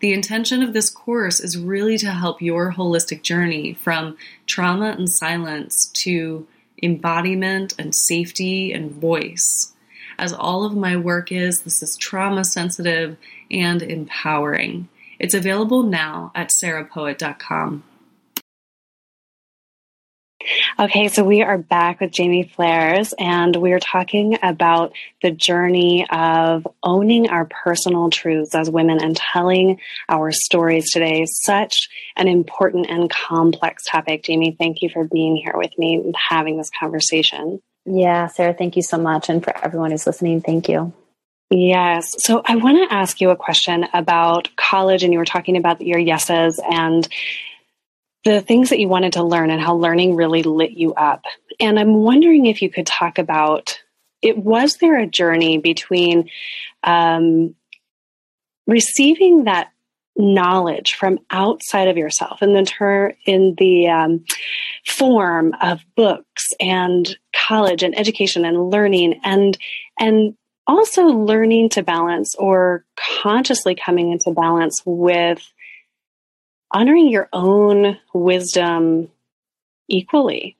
The 0.00 0.14
intention 0.14 0.62
of 0.62 0.72
this 0.72 0.88
course 0.88 1.40
is 1.40 1.58
really 1.58 1.98
to 1.98 2.12
help 2.12 2.40
your 2.40 2.72
holistic 2.72 3.20
journey 3.20 3.74
from 3.74 4.16
trauma 4.46 4.94
and 4.96 5.10
silence 5.10 5.90
to 5.92 6.46
embodiment 6.82 7.74
and 7.78 7.94
safety 7.94 8.72
and 8.72 8.90
voice. 8.92 9.74
As 10.18 10.32
all 10.32 10.64
of 10.64 10.74
my 10.74 10.96
work 10.96 11.30
is, 11.30 11.60
this 11.60 11.82
is 11.82 11.98
trauma 11.98 12.46
sensitive 12.46 13.18
and 13.50 13.82
empowering. 13.82 14.88
It's 15.18 15.34
available 15.34 15.82
now 15.82 16.32
at 16.34 16.48
sarahpoet.com. 16.48 17.84
Okay, 20.78 21.08
so 21.08 21.24
we 21.24 21.42
are 21.42 21.56
back 21.56 22.00
with 22.00 22.14
Jaime 22.16 22.44
Fleres, 22.44 23.14
and 23.18 23.56
we 23.56 23.72
are 23.72 23.78
talking 23.78 24.38
about 24.42 24.92
the 25.22 25.30
journey 25.30 26.06
of 26.10 26.66
owning 26.82 27.28
our 27.30 27.46
personal 27.46 28.10
truths 28.10 28.54
as 28.54 28.68
women 28.68 29.02
and 29.02 29.16
telling 29.16 29.80
our 30.08 30.32
stories 30.32 30.90
today. 30.90 31.24
Such 31.26 31.88
an 32.16 32.28
important 32.28 32.90
and 32.90 33.08
complex 33.08 33.84
topic. 33.84 34.24
Jaime, 34.26 34.56
thank 34.58 34.82
you 34.82 34.90
for 34.90 35.04
being 35.04 35.36
here 35.36 35.54
with 35.56 35.72
me 35.78 35.94
and 35.94 36.14
having 36.16 36.58
this 36.58 36.70
conversation. 36.78 37.60
Yeah, 37.86 38.26
Sarah, 38.26 38.54
thank 38.54 38.76
you 38.76 38.82
so 38.82 38.98
much. 38.98 39.28
And 39.28 39.42
for 39.42 39.56
everyone 39.64 39.92
who's 39.92 40.06
listening, 40.06 40.40
thank 40.40 40.68
you. 40.68 40.92
Yes. 41.50 42.14
So 42.18 42.42
I 42.44 42.56
want 42.56 42.88
to 42.88 42.94
ask 42.94 43.20
you 43.20 43.30
a 43.30 43.36
question 43.36 43.86
about 43.92 44.48
college, 44.56 45.04
and 45.04 45.12
you 45.12 45.18
were 45.18 45.24
talking 45.24 45.56
about 45.56 45.80
your 45.80 45.98
yeses 45.98 46.60
and 46.68 47.06
the 48.24 48.40
things 48.40 48.70
that 48.70 48.80
you 48.80 48.88
wanted 48.88 49.12
to 49.14 49.22
learn 49.22 49.50
and 49.50 49.60
how 49.60 49.74
learning 49.74 50.16
really 50.16 50.42
lit 50.42 50.72
you 50.72 50.94
up. 50.94 51.24
And 51.60 51.78
I'm 51.78 51.94
wondering 51.94 52.46
if 52.46 52.62
you 52.62 52.70
could 52.70 52.86
talk 52.86 53.18
about 53.18 53.80
it. 54.22 54.38
Was 54.38 54.78
there 54.78 54.98
a 54.98 55.06
journey 55.06 55.58
between 55.58 56.30
um, 56.82 57.54
receiving 58.66 59.44
that 59.44 59.68
knowledge 60.16 60.94
from 60.94 61.18
outside 61.30 61.88
of 61.88 61.96
yourself 61.96 62.40
in 62.40 62.54
the 62.54 62.62
ter- 62.62 63.16
in 63.26 63.54
the 63.58 63.88
um, 63.88 64.24
form 64.86 65.54
of 65.60 65.80
books 65.96 66.50
and 66.60 67.16
college 67.34 67.82
and 67.82 67.98
education 67.98 68.44
and 68.44 68.70
learning 68.70 69.20
and 69.24 69.58
and 69.98 70.34
also 70.66 71.04
learning 71.04 71.70
to 71.70 71.82
balance 71.82 72.34
or 72.36 72.84
consciously 73.22 73.74
coming 73.74 74.12
into 74.12 74.30
balance 74.30 74.82
with 74.84 75.42
honoring 76.70 77.08
your 77.08 77.28
own 77.32 77.98
wisdom 78.12 79.08
equally. 79.88 80.56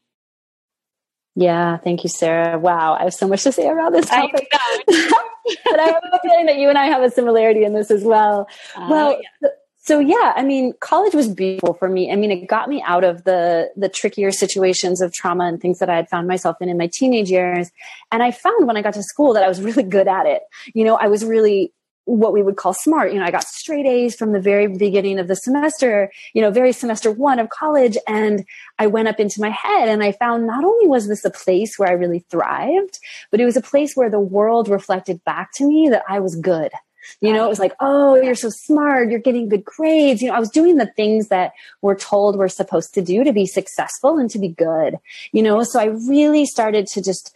Yeah, 1.36 1.78
thank 1.78 2.04
you, 2.04 2.10
Sarah. 2.10 2.58
Wow, 2.58 2.94
I 2.94 3.04
have 3.04 3.14
so 3.14 3.26
much 3.26 3.42
to 3.42 3.52
say 3.52 3.68
about 3.68 3.92
this 3.92 4.06
topic. 4.06 4.48
but 4.52 5.80
I 5.80 5.86
have 5.86 6.02
a 6.12 6.20
feeling 6.22 6.46
that 6.46 6.56
you 6.56 6.68
and 6.68 6.78
I 6.78 6.86
have 6.86 7.02
a 7.02 7.10
similarity 7.10 7.64
in 7.64 7.72
this 7.72 7.90
as 7.90 8.04
well. 8.04 8.48
Uh, 8.76 8.86
well, 8.88 9.20
yeah. 9.42 9.48
So 9.84 9.98
yeah, 9.98 10.32
I 10.34 10.42
mean, 10.42 10.72
college 10.80 11.14
was 11.14 11.28
beautiful 11.28 11.74
for 11.74 11.90
me. 11.90 12.10
I 12.10 12.16
mean, 12.16 12.30
it 12.30 12.46
got 12.48 12.70
me 12.70 12.82
out 12.86 13.04
of 13.04 13.24
the 13.24 13.70
the 13.76 13.90
trickier 13.90 14.32
situations 14.32 15.02
of 15.02 15.12
trauma 15.12 15.44
and 15.44 15.60
things 15.60 15.78
that 15.78 15.90
I 15.90 15.96
had 15.96 16.08
found 16.08 16.26
myself 16.26 16.56
in 16.62 16.70
in 16.70 16.78
my 16.78 16.88
teenage 16.90 17.30
years. 17.30 17.70
And 18.10 18.22
I 18.22 18.30
found 18.30 18.66
when 18.66 18.78
I 18.78 18.82
got 18.82 18.94
to 18.94 19.02
school 19.02 19.34
that 19.34 19.44
I 19.44 19.48
was 19.48 19.60
really 19.60 19.82
good 19.82 20.08
at 20.08 20.24
it. 20.24 20.42
You 20.74 20.84
know, 20.84 20.94
I 20.94 21.08
was 21.08 21.22
really 21.22 21.74
what 22.06 22.32
we 22.32 22.42
would 22.42 22.56
call 22.56 22.72
smart. 22.72 23.12
You 23.12 23.18
know, 23.18 23.26
I 23.26 23.30
got 23.30 23.44
straight 23.44 23.84
A's 23.84 24.14
from 24.14 24.32
the 24.32 24.40
very 24.40 24.66
beginning 24.68 25.18
of 25.18 25.28
the 25.28 25.36
semester, 25.36 26.10
you 26.32 26.40
know, 26.40 26.50
very 26.50 26.72
semester 26.72 27.10
one 27.10 27.38
of 27.38 27.50
college. 27.50 27.98
And 28.08 28.46
I 28.78 28.86
went 28.86 29.08
up 29.08 29.20
into 29.20 29.40
my 29.40 29.50
head 29.50 29.88
and 29.88 30.02
I 30.02 30.12
found 30.12 30.46
not 30.46 30.64
only 30.64 30.86
was 30.86 31.08
this 31.08 31.26
a 31.26 31.30
place 31.30 31.78
where 31.78 31.88
I 31.90 31.92
really 31.92 32.24
thrived, 32.30 32.98
but 33.30 33.40
it 33.40 33.44
was 33.44 33.56
a 33.56 33.62
place 33.62 33.94
where 33.94 34.10
the 34.10 34.20
world 34.20 34.68
reflected 34.68 35.22
back 35.24 35.50
to 35.56 35.66
me 35.66 35.88
that 35.90 36.04
I 36.08 36.20
was 36.20 36.36
good. 36.36 36.72
You 37.20 37.32
know, 37.32 37.44
it 37.44 37.48
was 37.48 37.58
like, 37.58 37.74
oh, 37.80 38.16
you're 38.16 38.34
so 38.34 38.50
smart. 38.50 39.10
You're 39.10 39.20
getting 39.20 39.48
good 39.48 39.64
grades. 39.64 40.22
You 40.22 40.28
know, 40.28 40.34
I 40.34 40.40
was 40.40 40.50
doing 40.50 40.76
the 40.76 40.90
things 40.96 41.28
that 41.28 41.52
we're 41.82 41.98
told 41.98 42.36
we're 42.36 42.48
supposed 42.48 42.94
to 42.94 43.02
do 43.02 43.24
to 43.24 43.32
be 43.32 43.46
successful 43.46 44.18
and 44.18 44.30
to 44.30 44.38
be 44.38 44.48
good. 44.48 44.96
You 45.32 45.42
know, 45.42 45.62
so 45.62 45.80
I 45.80 45.86
really 45.86 46.46
started 46.46 46.86
to 46.88 47.02
just 47.02 47.34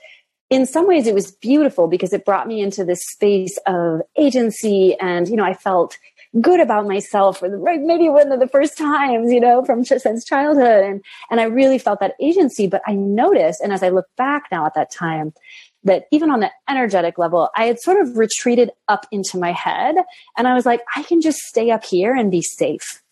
in 0.51 0.65
some 0.65 0.87
ways 0.87 1.07
it 1.07 1.15
was 1.15 1.31
beautiful 1.31 1.89
because 1.89 2.13
it 2.13 2.25
brought 2.25 2.49
me 2.49 2.61
into 2.61 2.85
this 2.85 3.05
space 3.07 3.59
of 3.67 4.01
agency 4.17 4.97
and 5.01 5.29
you 5.29 5.37
know 5.37 5.45
i 5.45 5.55
felt 5.55 5.99
good 6.41 6.61
about 6.61 6.87
myself 6.87 7.39
for 7.39 7.49
the, 7.49 7.59
maybe 7.59 8.09
one 8.09 8.31
of 8.33 8.41
the 8.41 8.49
first 8.49 8.77
times 8.77 9.31
you 9.33 9.41
know 9.41 9.65
from 9.65 9.85
since 9.85 10.25
childhood 10.25 10.85
and 10.85 11.05
and 11.31 11.41
i 11.41 11.45
really 11.45 11.79
felt 11.79 12.01
that 12.01 12.15
agency 12.21 12.67
but 12.67 12.83
i 12.87 12.95
noticed 12.95 13.61
and 13.61 13.73
as 13.73 13.83
i 13.83 13.89
look 13.89 14.07
back 14.17 14.45
now 14.51 14.65
at 14.65 14.75
that 14.75 14.91
time 14.91 15.33
that 15.85 16.05
even 16.11 16.31
on 16.31 16.41
the 16.41 16.51
energetic 16.69 17.19
level 17.19 17.49
i 17.57 17.65
had 17.65 17.79
sort 17.79 18.01
of 18.01 18.17
retreated 18.17 18.71
up 18.89 19.07
into 19.13 19.39
my 19.39 19.53
head 19.53 19.97
and 20.37 20.49
i 20.49 20.55
was 20.55 20.67
like 20.67 20.81
i 20.97 21.03
can 21.03 21.21
just 21.21 21.39
stay 21.39 21.71
up 21.71 21.85
here 21.85 22.15
and 22.15 22.31
be 22.31 22.43
safe 22.43 23.03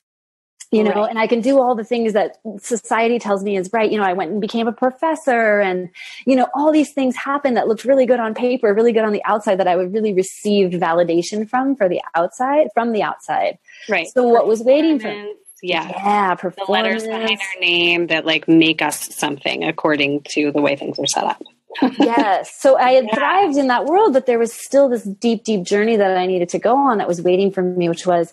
you 0.72 0.82
know, 0.82 0.90
right. 0.90 1.10
and 1.10 1.18
I 1.18 1.26
can 1.28 1.40
do 1.40 1.60
all 1.60 1.76
the 1.76 1.84
things 1.84 2.12
that 2.14 2.38
society 2.58 3.18
tells 3.18 3.44
me 3.44 3.56
is 3.56 3.70
right. 3.72 3.90
You 3.90 3.98
know, 3.98 4.04
I 4.04 4.14
went 4.14 4.32
and 4.32 4.40
became 4.40 4.66
a 4.66 4.72
professor 4.72 5.60
and, 5.60 5.88
you 6.26 6.34
know, 6.34 6.48
all 6.54 6.72
these 6.72 6.92
things 6.92 7.14
happened 7.14 7.56
that 7.56 7.68
looked 7.68 7.84
really 7.84 8.04
good 8.04 8.18
on 8.18 8.34
paper, 8.34 8.74
really 8.74 8.92
good 8.92 9.04
on 9.04 9.12
the 9.12 9.22
outside 9.24 9.60
that 9.60 9.68
I 9.68 9.76
would 9.76 9.94
really 9.94 10.12
receive 10.12 10.72
validation 10.72 11.48
from 11.48 11.76
for 11.76 11.88
the 11.88 12.00
outside, 12.16 12.68
from 12.74 12.92
the 12.92 13.02
outside. 13.02 13.58
Right. 13.88 14.08
So 14.12 14.24
what 14.24 14.48
was 14.48 14.60
waiting 14.60 14.98
for 14.98 15.08
yeah. 15.62 15.88
Yeah, 15.88 16.34
performance. 16.34 16.66
The 16.66 16.72
letters 16.72 17.02
behind 17.04 17.40
our 17.40 17.60
name 17.60 18.08
that 18.08 18.26
like 18.26 18.46
make 18.46 18.82
us 18.82 19.14
something 19.14 19.64
according 19.64 20.22
to 20.30 20.52
the 20.52 20.60
way 20.60 20.76
things 20.76 20.98
are 20.98 21.06
set 21.06 21.24
up. 21.24 21.42
Yes. 21.98 22.54
So 22.58 22.76
I 22.76 22.92
had 22.92 23.04
yeah. 23.06 23.14
thrived 23.14 23.56
in 23.56 23.68
that 23.68 23.84
world, 23.86 24.12
but 24.12 24.26
there 24.26 24.38
was 24.38 24.52
still 24.52 24.88
this 24.88 25.04
deep, 25.04 25.44
deep 25.44 25.64
journey 25.64 25.96
that 25.96 26.16
I 26.16 26.26
needed 26.26 26.48
to 26.50 26.58
go 26.58 26.76
on 26.76 26.98
that 26.98 27.08
was 27.08 27.22
waiting 27.22 27.50
for 27.50 27.62
me, 27.62 27.88
which 27.88 28.06
was, 28.06 28.32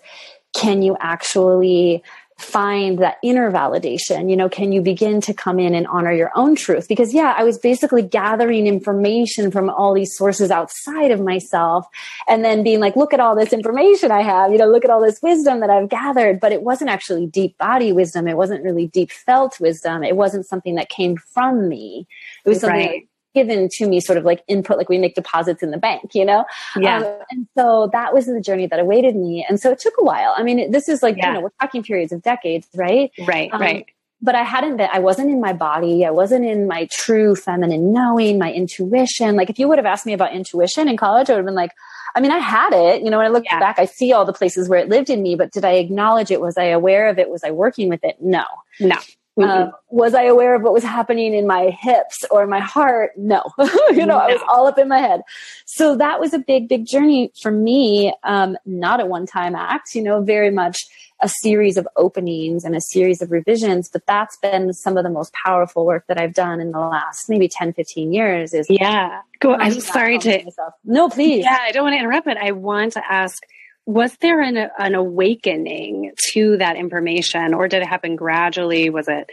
can 0.53 0.81
you 0.81 0.95
actually 0.99 2.03
find 2.39 2.99
that 2.99 3.17
inner 3.23 3.51
validation? 3.51 4.29
You 4.29 4.35
know, 4.35 4.49
can 4.49 4.71
you 4.71 4.81
begin 4.81 5.21
to 5.21 5.33
come 5.33 5.59
in 5.59 5.75
and 5.75 5.87
honor 5.87 6.11
your 6.11 6.31
own 6.35 6.55
truth? 6.55 6.87
Because 6.87 7.13
yeah, 7.13 7.33
I 7.37 7.43
was 7.43 7.57
basically 7.57 8.01
gathering 8.01 8.67
information 8.67 9.51
from 9.51 9.69
all 9.69 9.93
these 9.93 10.15
sources 10.15 10.51
outside 10.51 11.11
of 11.11 11.21
myself 11.21 11.87
and 12.27 12.43
then 12.43 12.63
being 12.63 12.79
like, 12.79 12.95
look 12.95 13.13
at 13.13 13.19
all 13.19 13.35
this 13.35 13.53
information 13.53 14.11
I 14.11 14.21
have, 14.21 14.51
you 14.51 14.57
know, 14.57 14.67
look 14.67 14.83
at 14.83 14.89
all 14.91 15.01
this 15.01 15.21
wisdom 15.21 15.59
that 15.61 15.69
I've 15.69 15.89
gathered. 15.89 16.39
But 16.39 16.51
it 16.51 16.63
wasn't 16.63 16.89
actually 16.89 17.27
deep 17.27 17.57
body 17.57 17.93
wisdom. 17.93 18.27
It 18.27 18.37
wasn't 18.37 18.63
really 18.63 18.87
deep 18.87 19.11
felt 19.11 19.59
wisdom. 19.59 20.03
It 20.03 20.15
wasn't 20.15 20.47
something 20.47 20.75
that 20.75 20.89
came 20.89 21.17
from 21.17 21.69
me. 21.69 22.07
It 22.45 22.49
was 22.49 22.61
something 22.61 22.87
right 22.87 23.07
given 23.33 23.69
to 23.69 23.87
me 23.87 23.99
sort 23.99 24.17
of 24.17 24.23
like 24.23 24.43
input, 24.47 24.77
like 24.77 24.89
we 24.89 24.97
make 24.97 25.15
deposits 25.15 25.63
in 25.63 25.71
the 25.71 25.77
bank, 25.77 26.13
you 26.13 26.25
know? 26.25 26.45
Yeah. 26.75 26.97
Um, 26.97 27.17
and 27.31 27.47
so 27.57 27.89
that 27.93 28.13
was 28.13 28.25
the 28.25 28.41
journey 28.41 28.67
that 28.67 28.79
awaited 28.79 29.15
me. 29.15 29.45
And 29.47 29.59
so 29.59 29.71
it 29.71 29.79
took 29.79 29.93
a 29.99 30.03
while. 30.03 30.33
I 30.37 30.43
mean, 30.43 30.71
this 30.71 30.87
is 30.87 31.03
like, 31.03 31.17
yeah. 31.17 31.27
you 31.27 31.33
know, 31.33 31.41
we're 31.41 31.49
talking 31.61 31.83
periods 31.83 32.11
of 32.11 32.21
decades, 32.21 32.67
right? 32.75 33.11
Right, 33.27 33.49
um, 33.51 33.61
right. 33.61 33.85
But 34.21 34.35
I 34.35 34.43
hadn't 34.43 34.77
been, 34.77 34.89
I 34.91 34.99
wasn't 34.99 35.29
in 35.29 35.41
my 35.41 35.51
body. 35.51 36.05
I 36.05 36.11
wasn't 36.11 36.45
in 36.45 36.67
my 36.67 36.87
true 36.91 37.35
feminine 37.35 37.91
knowing, 37.91 38.39
my 38.39 38.53
intuition. 38.53 39.35
Like 39.35 39.49
if 39.49 39.59
you 39.59 39.67
would 39.67 39.77
have 39.77 39.85
asked 39.85 40.05
me 40.05 40.13
about 40.13 40.33
intuition 40.33 40.87
in 40.87 40.95
college, 40.95 41.29
I 41.29 41.33
would 41.33 41.39
have 41.39 41.45
been 41.45 41.55
like, 41.55 41.71
I 42.15 42.21
mean, 42.21 42.31
I 42.31 42.37
had 42.37 42.73
it. 42.73 43.01
You 43.01 43.09
know, 43.09 43.17
when 43.17 43.25
I 43.25 43.29
look 43.29 43.43
yeah. 43.45 43.59
back, 43.59 43.79
I 43.79 43.85
see 43.85 44.13
all 44.13 44.23
the 44.23 44.33
places 44.33 44.69
where 44.69 44.79
it 44.79 44.87
lived 44.87 45.09
in 45.09 45.21
me, 45.21 45.35
but 45.35 45.51
did 45.51 45.65
I 45.65 45.71
acknowledge 45.71 46.31
it? 46.31 46.39
Was 46.39 46.57
I 46.57 46.65
aware 46.65 47.09
of 47.09 47.17
it? 47.19 47.29
Was 47.29 47.43
I 47.43 47.51
working 47.51 47.89
with 47.89 48.03
it? 48.03 48.17
No. 48.21 48.45
No. 48.79 48.97
Mm-hmm. 49.39 49.49
Uh, 49.49 49.71
was 49.89 50.13
I 50.13 50.23
aware 50.23 50.53
of 50.53 50.61
what 50.61 50.73
was 50.73 50.83
happening 50.83 51.33
in 51.33 51.47
my 51.47 51.69
hips 51.69 52.23
or 52.29 52.45
my 52.45 52.59
heart? 52.59 53.11
No. 53.17 53.43
you 53.89 54.05
know, 54.05 54.05
no. 54.05 54.17
I 54.17 54.27
was 54.27 54.41
all 54.47 54.67
up 54.67 54.77
in 54.77 54.87
my 54.87 54.99
head. 54.99 55.21
So 55.65 55.95
that 55.95 56.19
was 56.19 56.33
a 56.33 56.39
big, 56.39 56.67
big 56.67 56.85
journey 56.85 57.31
for 57.41 57.51
me. 57.51 58.13
Um, 58.23 58.57
not 58.65 58.99
a 58.99 59.05
one 59.05 59.25
time 59.25 59.55
act, 59.55 59.95
you 59.95 60.03
know, 60.03 60.21
very 60.21 60.51
much 60.51 60.85
a 61.21 61.29
series 61.29 61.77
of 61.77 61.87
openings 61.95 62.63
and 62.63 62.75
a 62.75 62.81
series 62.81 63.21
of 63.21 63.31
revisions, 63.31 63.89
but 63.89 64.05
that's 64.05 64.37
been 64.37 64.73
some 64.73 64.97
of 64.97 65.03
the 65.03 65.09
most 65.09 65.33
powerful 65.33 65.85
work 65.85 66.05
that 66.07 66.19
I've 66.19 66.33
done 66.33 66.59
in 66.59 66.71
the 66.71 66.79
last 66.79 67.29
maybe 67.29 67.47
10, 67.47 67.73
15 67.73 68.13
years 68.13 68.53
is. 68.53 68.67
Yeah. 68.69 69.21
Go. 69.39 69.55
I'm 69.55 69.79
sorry 69.79 70.19
to. 70.19 70.43
Myself. 70.43 70.73
No, 70.83 71.09
please. 71.09 71.45
Yeah. 71.45 71.57
I 71.61 71.71
don't 71.71 71.83
want 71.83 71.93
to 71.93 71.99
interrupt, 71.99 72.25
but 72.25 72.37
I 72.37 72.51
want 72.51 72.93
to 72.93 73.11
ask, 73.11 73.41
was 73.85 74.15
there 74.21 74.41
an, 74.41 74.57
an 74.57 74.95
awakening 74.95 76.11
to 76.31 76.57
that 76.57 76.77
information 76.77 77.53
or 77.53 77.67
did 77.67 77.81
it 77.81 77.87
happen 77.87 78.15
gradually? 78.15 78.89
Was 78.89 79.07
it 79.07 79.29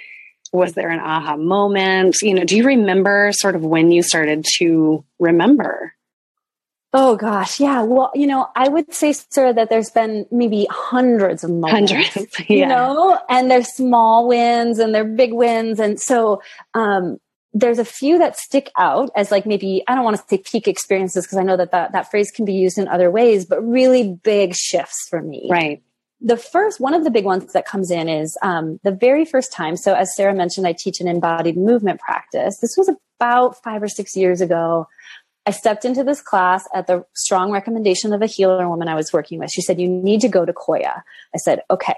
was 0.52 0.72
there 0.72 0.90
an 0.90 0.98
aha 0.98 1.36
moment? 1.36 2.16
You 2.22 2.34
know 2.34 2.44
do 2.44 2.56
you 2.56 2.64
remember 2.64 3.30
sort 3.32 3.54
of 3.54 3.64
when 3.64 3.90
you 3.90 4.02
started 4.02 4.44
to 4.58 5.04
remember? 5.18 5.94
Oh 6.92 7.14
gosh. 7.16 7.60
Yeah. 7.60 7.82
Well 7.82 8.10
you 8.14 8.26
know 8.26 8.48
i 8.56 8.68
would 8.68 8.92
say 8.92 9.12
sir 9.12 9.52
that 9.52 9.70
there's 9.70 9.90
been 9.90 10.26
maybe 10.32 10.66
hundreds 10.70 11.44
of 11.44 11.50
moments 11.50 11.92
hundreds 11.92 12.26
yeah. 12.48 12.56
you 12.56 12.66
know 12.66 13.18
and 13.28 13.50
there's 13.50 13.68
small 13.68 14.26
wins 14.26 14.78
and 14.78 14.94
they're 14.94 15.04
big 15.04 15.32
wins. 15.32 15.78
And 15.78 16.00
so 16.00 16.42
um 16.74 17.18
there's 17.52 17.78
a 17.78 17.84
few 17.84 18.18
that 18.18 18.36
stick 18.36 18.70
out 18.76 19.10
as 19.16 19.30
like 19.30 19.46
maybe 19.46 19.82
I 19.88 19.94
don't 19.94 20.04
want 20.04 20.16
to 20.16 20.22
say 20.28 20.38
peak 20.38 20.68
experiences 20.68 21.26
because 21.26 21.38
I 21.38 21.42
know 21.42 21.56
that, 21.56 21.72
that 21.72 21.92
that 21.92 22.10
phrase 22.10 22.30
can 22.30 22.44
be 22.44 22.54
used 22.54 22.78
in 22.78 22.88
other 22.88 23.10
ways, 23.10 23.44
but 23.44 23.60
really 23.60 24.18
big 24.22 24.54
shifts 24.54 25.06
for 25.08 25.20
me. 25.20 25.48
Right. 25.50 25.82
The 26.20 26.36
first 26.36 26.80
one 26.80 26.94
of 26.94 27.02
the 27.02 27.10
big 27.10 27.24
ones 27.24 27.52
that 27.54 27.66
comes 27.66 27.90
in 27.90 28.08
is 28.08 28.36
um, 28.42 28.78
the 28.84 28.92
very 28.92 29.24
first 29.24 29.52
time. 29.52 29.76
So 29.76 29.94
as 29.94 30.14
Sarah 30.14 30.34
mentioned, 30.34 30.66
I 30.66 30.74
teach 30.78 31.00
an 31.00 31.08
embodied 31.08 31.56
movement 31.56 31.98
practice. 32.00 32.58
This 32.60 32.74
was 32.76 32.90
about 33.18 33.62
five 33.62 33.82
or 33.82 33.88
six 33.88 34.14
years 34.14 34.40
ago. 34.40 34.86
I 35.46 35.52
stepped 35.52 35.84
into 35.84 36.04
this 36.04 36.20
class 36.20 36.68
at 36.74 36.86
the 36.86 37.04
strong 37.14 37.50
recommendation 37.50 38.12
of 38.12 38.20
a 38.20 38.26
healer 38.26 38.68
woman 38.68 38.88
I 38.88 38.94
was 38.94 39.12
working 39.12 39.38
with. 39.38 39.50
She 39.50 39.62
said, 39.62 39.80
You 39.80 39.88
need 39.88 40.20
to 40.20 40.28
go 40.28 40.44
to 40.44 40.52
Qoya. 40.52 41.02
I 41.34 41.38
said, 41.38 41.62
Okay. 41.70 41.94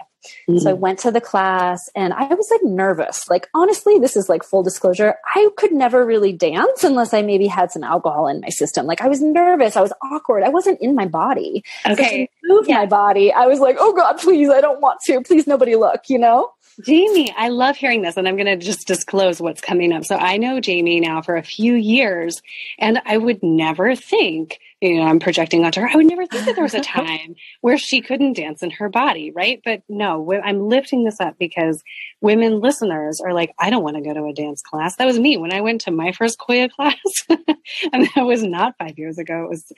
Mm-hmm. 0.49 0.59
So 0.59 0.71
I 0.71 0.75
went 0.75 1.01
to 1.01 1.11
the 1.11 1.21
class 1.21 1.91
and 1.97 2.13
I 2.13 2.33
was 2.33 2.49
like 2.49 2.63
nervous. 2.63 3.29
Like, 3.29 3.49
honestly, 3.55 3.99
this 3.99 4.17
is 4.17 4.29
like 4.29 4.45
full 4.45 4.63
disclosure. 4.63 5.17
I 5.35 5.51
could 5.57 5.73
never 5.73 6.07
really 6.07 6.33
dance 6.33 6.85
unless 6.85 7.13
I 7.13 7.23
maybe 7.23 7.49
had 7.49 7.73
some 7.73 7.83
alcohol 7.83 8.29
in 8.29 8.41
my 8.41 8.51
system. 8.51 8.87
Like, 8.87 9.01
I 9.01 9.09
was 9.09 9.21
nervous. 9.21 9.77
I 9.77 9.81
was 9.81 9.93
awkward. 10.01 10.45
I 10.45 10.49
wasn't 10.49 10.81
in 10.81 10.95
my 10.95 11.07
body. 11.07 11.65
Okay. 11.85 12.31
So 12.43 12.55
move 12.55 12.69
yeah. 12.69 12.77
my 12.77 12.87
body. 12.87 13.33
I 13.33 13.47
was 13.47 13.59
like, 13.59 13.77
Oh 13.81 13.93
God, 13.93 14.19
please, 14.19 14.49
I 14.49 14.61
don't 14.61 14.81
want 14.81 15.01
to. 15.07 15.23
Please, 15.23 15.49
nobody 15.49 15.75
look, 15.75 16.03
you 16.09 16.19
know? 16.19 16.53
Jaime, 16.87 17.33
I 17.37 17.49
love 17.49 17.77
hearing 17.77 18.03
this, 18.03 18.17
and 18.17 18.27
I'm 18.27 18.37
going 18.37 18.47
to 18.47 18.57
just 18.57 18.87
disclose 18.87 19.41
what's 19.41 19.61
coming 19.61 19.93
up. 19.93 20.05
So 20.05 20.17
I 20.17 20.37
know 20.37 20.61
Jaime 20.65 21.01
now 21.01 21.23
for 21.23 21.37
a 21.37 21.43
few 21.43 21.75
years, 21.75 22.43
and 22.79 23.01
I 23.05 23.17
would 23.17 23.43
never 23.43 23.95
think 23.95 24.59
you 24.83 24.97
know, 24.97 25.07
I'm 25.07 25.21
projecting 25.21 25.65
onto 25.65 25.81
her. 25.81 25.89
I 25.89 25.95
would 25.95 26.07
never 26.07 26.27
think 26.27 26.45
that 26.45 26.57
there 26.57 26.65
was 26.65 26.75
a 26.75 26.81
time 26.83 27.37
where 27.61 27.79
she 27.79 28.01
couldn't 28.01 28.33
dance 28.33 28.65
in 28.65 28.71
her 28.73 28.89
body, 28.89 29.31
right? 29.31 29.61
But 29.65 29.83
no, 29.89 30.33
I'm 30.33 30.69
lifting 30.69 31.05
this 31.05 31.21
up 31.21 31.39
because 31.39 31.85
women 32.21 32.59
listeners 32.59 33.21
are 33.21 33.33
like, 33.33 33.55
I 33.61 33.71
don't 33.71 33.85
want 33.85 33.97
to 33.97 34.03
go 34.03 34.13
to 34.13 34.25
a 34.27 34.33
dance 34.33 34.61
class. 34.61 34.97
That 34.97 35.07
was 35.07 35.21
me 35.21 35.37
when 35.37 35.53
I 35.53 35.61
went 35.61 35.83
to 35.83 35.93
my 35.93 36.11
first 36.11 36.39
Qoya 36.39 36.69
class. 36.77 36.97
and 37.29 38.09
that 38.15 38.23
was 38.27 38.43
not 38.43 38.75
five 38.77 38.99
years 38.99 39.19
ago. 39.19 39.45
It 39.45 39.51
was 39.51 39.73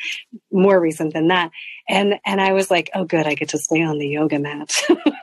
more 0.50 0.80
recent 0.80 1.12
than 1.12 1.28
that. 1.28 1.50
And, 1.86 2.14
and 2.24 2.40
I 2.40 2.52
was 2.52 2.70
like, 2.70 2.88
oh, 2.94 3.05
good. 3.05 3.26
I 3.26 3.34
get 3.34 3.50
to 3.50 3.59
stay 3.59 3.82
on 3.82 3.98
the 3.98 4.09
yoga 4.09 4.38
mat. 4.38 4.72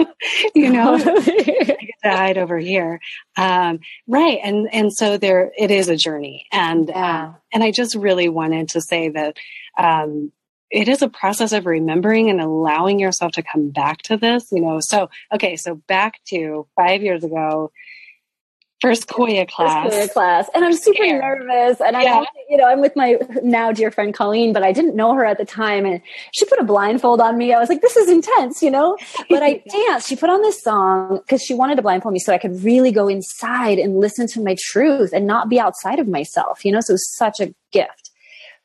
you 0.53 0.71
know, 0.71 0.93
I 0.93 1.21
get 1.21 2.01
to 2.03 2.09
hide 2.09 2.37
over 2.37 2.59
here. 2.59 2.99
Um, 3.35 3.79
right. 4.07 4.37
And, 4.43 4.71
and 4.71 4.93
so 4.93 5.17
there, 5.17 5.51
it 5.57 5.71
is 5.71 5.89
a 5.89 5.97
journey. 5.97 6.45
And, 6.51 6.89
yeah. 6.89 7.29
uh, 7.29 7.33
and 7.51 7.63
I 7.63 7.71
just 7.71 7.95
really 7.95 8.29
wanted 8.29 8.69
to 8.69 8.81
say 8.81 9.09
that, 9.09 9.37
um, 9.77 10.31
it 10.71 10.87
is 10.87 11.01
a 11.01 11.09
process 11.09 11.51
of 11.51 11.65
remembering 11.65 12.29
and 12.29 12.39
allowing 12.39 12.99
yourself 12.99 13.33
to 13.33 13.43
come 13.43 13.69
back 13.69 14.01
to 14.03 14.17
this, 14.17 14.51
you 14.51 14.61
know. 14.61 14.79
So, 14.79 15.09
okay, 15.33 15.57
so 15.57 15.75
back 15.75 16.21
to 16.27 16.65
five 16.77 17.01
years 17.01 17.23
ago, 17.23 17.71
first 18.81 19.07
Qoya 19.07 19.47
class. 19.47 19.93
First 19.93 20.09
Qoya 20.09 20.13
class. 20.13 20.49
And 20.55 20.65
I'm 20.65 20.73
super 20.73 21.05
nervous. 21.05 21.79
And 21.79 21.95
yeah. 22.01 22.19
I'm, 22.19 22.25
you 22.49 22.57
know, 22.57 22.65
I'm 22.65 22.81
with 22.81 22.95
my 22.95 23.17
now 23.43 23.71
dear 23.71 23.91
friend 23.91 24.13
Colleen, 24.13 24.53
but 24.53 24.63
I 24.63 24.71
didn't 24.71 24.95
know 24.95 25.13
her 25.13 25.23
at 25.23 25.37
the 25.37 25.45
time. 25.45 25.85
And 25.85 26.01
she 26.31 26.45
put 26.45 26.57
a 26.57 26.63
blindfold 26.63 27.21
on 27.21 27.37
me. 27.37 27.53
I 27.53 27.59
was 27.59 27.69
like, 27.69 27.81
this 27.81 27.95
is 27.95 28.09
intense, 28.09 28.63
you 28.63 28.71
know? 28.71 28.97
But 29.29 29.43
I 29.43 29.61
danced. 29.71 30.07
She 30.07 30.15
put 30.15 30.29
on 30.29 30.41
this 30.41 30.63
song 30.63 31.17
because 31.17 31.41
she 31.41 31.53
wanted 31.53 31.75
to 31.75 31.81
blindfold 31.81 32.13
me 32.13 32.19
so 32.19 32.33
I 32.33 32.37
could 32.37 32.63
really 32.63 32.91
go 32.91 33.07
inside 33.07 33.77
and 33.77 33.99
listen 33.99 34.25
to 34.27 34.41
my 34.41 34.55
truth 34.59 35.11
and 35.13 35.27
not 35.27 35.47
be 35.47 35.59
outside 35.59 35.99
of 35.99 36.07
myself, 36.07 36.65
you 36.65 36.71
know? 36.71 36.81
So 36.81 36.91
it 36.91 36.95
was 36.95 37.15
such 37.15 37.39
a 37.39 37.53
gift. 37.71 38.00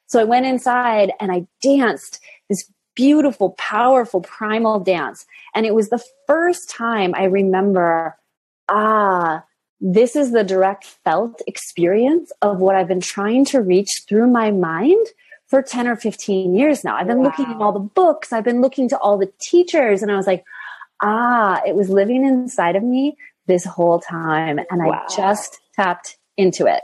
So 0.07 0.21
I 0.21 0.25
went 0.25 0.47
inside 0.47 1.13
and 1.21 1.33
I 1.33 1.47
danced 1.63 2.21
this 2.49 2.71
beautiful, 2.95 3.51
powerful, 3.51 4.21
primal 4.21 4.81
dance. 4.81 5.27
And 5.55 5.67
it 5.67 5.75
was 5.75 5.89
the 5.89 6.03
first 6.27 6.71
time 6.71 7.15
I 7.15 7.25
remember, 7.25 8.17
ah, 8.69 9.45
this 9.81 10.17
is 10.17 10.33
the 10.33 10.45
direct 10.45 10.85
felt 10.85 11.43
experience 11.47 12.33
of 12.41 12.59
what 12.59 12.75
I've 12.75 12.89
been 12.89 13.01
trying 13.01 13.45
to 13.47 13.61
reach 13.61 14.03
through 14.09 14.29
my 14.29 14.51
mind 14.51 15.07
for 15.49 15.63
10 15.63 15.87
or 15.87 15.97
15 15.97 16.57
years 16.57 16.83
now. 16.83 16.97
I've 16.97 17.07
been 17.07 17.19
wow. 17.19 17.25
looking 17.25 17.47
at 17.47 17.61
all 17.61 17.73
the 17.73 17.79
books, 17.79 18.33
I've 18.33 18.45
been 18.45 18.63
looking 18.63 18.89
to 18.89 18.99
all 18.99 19.19
the 19.19 19.33
teachers, 19.39 20.03
and 20.03 20.11
I 20.11 20.17
was 20.17 20.27
like, 20.27 20.45
ah, 21.03 21.61
it 21.67 21.77
was 21.77 21.89
living 21.89 22.25
inside 22.25 22.75
of 22.75 22.83
me 22.83 23.17
this 23.47 23.65
whole 23.65 24.01
time. 24.01 24.59
And 24.71 24.85
wow. 24.85 25.05
I 25.09 25.15
just 25.15 25.59
tapped 25.75 26.17
into 26.37 26.67
it. 26.67 26.83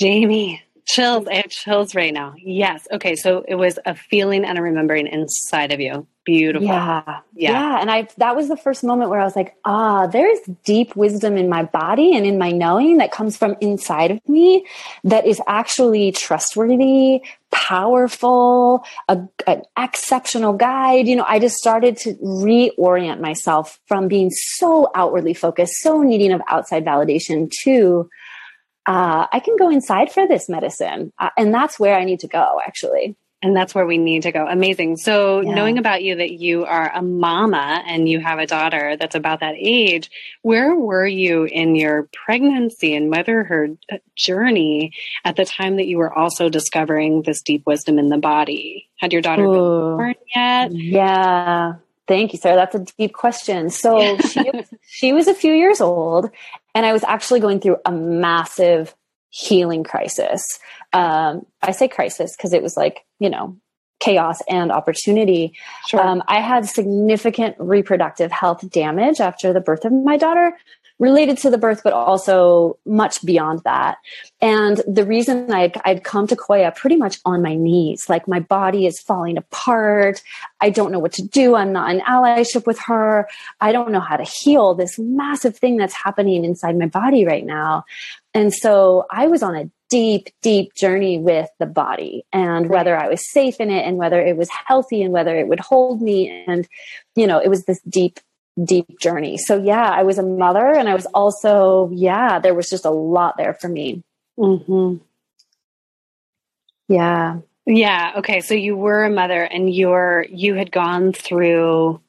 Jaime, 0.00 0.62
Chills. 0.88 1.28
I 1.28 1.34
have 1.34 1.50
chills 1.50 1.94
right 1.94 2.14
now. 2.14 2.34
Yes. 2.38 2.88
Okay. 2.90 3.14
So 3.14 3.44
it 3.46 3.56
was 3.56 3.78
a 3.84 3.94
feeling 3.94 4.44
and 4.44 4.58
a 4.58 4.62
remembering 4.62 5.06
inside 5.06 5.72
of 5.72 5.80
you. 5.80 6.06
Beautiful. 6.24 6.66
Yeah. 6.66 7.20
Yeah. 7.34 7.50
Yeah. 7.52 7.80
And 7.80 7.90
I, 7.90 8.08
that 8.16 8.36
was 8.36 8.48
the 8.48 8.56
first 8.56 8.82
moment 8.84 9.10
where 9.10 9.20
I 9.20 9.24
was 9.24 9.36
like, 9.36 9.54
ah, 9.64 10.06
there's 10.06 10.38
deep 10.64 10.96
wisdom 10.96 11.36
in 11.36 11.48
my 11.48 11.62
body 11.62 12.16
and 12.16 12.26
in 12.26 12.38
my 12.38 12.50
knowing 12.50 12.98
that 12.98 13.12
comes 13.12 13.36
from 13.36 13.56
inside 13.60 14.10
of 14.10 14.28
me 14.28 14.66
that 15.04 15.26
is 15.26 15.40
actually 15.46 16.12
trustworthy, 16.12 17.22
powerful, 17.50 18.84
a, 19.08 19.20
an 19.46 19.62
exceptional 19.78 20.52
guide. 20.52 21.06
You 21.06 21.16
know, 21.16 21.26
I 21.26 21.38
just 21.38 21.56
started 21.56 21.96
to 21.98 22.14
reorient 22.14 23.20
myself 23.20 23.78
from 23.86 24.08
being 24.08 24.30
so 24.30 24.90
outwardly 24.94 25.34
focused, 25.34 25.80
so 25.80 26.02
needing 26.02 26.32
of 26.32 26.42
outside 26.48 26.84
validation 26.84 27.50
to, 27.64 28.08
uh, 28.88 29.26
I 29.30 29.40
can 29.40 29.56
go 29.56 29.68
inside 29.68 30.10
for 30.10 30.26
this 30.26 30.48
medicine. 30.48 31.12
Uh, 31.18 31.28
and 31.36 31.52
that's 31.52 31.78
where 31.78 31.94
I 31.94 32.04
need 32.04 32.20
to 32.20 32.26
go, 32.26 32.58
actually. 32.66 33.16
And 33.42 33.54
that's 33.54 33.74
where 33.74 33.84
we 33.86 33.98
need 33.98 34.22
to 34.22 34.32
go. 34.32 34.46
Amazing. 34.48 34.96
So, 34.96 35.42
yeah. 35.42 35.54
knowing 35.54 35.76
about 35.76 36.02
you 36.02 36.16
that 36.16 36.32
you 36.32 36.64
are 36.64 36.90
a 36.92 37.02
mama 37.02 37.84
and 37.86 38.08
you 38.08 38.18
have 38.18 38.38
a 38.38 38.46
daughter 38.46 38.96
that's 38.98 39.14
about 39.14 39.40
that 39.40 39.54
age, 39.58 40.10
where 40.40 40.74
were 40.74 41.06
you 41.06 41.44
in 41.44 41.76
your 41.76 42.08
pregnancy 42.24 42.94
and 42.94 43.10
motherhood 43.10 43.76
uh, 43.92 43.98
journey 44.16 44.94
at 45.22 45.36
the 45.36 45.44
time 45.44 45.76
that 45.76 45.86
you 45.86 45.98
were 45.98 46.12
also 46.12 46.48
discovering 46.48 47.22
this 47.22 47.42
deep 47.42 47.66
wisdom 47.66 47.98
in 47.98 48.08
the 48.08 48.16
body? 48.16 48.88
Had 48.96 49.12
your 49.12 49.22
daughter 49.22 49.44
Ooh. 49.44 49.52
been 49.52 49.60
born 49.60 50.14
yet? 50.34 50.72
Yeah. 50.72 51.74
Thank 52.08 52.32
you, 52.32 52.38
Sarah. 52.38 52.56
That's 52.56 52.74
a 52.74 52.86
deep 52.96 53.12
question. 53.12 53.68
So 53.68 54.16
she, 54.16 54.50
she 54.88 55.12
was 55.12 55.28
a 55.28 55.34
few 55.34 55.52
years 55.52 55.82
old, 55.82 56.30
and 56.78 56.86
I 56.86 56.92
was 56.92 57.02
actually 57.02 57.40
going 57.40 57.58
through 57.58 57.78
a 57.84 57.90
massive 57.90 58.94
healing 59.30 59.82
crisis. 59.82 60.60
Um, 60.92 61.44
I 61.60 61.72
say 61.72 61.88
crisis 61.88 62.36
because 62.36 62.52
it 62.52 62.62
was 62.62 62.76
like, 62.76 63.04
you 63.18 63.30
know, 63.30 63.56
chaos 63.98 64.40
and 64.48 64.70
opportunity. 64.70 65.54
Sure. 65.88 66.00
Um, 66.00 66.22
I 66.28 66.38
had 66.38 66.66
significant 66.66 67.56
reproductive 67.58 68.30
health 68.30 68.70
damage 68.70 69.18
after 69.18 69.52
the 69.52 69.58
birth 69.58 69.84
of 69.84 69.92
my 69.92 70.16
daughter, 70.16 70.56
related 70.98 71.38
to 71.38 71.50
the 71.50 71.58
birth, 71.58 71.82
but 71.84 71.92
also 71.92 72.78
much 72.84 73.24
beyond 73.24 73.60
that. 73.64 73.98
And 74.40 74.82
the 74.86 75.04
reason 75.04 75.52
I'd, 75.52 75.80
I'd 75.84 76.04
come 76.04 76.26
to 76.26 76.36
Qoya 76.36 76.74
pretty 76.74 76.96
much 76.96 77.18
on 77.24 77.42
my 77.42 77.54
knees, 77.54 78.08
like 78.08 78.26
my 78.26 78.40
body 78.40 78.86
is 78.86 79.00
falling 79.00 79.36
apart. 79.36 80.22
I 80.60 80.70
don't 80.70 80.90
know 80.90 80.98
what 80.98 81.12
to 81.14 81.22
do. 81.22 81.54
I'm 81.54 81.72
not 81.72 81.90
in 81.94 82.00
allyship 82.00 82.66
with 82.66 82.78
her. 82.80 83.28
I 83.60 83.72
don't 83.72 83.92
know 83.92 84.00
how 84.00 84.16
to 84.16 84.24
heal 84.24 84.74
this 84.74 84.98
massive 84.98 85.56
thing 85.56 85.76
that's 85.76 85.94
happening 85.94 86.44
inside 86.44 86.78
my 86.78 86.86
body 86.86 87.24
right 87.24 87.44
now. 87.44 87.84
And 88.34 88.52
so 88.52 89.06
I 89.10 89.28
was 89.28 89.42
on 89.42 89.56
a 89.56 89.70
deep, 89.90 90.28
deep 90.42 90.74
journey 90.74 91.18
with 91.18 91.48
the 91.58 91.66
body 91.66 92.24
and 92.32 92.68
whether 92.68 92.96
I 92.96 93.08
was 93.08 93.30
safe 93.32 93.58
in 93.58 93.70
it 93.70 93.86
and 93.86 93.96
whether 93.96 94.20
it 94.20 94.36
was 94.36 94.48
healthy 94.50 95.02
and 95.02 95.12
whether 95.12 95.36
it 95.36 95.48
would 95.48 95.60
hold 95.60 96.02
me. 96.02 96.44
And, 96.46 96.68
you 97.16 97.26
know, 97.26 97.38
it 97.38 97.48
was 97.48 97.64
this 97.64 97.80
deep 97.88 98.20
deep 98.64 98.98
journey. 99.00 99.38
So 99.38 99.62
yeah, 99.62 99.88
I 99.88 100.02
was 100.02 100.18
a 100.18 100.22
mother 100.22 100.66
and 100.66 100.88
I 100.88 100.94
was 100.94 101.06
also, 101.06 101.90
yeah, 101.92 102.38
there 102.38 102.54
was 102.54 102.70
just 102.70 102.84
a 102.84 102.90
lot 102.90 103.36
there 103.36 103.54
for 103.54 103.68
me. 103.68 104.02
Mm-hmm. 104.38 105.02
Yeah. 106.88 107.40
Yeah. 107.66 108.12
Okay. 108.16 108.40
So 108.40 108.54
you 108.54 108.76
were 108.76 109.04
a 109.04 109.10
mother 109.10 109.42
and 109.42 109.72
you're, 109.72 110.24
you 110.30 110.54
had 110.54 110.72
gone 110.72 111.12
through 111.12 112.00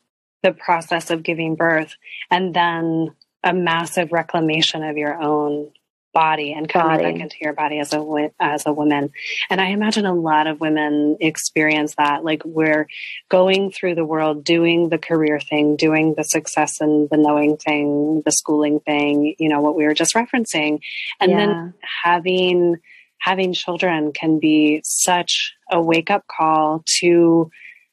the 0.42 0.54
process 0.54 1.12
of 1.12 1.24
giving 1.24 1.56
birth 1.56 1.96
and 2.32 2.54
then 2.54 3.14
a 3.44 3.54
massive 3.54 4.12
reclamation 4.12 4.84
of 4.84 4.98
your 4.98 5.22
own 5.22 5.72
body 6.14 6.54
and 6.54 6.68
coming 6.68 6.98
body. 6.98 7.12
back 7.12 7.22
into 7.22 7.36
your 7.42 7.54
body 7.54 7.80
as 7.80 7.94
a 7.94 8.32
as 8.40 8.66
a 8.66 8.74
woman. 8.74 9.12
And 9.50 9.62
I 9.62 9.68
imagine 9.68 10.06
a 10.06 10.14
lot 10.14 10.48
of 10.48 10.60
women 10.60 11.18
experience 11.20 11.96
that. 11.96 12.24
Like 12.24 12.44
we're 12.46 12.88
going 13.30 13.72
through 13.72 13.96
the 13.96 14.06
world, 14.06 14.44
doing 14.44 14.90
the 14.90 14.98
career 14.98 15.40
thing, 15.40 15.76
doing 15.76 16.16
the 16.16 16.24
success 16.24 16.82
and 16.82 17.10
the 17.10 17.18
knowing 17.18 17.58
thing, 17.58 18.22
the 18.26 18.32
schooling 18.32 18.80
thing. 18.80 19.36
You 19.38 19.50
know 19.50 19.62
what 19.62 19.76
we 19.76 19.86
were 19.86 19.94
just 19.94 20.16
referencing, 20.16 20.80
and 21.20 21.32
yeah. 21.32 21.38
then 21.38 21.74
having 22.04 22.78
having 23.20 23.54
children 23.54 24.14
can 24.14 24.40
be 24.40 24.82
such 24.84 25.54
a 25.72 25.82
wake 25.82 26.10
up 26.10 26.26
call 26.28 26.84
to 27.00 27.50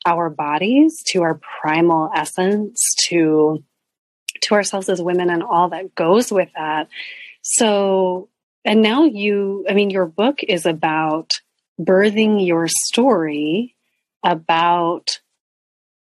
our 0.07 0.31
bodies, 0.31 1.03
to 1.09 1.23
our 1.23 1.41
primal 1.61 2.11
essence, 2.15 2.95
to 3.09 3.63
to 4.43 4.55
ourselves 4.55 4.89
as 4.89 5.03
women 5.03 5.31
and 5.31 5.43
all 5.43 5.71
that 5.71 5.95
goes 5.95 6.31
with 6.31 6.49
that 6.55 6.89
so, 7.49 8.29
and 8.65 8.83
now 8.83 9.05
you, 9.05 9.65
I 9.71 9.75
mean, 9.75 9.91
your 9.91 10.07
book 10.07 10.43
is 10.43 10.67
about 10.67 11.41
birthing 11.81 12.45
your 12.45 12.67
story 12.67 13.77
about 14.25 15.21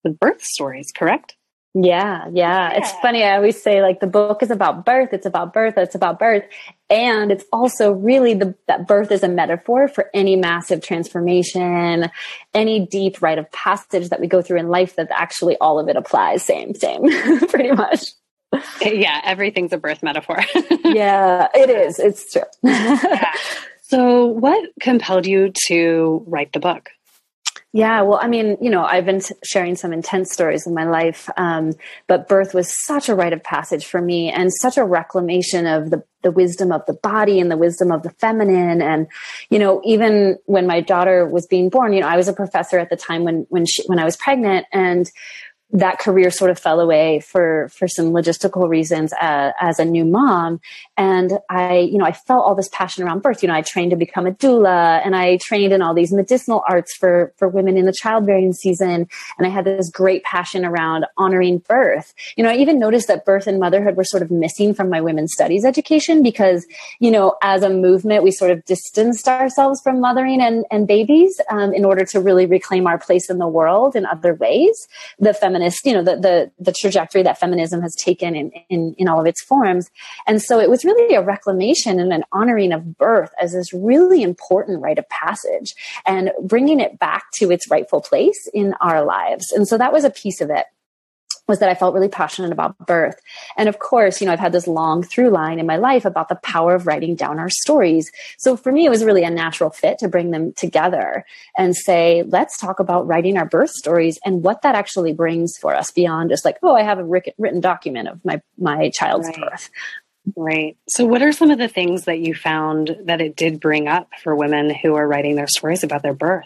the 0.03 0.11
birth 0.11 0.43
stories, 0.43 0.91
correct? 0.95 1.35
Yeah, 1.73 2.25
yeah, 2.31 2.69
yeah. 2.73 2.77
It's 2.77 2.91
funny. 3.01 3.23
I 3.23 3.37
always 3.37 3.59
say 3.59 3.81
like 3.81 4.01
the 4.01 4.07
book 4.07 4.43
is 4.43 4.51
about 4.51 4.85
birth. 4.85 5.13
It's 5.13 5.25
about 5.25 5.51
birth. 5.51 5.77
It's 5.77 5.95
about 5.95 6.19
birth. 6.19 6.43
And 6.91 7.31
it's 7.31 7.45
also 7.51 7.91
really 7.91 8.35
the, 8.35 8.53
that 8.67 8.87
birth 8.87 9.11
is 9.11 9.23
a 9.23 9.27
metaphor 9.27 9.87
for 9.87 10.11
any 10.13 10.35
massive 10.35 10.83
transformation, 10.83 12.11
any 12.53 12.85
deep 12.85 13.23
rite 13.23 13.39
of 13.39 13.51
passage 13.51 14.09
that 14.09 14.19
we 14.19 14.27
go 14.27 14.43
through 14.43 14.59
in 14.59 14.67
life 14.67 14.95
that 14.97 15.07
actually 15.11 15.57
all 15.57 15.79
of 15.79 15.87
it 15.87 15.95
applies. 15.95 16.43
Same, 16.43 16.75
same, 16.75 17.09
pretty 17.47 17.71
much. 17.71 18.11
yeah, 18.81 19.21
everything's 19.23 19.73
a 19.73 19.77
birth 19.77 20.03
metaphor. 20.03 20.39
yeah, 20.83 21.47
it 21.53 21.69
is. 21.69 21.99
It's 21.99 22.31
true. 22.31 22.43
yeah. 22.63 23.33
So, 23.81 24.25
what 24.25 24.69
compelled 24.79 25.25
you 25.25 25.51
to 25.67 26.23
write 26.27 26.53
the 26.53 26.59
book? 26.59 26.91
Yeah, 27.73 28.01
well, 28.01 28.19
I 28.21 28.27
mean, 28.27 28.57
you 28.59 28.69
know, 28.69 28.83
I've 28.83 29.05
been 29.05 29.21
sharing 29.45 29.77
some 29.77 29.93
intense 29.93 30.33
stories 30.33 30.67
in 30.67 30.73
my 30.73 30.83
life, 30.83 31.29
um, 31.37 31.71
but 32.05 32.27
birth 32.27 32.53
was 32.53 32.73
such 32.85 33.07
a 33.07 33.15
rite 33.15 33.31
of 33.31 33.43
passage 33.43 33.85
for 33.85 34.01
me 34.01 34.29
and 34.29 34.51
such 34.51 34.75
a 34.77 34.83
reclamation 34.83 35.65
of 35.67 35.89
the, 35.89 36.03
the 36.21 36.31
wisdom 36.31 36.73
of 36.73 36.85
the 36.85 36.93
body 36.93 37.39
and 37.39 37.49
the 37.49 37.55
wisdom 37.55 37.89
of 37.89 38.03
the 38.03 38.09
feminine. 38.11 38.81
And, 38.81 39.07
you 39.49 39.57
know, 39.57 39.81
even 39.85 40.37
when 40.47 40.67
my 40.67 40.81
daughter 40.81 41.25
was 41.25 41.47
being 41.47 41.69
born, 41.69 41.93
you 41.93 42.01
know, 42.01 42.09
I 42.09 42.17
was 42.17 42.27
a 42.27 42.33
professor 42.33 42.77
at 42.77 42.89
the 42.89 42.97
time 42.97 43.23
when, 43.23 43.45
when 43.47 43.65
she, 43.65 43.83
when 43.87 43.99
I 43.99 44.05
was 44.05 44.17
pregnant 44.17 44.65
and 44.73 45.09
that 45.73 45.99
career 45.99 46.31
sort 46.31 46.51
of 46.51 46.59
fell 46.59 46.79
away 46.79 47.19
for 47.19 47.69
for 47.69 47.87
some 47.87 48.11
logistical 48.11 48.67
reasons 48.67 49.13
uh, 49.13 49.51
as 49.59 49.79
a 49.79 49.85
new 49.85 50.05
mom 50.05 50.59
and 51.01 51.39
i 51.49 51.77
you 51.77 51.97
know 51.97 52.05
i 52.05 52.11
felt 52.11 52.45
all 52.45 52.53
this 52.53 52.69
passion 52.71 53.03
around 53.03 53.21
birth. 53.21 53.41
You 53.41 53.47
know 53.47 53.55
i 53.55 53.61
trained 53.61 53.91
to 53.91 53.97
become 53.97 54.27
a 54.27 54.31
doula 54.31 55.01
and 55.03 55.15
i 55.15 55.37
trained 55.37 55.73
in 55.73 55.81
all 55.81 55.95
these 55.95 56.13
medicinal 56.13 56.63
arts 56.69 56.95
for 56.95 57.33
for 57.37 57.47
women 57.49 57.75
in 57.75 57.85
the 57.85 57.93
childbearing 57.93 58.53
season. 58.53 59.07
And 59.37 59.47
i 59.47 59.49
had 59.49 59.65
this 59.65 59.89
great 59.89 60.23
passion 60.23 60.63
around 60.65 61.05
honoring 61.17 61.59
birth. 61.59 62.13
You 62.35 62.43
know 62.43 62.51
i 62.51 62.55
even 62.55 62.77
noticed 62.79 63.07
that 63.07 63.25
birth 63.25 63.47
and 63.47 63.59
motherhood 63.59 63.95
were 63.95 64.03
sort 64.03 64.23
of 64.23 64.29
missing 64.29 64.73
from 64.73 64.89
my 64.89 65.01
women's 65.01 65.33
studies 65.33 65.65
education 65.65 66.21
because 66.21 66.65
you 66.99 67.09
know 67.09 67.35
as 67.41 67.63
a 67.63 67.69
movement 67.69 68.23
we 68.23 68.31
sort 68.31 68.51
of 68.51 68.63
distanced 68.65 69.27
ourselves 69.27 69.81
from 69.81 69.99
mothering 69.99 70.41
and 70.41 70.65
and 70.69 70.87
babies 70.87 71.41
um, 71.49 71.73
in 71.73 71.83
order 71.85 72.05
to 72.05 72.19
really 72.19 72.45
reclaim 72.45 72.85
our 72.85 72.97
place 72.97 73.29
in 73.29 73.39
the 73.39 73.47
world 73.47 73.95
in 73.95 74.05
other 74.05 74.33
ways. 74.35 74.87
The 75.19 75.33
feminist, 75.33 75.85
you 75.85 75.93
know, 75.93 76.03
the, 76.03 76.17
the, 76.17 76.51
the 76.59 76.73
trajectory 76.73 77.23
that 77.23 77.39
feminism 77.39 77.81
has 77.81 77.95
taken 77.95 78.35
in, 78.35 78.51
in, 78.69 78.93
in 78.97 79.07
all 79.07 79.19
of 79.19 79.25
its 79.25 79.41
forms. 79.41 79.89
And 80.27 80.41
so 80.41 80.59
it 80.59 80.69
was 80.69 80.83
really 80.83 80.90
a 81.11 81.21
reclamation 81.21 81.99
and 81.99 82.13
an 82.13 82.23
honoring 82.31 82.71
of 82.71 82.97
birth 82.97 83.31
as 83.41 83.53
this 83.53 83.73
really 83.73 84.23
important 84.23 84.81
rite 84.81 84.99
of 84.99 85.07
passage 85.09 85.75
and 86.05 86.31
bringing 86.43 86.79
it 86.79 86.99
back 86.99 87.31
to 87.33 87.51
its 87.51 87.69
rightful 87.69 88.01
place 88.01 88.49
in 88.53 88.73
our 88.81 89.03
lives. 89.03 89.51
And 89.51 89.67
so 89.67 89.77
that 89.77 89.93
was 89.93 90.03
a 90.03 90.09
piece 90.09 90.41
of 90.41 90.49
it 90.49 90.65
was 91.51 91.59
that 91.59 91.69
I 91.69 91.75
felt 91.75 91.93
really 91.93 92.07
passionate 92.07 92.51
about 92.51 92.77
birth. 92.87 93.19
And 93.57 93.67
of 93.67 93.79
course, 93.79 94.21
you 94.21 94.25
know, 94.25 94.33
I've 94.33 94.39
had 94.39 94.53
this 94.53 94.67
long 94.67 95.03
through 95.03 95.29
line 95.29 95.59
in 95.59 95.65
my 95.65 95.75
life 95.75 96.05
about 96.05 96.29
the 96.29 96.35
power 96.35 96.73
of 96.73 96.87
writing 96.87 97.15
down 97.15 97.39
our 97.39 97.49
stories. 97.49 98.11
So 98.37 98.55
for 98.55 98.71
me, 98.71 98.85
it 98.85 98.89
was 98.89 99.03
really 99.03 99.23
a 99.23 99.29
natural 99.29 99.69
fit 99.69 99.99
to 99.99 100.07
bring 100.07 100.31
them 100.31 100.53
together 100.53 101.25
and 101.57 101.75
say, 101.75 102.23
let's 102.27 102.57
talk 102.57 102.79
about 102.79 103.05
writing 103.05 103.37
our 103.37 103.45
birth 103.45 103.71
stories 103.71 104.17
and 104.25 104.43
what 104.43 104.61
that 104.61 104.75
actually 104.75 105.13
brings 105.13 105.57
for 105.57 105.75
us 105.75 105.91
beyond 105.91 106.29
just 106.29 106.45
like, 106.45 106.57
oh, 106.63 106.75
I 106.75 106.83
have 106.83 106.99
a 106.99 107.03
written 107.03 107.59
document 107.59 108.07
of 108.07 108.23
my, 108.23 108.41
my 108.57 108.89
child's 108.89 109.27
right. 109.27 109.51
birth. 109.51 109.69
Right. 110.35 110.77
So, 110.87 111.05
what 111.05 111.21
are 111.21 111.31
some 111.31 111.51
of 111.51 111.57
the 111.57 111.67
things 111.67 112.05
that 112.05 112.19
you 112.19 112.35
found 112.35 112.95
that 113.05 113.21
it 113.21 113.35
did 113.35 113.59
bring 113.59 113.87
up 113.87 114.09
for 114.23 114.35
women 114.35 114.73
who 114.73 114.95
are 114.95 115.07
writing 115.07 115.35
their 115.35 115.47
stories 115.47 115.83
about 115.83 116.03
their 116.03 116.13
birth? 116.13 116.45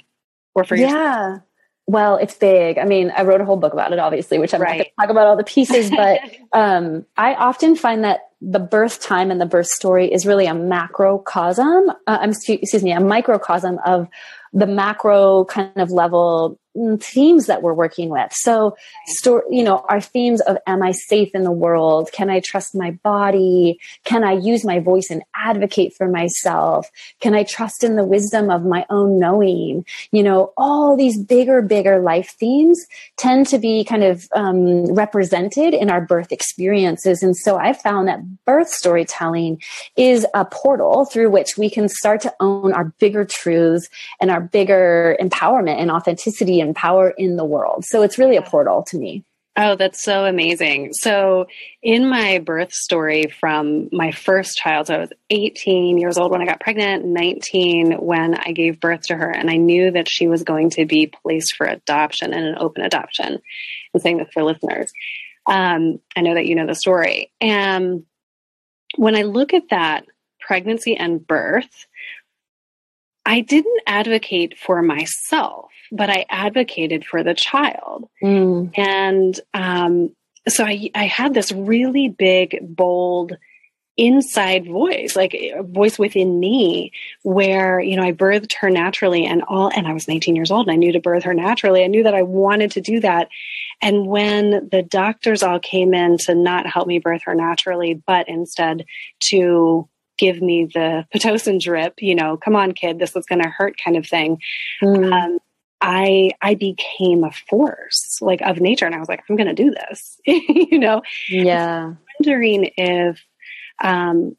Or 0.54 0.64
for 0.64 0.76
yeah. 0.76 1.40
Well, 1.88 2.16
it's 2.16 2.34
big. 2.34 2.80
I 2.80 2.86
mean, 2.86 3.12
I 3.16 3.24
wrote 3.24 3.42
a 3.42 3.46
whole 3.46 3.58
book 3.58 3.74
about 3.74 3.94
it, 3.94 4.00
obviously, 4.00 4.40
which 4.40 4.54
I'm 4.54 4.62
right. 4.62 4.70
not 4.70 4.74
going 4.78 4.86
to 4.86 4.92
talk 5.02 5.10
about 5.12 5.28
all 5.28 5.38
the 5.38 5.44
pieces, 5.44 5.92
but 5.92 6.20
um, 6.54 7.06
I 7.16 7.36
often 7.36 7.76
find 7.76 8.04
that 8.04 8.22
the 8.42 8.60
birth 8.60 9.02
time 9.02 9.30
and 9.30 9.40
the 9.40 9.46
birth 9.46 9.68
story 9.68 10.12
is 10.12 10.26
really 10.26 10.48
a 10.48 10.54
macrocosm. 10.54 11.90
Uh, 11.90 12.18
I'm 12.22 12.32
excuse 12.32 12.84
me, 12.84 12.92
a 12.92 13.00
microcosm 13.00 13.80
of 13.86 14.08
the 14.52 14.66
macro 14.66 15.46
kind 15.46 15.78
of 15.78 15.92
level 15.92 16.60
themes 17.00 17.48
that 17.48 17.62
we're 17.62 17.74
working 17.74 18.10
with. 18.10 18.32
So, 18.34 18.76
you 19.50 19.64
know, 19.64 19.86
our 19.90 20.02
themes 20.02 20.42
of 20.42 20.58
am 20.68 20.84
I 20.84 20.92
safe 20.92 21.32
in 21.34 21.44
the 21.44 21.52
world? 21.52 22.12
Can 22.12 22.30
I 22.30 22.40
trust 22.40 22.76
my 22.76 22.92
body? 22.92 23.80
Can 24.04 24.24
I 24.24 24.34
use 24.34 24.66
my 24.66 24.80
voice 24.80 25.10
and 25.10 25.24
advocate 25.36 25.94
for 25.96 26.08
myself? 26.08 26.90
Can 27.22 27.34
I 27.34 27.44
trust 27.44 27.84
in 27.84 27.96
the 27.96 28.04
wisdom 28.04 28.50
of 28.50 28.66
my 28.66 28.86
own 28.90 29.20
knowing? 29.20 29.86
You 30.12 30.24
know, 30.24 30.54
all 30.58 30.98
these 30.98 31.22
bigger, 31.22 31.62
bigger 31.62 32.00
life 32.00 32.36
themes 32.40 32.86
tend 33.18 33.48
to 33.48 33.58
be 33.58 33.84
kind 33.84 34.04
of 34.04 34.28
um, 34.36 34.94
represented 34.94 35.74
in 35.74 35.90
our 35.90 36.02
birth 36.02 36.32
experiences. 36.32 37.24
And 37.24 37.36
so 37.36 37.58
I 37.58 37.74
found 37.74 38.08
that 38.08 38.46
birth 38.46 38.70
storytelling 38.70 39.62
is 39.96 40.26
a 40.34 40.46
portal 40.46 41.06
through 41.06 41.30
which 41.30 41.58
we 41.58 41.70
can 41.70 41.88
start 41.88 42.22
to 42.22 42.34
own 42.40 42.74
our 42.74 42.86
bigger 43.00 43.24
truths 43.26 43.88
and 44.20 44.30
our 44.30 44.42
bigger 44.42 45.18
empowerment 45.22 45.80
and 45.80 45.92
authenticity 45.92 46.65
and 46.66 46.76
power 46.76 47.10
in 47.10 47.38
the 47.38 47.46
world. 47.46 47.86
So 47.86 48.02
it's 48.02 48.18
really 48.18 48.36
a 48.36 48.42
portal 48.42 48.84
to 48.90 48.98
me. 48.98 49.24
Oh, 49.58 49.78
that's 49.78 50.04
so 50.04 50.26
amazing. 50.26 50.92
So, 50.92 51.48
in 51.82 52.10
my 52.10 52.40
birth 52.40 52.74
story 52.74 53.28
from 53.40 53.88
my 53.94 54.12
first 54.12 54.58
child, 54.58 54.88
so 54.88 54.96
I 54.96 55.00
was 55.00 55.14
18 55.30 55.98
years 55.98 56.18
old 56.18 56.32
when 56.32 56.42
I 56.42 56.46
got 56.46 56.60
pregnant, 56.60 57.06
19 57.06 57.94
when 57.94 58.36
I 58.36 58.52
gave 58.52 58.82
birth 58.82 59.04
to 59.04 59.16
her, 59.16 59.30
and 59.32 59.50
I 59.50 59.56
knew 59.56 59.92
that 59.92 60.10
she 60.10 60.28
was 60.28 60.44
going 60.44 60.72
to 60.72 60.86
be 60.86 61.08
placed 61.08 61.56
for 61.56 61.66
adoption 61.66 62.34
and 62.34 62.46
an 62.46 62.56
open 62.60 62.84
adoption. 62.84 63.40
I'm 63.94 64.02
saying 64.02 64.18
this 64.18 64.28
for 64.34 64.44
listeners. 64.44 64.92
Um, 65.48 66.02
I 66.18 66.22
know 66.22 66.34
that 66.34 66.48
you 66.48 66.56
know 66.56 66.68
the 66.68 66.76
story. 66.76 67.32
And 67.40 68.04
when 68.98 69.16
I 69.16 69.22
look 69.22 69.54
at 69.54 69.70
that 69.70 70.06
pregnancy 70.42 70.98
and 70.98 71.26
birth, 71.26 71.88
I 73.26 73.40
didn't 73.40 73.84
advocate 73.88 74.58
for 74.60 74.82
myself 74.82 75.72
but 75.92 76.10
I 76.10 76.26
advocated 76.30 77.06
for 77.06 77.24
the 77.24 77.34
child. 77.34 78.10
Mm. 78.24 78.78
And 78.78 79.40
um, 79.54 80.16
so 80.48 80.64
I, 80.64 80.90
I 80.94 81.06
had 81.06 81.34
this 81.34 81.52
really 81.52 82.10
big, 82.10 82.58
bold, 82.62 83.38
inside 83.98 84.66
voice, 84.66 85.16
like 85.16 85.34
a 85.34 85.64
voice 85.64 85.98
within 85.98 86.40
me 86.40 86.92
where, 87.24 87.80
you 87.80 87.96
know, 87.96 88.04
I 88.04 88.12
birthed 88.12 88.54
her 88.60 88.70
naturally 88.70 89.26
and 89.26 89.42
all, 89.44 89.72
and 89.74 89.88
I 89.88 89.94
was 89.94 90.08
19 90.08 90.36
years 90.36 90.52
old 90.52 90.68
and 90.68 90.74
I 90.74 90.76
knew 90.76 90.92
to 90.92 91.00
birth 91.00 91.24
her 91.24 91.34
naturally. 91.34 91.84
I 91.84 91.88
knew 91.88 92.04
that 92.04 92.14
I 92.14 92.24
wanted 92.24 92.72
to 92.72 92.82
do 92.82 93.00
that. 93.00 93.30
And 93.82 94.06
when 94.06 94.70
the 94.70 94.84
doctors 94.84 95.44
all 95.44 95.60
came 95.60 95.94
in 95.94 96.18
to 96.20 96.36
not 96.36 96.68
help 96.68 96.88
me 96.88 97.00
birth 97.00 97.24
her 97.24 97.36
naturally, 97.36 98.02
but 98.06 98.28
instead 98.28 98.86
to 99.26 99.88
give 100.18 100.42
me 100.42 100.66
the 100.66 101.06
Pitocin 101.14 101.62
drip, 101.62 101.96
you 102.00 102.16
know, 102.16 102.38
come 102.38 102.56
on, 102.56 102.74
kid, 102.74 103.00
this 103.00 103.16
is 103.16 103.26
going 103.26 103.42
to 103.42 103.50
hurt 103.50 103.76
kind 103.84 103.98
of 103.98 104.06
thing. 104.06 104.40
Mm. 104.82 105.12
Um, 105.12 105.40
I 105.88 106.32
I 106.42 106.56
became 106.56 107.24
a 107.24 107.32
force 107.48 108.18
like 108.20 108.42
of 108.42 108.60
nature, 108.60 108.88
and 108.88 108.96
I 108.96 109.00
was 109.00 109.08
like, 109.08 109.22
I'm 109.30 109.36
going 109.36 109.54
to 109.56 109.64
do 109.64 109.70
this, 109.70 110.20
you 110.26 110.80
know. 110.80 111.04
Yeah. 111.30 111.94
wondering 112.20 112.72
if, 112.76 113.24
um, 113.84 114.36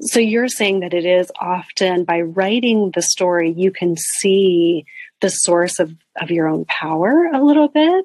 so 0.00 0.20
you're 0.20 0.48
saying 0.48 0.80
that 0.80 0.92
it 0.92 1.06
is 1.06 1.32
often 1.40 2.04
by 2.04 2.20
writing 2.20 2.90
the 2.94 3.00
story 3.00 3.50
you 3.56 3.70
can 3.70 3.96
see 3.96 4.84
the 5.22 5.30
source 5.30 5.78
of 5.78 5.94
of 6.20 6.30
your 6.30 6.46
own 6.46 6.66
power 6.66 7.30
a 7.32 7.42
little 7.42 7.68
bit 7.68 8.04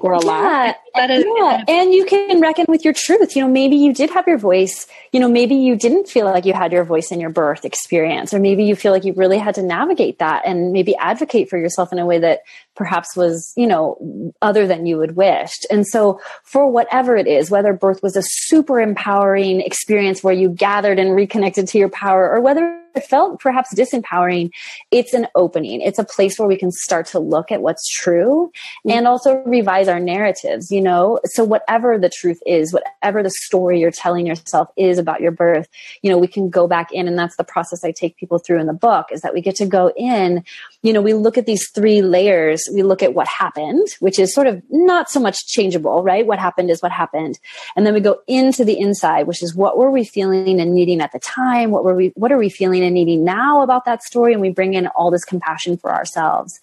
or 0.00 0.14
a 0.14 0.20
yeah, 0.20 0.26
lot. 0.26 0.76
Is, 0.98 1.24
yeah. 1.36 1.64
and 1.68 1.92
you 1.92 2.04
can 2.04 2.40
reckon 2.40 2.66
with 2.68 2.84
your 2.84 2.94
truth. 2.94 3.36
You 3.36 3.42
know, 3.42 3.48
maybe 3.48 3.76
you 3.76 3.92
did 3.92 4.10
have 4.10 4.26
your 4.26 4.38
voice. 4.38 4.86
You 5.12 5.20
know, 5.20 5.28
maybe 5.28 5.54
you 5.54 5.76
didn't 5.76 6.08
feel 6.08 6.26
like 6.26 6.44
you 6.44 6.52
had 6.52 6.72
your 6.72 6.84
voice 6.84 7.10
in 7.10 7.20
your 7.20 7.30
birth 7.30 7.64
experience, 7.64 8.32
or 8.34 8.40
maybe 8.40 8.64
you 8.64 8.76
feel 8.76 8.92
like 8.92 9.04
you 9.04 9.12
really 9.14 9.38
had 9.38 9.54
to 9.56 9.62
navigate 9.62 10.18
that 10.18 10.42
and 10.46 10.72
maybe 10.72 10.96
advocate 10.96 11.48
for 11.48 11.58
yourself 11.58 11.92
in 11.92 11.98
a 11.98 12.06
way 12.06 12.18
that 12.18 12.40
perhaps 12.74 13.16
was, 13.16 13.52
you 13.56 13.66
know, 13.66 14.32
other 14.42 14.66
than 14.66 14.86
you 14.86 14.98
would 14.98 15.16
wished. 15.16 15.66
And 15.70 15.86
so 15.86 16.20
for 16.44 16.70
whatever 16.70 17.16
it 17.16 17.26
is, 17.26 17.50
whether 17.50 17.72
birth 17.72 18.02
was 18.02 18.16
a 18.16 18.22
super 18.22 18.80
empowering 18.80 19.60
experience 19.60 20.22
where 20.22 20.34
you 20.34 20.50
gathered 20.50 20.98
and 20.98 21.14
reconnected 21.14 21.68
to 21.68 21.78
your 21.78 21.88
power, 21.88 22.30
or 22.30 22.40
whether 22.40 22.82
it 22.94 23.04
felt 23.04 23.40
perhaps 23.40 23.74
disempowering, 23.74 24.50
it's 24.90 25.12
an 25.12 25.26
opening. 25.34 25.82
It's 25.82 25.98
a 25.98 26.04
place 26.04 26.38
where 26.38 26.48
we 26.48 26.56
can 26.56 26.70
start 26.70 27.06
to 27.08 27.18
look 27.18 27.52
at 27.52 27.60
what's 27.60 27.86
true 27.88 28.50
mm-hmm. 28.86 28.90
and 28.90 29.06
also 29.06 29.42
revise 29.44 29.86
our 29.88 30.00
narratives, 30.00 30.70
you 30.70 30.80
know? 30.86 31.20
So 31.24 31.44
whatever 31.44 31.98
the 31.98 32.08
truth 32.08 32.40
is, 32.46 32.72
whatever 32.72 33.22
the 33.22 33.30
story 33.30 33.80
you're 33.80 33.90
telling 33.90 34.26
yourself 34.26 34.68
is 34.76 34.98
about 34.98 35.20
your 35.20 35.32
birth, 35.32 35.68
you 36.02 36.10
know, 36.10 36.18
we 36.18 36.26
can 36.26 36.48
go 36.48 36.66
back 36.66 36.92
in 36.92 37.08
and 37.08 37.18
that's 37.18 37.36
the 37.36 37.44
process 37.44 37.84
I 37.84 37.92
take 37.92 38.16
people 38.16 38.38
through 38.38 38.60
in 38.60 38.66
the 38.66 38.72
book 38.72 39.06
is 39.12 39.20
that 39.20 39.34
we 39.34 39.40
get 39.40 39.56
to 39.56 39.66
go 39.66 39.92
in, 39.96 40.44
you 40.82 40.92
know, 40.92 41.02
we 41.02 41.12
look 41.12 41.36
at 41.36 41.46
these 41.46 41.68
three 41.70 42.00
layers. 42.00 42.68
We 42.72 42.82
look 42.82 43.02
at 43.02 43.14
what 43.14 43.28
happened, 43.28 43.88
which 44.00 44.18
is 44.18 44.32
sort 44.32 44.46
of 44.46 44.62
not 44.70 45.10
so 45.10 45.20
much 45.20 45.46
changeable, 45.46 46.02
right? 46.02 46.26
What 46.26 46.38
happened 46.38 46.70
is 46.70 46.80
what 46.80 46.92
happened. 46.92 47.38
And 47.74 47.84
then 47.84 47.92
we 47.92 48.00
go 48.00 48.20
into 48.26 48.64
the 48.64 48.78
inside, 48.78 49.26
which 49.26 49.42
is 49.42 49.54
what 49.54 49.76
were 49.76 49.90
we 49.90 50.04
feeling 50.04 50.60
and 50.60 50.74
needing 50.74 51.00
at 51.00 51.12
the 51.12 51.18
time? 51.18 51.70
What 51.70 51.84
were 51.84 51.94
we, 51.94 52.12
what 52.14 52.32
are 52.32 52.38
we 52.38 52.48
feeling 52.48 52.82
and 52.82 52.94
needing 52.94 53.24
now 53.24 53.62
about 53.62 53.84
that 53.84 54.02
story. 54.02 54.32
And 54.32 54.40
we 54.40 54.50
bring 54.50 54.74
in 54.74 54.86
all 54.88 55.10
this 55.10 55.24
compassion 55.24 55.76
for 55.76 55.92
ourselves. 55.92 56.60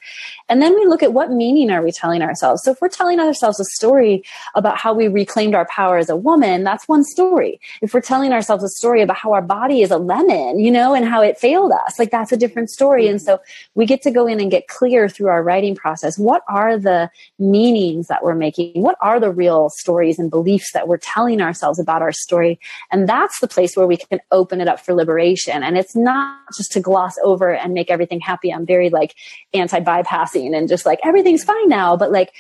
And 0.50 0.62
then 0.62 0.74
we 0.74 0.86
look 0.86 1.04
at 1.04 1.14
what 1.14 1.32
meaning 1.32 1.70
are 1.70 1.84
we 1.84 1.92
telling 1.92 2.22
ourselves. 2.22 2.64
So 2.64 2.72
if 2.72 2.82
we're 2.82 2.90
telling 2.90 3.20
ourselves 3.20 3.60
a 3.60 3.66
story 3.66 4.13
about 4.56 4.78
how 4.78 4.94
we 4.94 5.08
reclaimed 5.08 5.56
our 5.56 5.68
power 5.68 5.98
as 5.98 6.10
a 6.10 6.16
woman, 6.16 6.64
that's 6.64 6.88
one 6.88 7.04
story. 7.04 7.60
If 7.82 7.94
we're 7.94 8.02
telling 8.02 8.34
ourselves 8.34 8.64
a 8.64 8.70
story 8.70 9.02
about 9.02 9.18
how 9.18 9.34
our 9.34 9.42
body 9.42 9.82
is 9.82 9.92
a 9.92 9.98
lemon, 9.98 10.60
you 10.60 10.72
know, 10.72 10.94
and 10.94 11.06
how 11.06 11.22
it 11.22 11.38
failed 11.38 11.72
us, 11.86 12.00
like 12.00 12.12
that's 12.12 12.32
a 12.32 12.38
different 12.38 12.70
story. 12.70 13.08
And 13.08 13.20
mm-hmm. 13.20 13.26
so 13.26 13.42
we 13.76 13.86
get 13.86 14.02
to 14.04 14.12
go 14.12 14.28
in 14.28 14.40
and 14.40 14.50
get 14.50 14.68
clear 14.68 15.10
through 15.10 15.28
our 15.28 15.44
writing 15.44 15.76
process. 15.76 16.18
What 16.18 16.44
are 16.48 16.78
the 16.78 17.10
meanings 17.40 18.08
that 18.08 18.24
we're 18.24 18.36
making? 18.36 18.82
What 18.82 18.98
are 19.02 19.20
the 19.20 19.32
real 19.32 19.70
stories 19.70 20.20
and 20.20 20.30
beliefs 20.30 20.72
that 20.74 20.88
we're 20.88 20.98
telling 20.98 21.42
ourselves 21.42 21.80
about 21.80 22.02
our 22.02 22.12
story? 22.12 22.60
And 22.92 23.08
that's 23.08 23.40
the 23.40 23.48
place 23.48 23.76
where 23.76 23.88
we 23.88 23.98
can 23.98 24.20
open 24.32 24.62
it 24.62 24.68
up 24.68 24.80
for 24.80 24.94
liberation. 24.94 25.64
And 25.64 25.78
it's 25.78 25.96
not 25.96 26.14
not 26.24 26.56
just 26.56 26.72
to 26.74 26.80
gloss 26.80 27.16
over 27.24 27.54
and 27.54 27.74
make 27.74 27.90
everything 27.90 28.20
happy. 28.20 28.52
I'm 28.52 28.66
very 28.66 28.90
like 28.90 29.16
anti 29.54 29.80
bypassing 29.80 30.56
and 30.56 30.68
just 30.68 30.86
like 30.86 31.00
everything's 31.04 31.44
fine 31.44 31.70
now. 31.70 31.98
But 31.98 32.12
like 32.12 32.34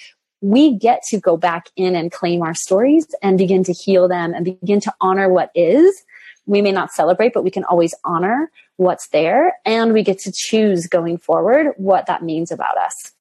we 0.44 0.78
get 0.78 1.04
to 1.04 1.18
go 1.18 1.38
back 1.38 1.70
in 1.78 1.96
and 1.96 2.12
claim 2.12 2.42
our 2.42 2.54
stories 2.54 3.08
and 3.22 3.38
begin 3.38 3.64
to 3.64 3.72
heal 3.72 4.10
them 4.10 4.34
and 4.34 4.44
begin 4.44 4.82
to 4.82 4.94
honor 5.00 5.30
what 5.30 5.50
is. 5.56 6.04
We 6.46 6.62
may 6.62 6.74
not 6.74 6.92
celebrate, 6.92 7.34
but 7.34 7.46
we 7.46 7.50
can 7.50 7.64
always 7.64 7.96
honor 8.04 8.52
what's 8.76 9.08
there. 9.08 9.54
And 9.66 9.94
we 9.94 10.04
get 10.04 10.20
to 10.20 10.34
choose 10.36 10.88
going 10.88 11.18
forward 11.18 11.74
what 11.78 12.08
that 12.08 12.24
means 12.24 12.52
about 12.52 12.78
us. 12.78 13.14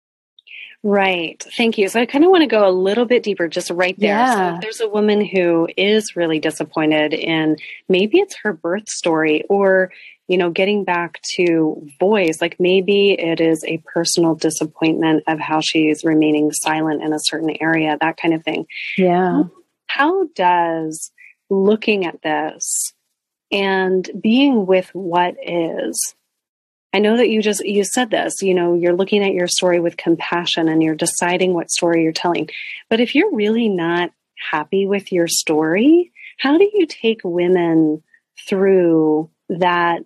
Right. 0.83 1.41
Thank 1.57 1.79
you. 1.79 1.89
So 1.89 2.01
I 2.01 2.07
kind 2.07 2.25
of 2.25 2.33
want 2.33 2.43
to 2.43 2.49
go 2.49 2.69
a 2.69 2.73
little 2.73 3.05
bit 3.05 3.23
deeper, 3.23 3.47
just 3.47 3.71
right 3.71 3.95
there. 4.01 4.17
Yeah. 4.17 4.57
So 4.57 4.61
there's 4.61 4.81
a 4.81 4.89
woman 4.89 5.25
who 5.25 5.69
is 5.77 6.17
really 6.17 6.41
disappointed 6.41 7.15
in 7.15 7.57
maybe 7.89 8.19
it's 8.19 8.35
her 8.43 8.53
birth 8.53 8.89
story 8.89 9.45
or, 9.49 9.93
you 10.33 10.39
know, 10.39 10.49
getting 10.49 10.83
back 10.83 11.21
to 11.35 11.87
voice, 12.01 12.41
like 12.41 12.57
maybe 12.59 13.13
it 13.13 13.39
is 13.39 13.63
a 13.65 13.83
personal 13.93 14.35
disappointment 14.35 15.23
of 15.27 15.39
how 15.39 15.61
she's 15.61 16.05
remaining 16.05 16.51
silent 16.53 17.03
in 17.03 17.13
a 17.13 17.21
certain 17.21 17.55
area, 17.61 17.99
that 18.01 18.17
kind 18.17 18.33
of 18.33 18.43
thing. 18.43 18.65
Yeah. 18.97 19.43
How 19.89 20.25
does 20.35 21.13
looking 21.51 22.07
at 22.07 22.23
this 22.23 22.95
and 23.51 24.09
being 24.23 24.65
with 24.65 24.89
what 24.95 25.35
is 25.47 26.15
I 26.95 26.99
know 26.99 27.19
that 27.19 27.29
you 27.29 27.43
just 27.43 27.63
you 27.65 27.85
said 27.85 28.11
this, 28.11 28.41
you 28.41 28.55
know, 28.55 28.75
you're 28.75 28.97
looking 28.97 29.23
at 29.23 29.35
your 29.35 29.49
story 29.49 29.81
with 29.81 29.99
compassion 29.99 30.67
and 30.67 30.83
you're 30.83 30.95
deciding 30.95 31.53
what 31.53 31.71
story 31.71 32.05
you're 32.05 32.13
telling. 32.13 32.49
But 32.89 33.01
if 33.01 33.15
you're 33.15 33.35
really 33.35 33.69
not 33.69 34.13
happy 34.51 34.87
with 34.87 35.13
your 35.13 35.29
story, 35.29 36.11
how 36.39 36.57
do 36.57 36.71
you 36.73 36.87
take 36.87 37.21
women 37.23 38.03
through 38.49 39.31
that 39.51 40.03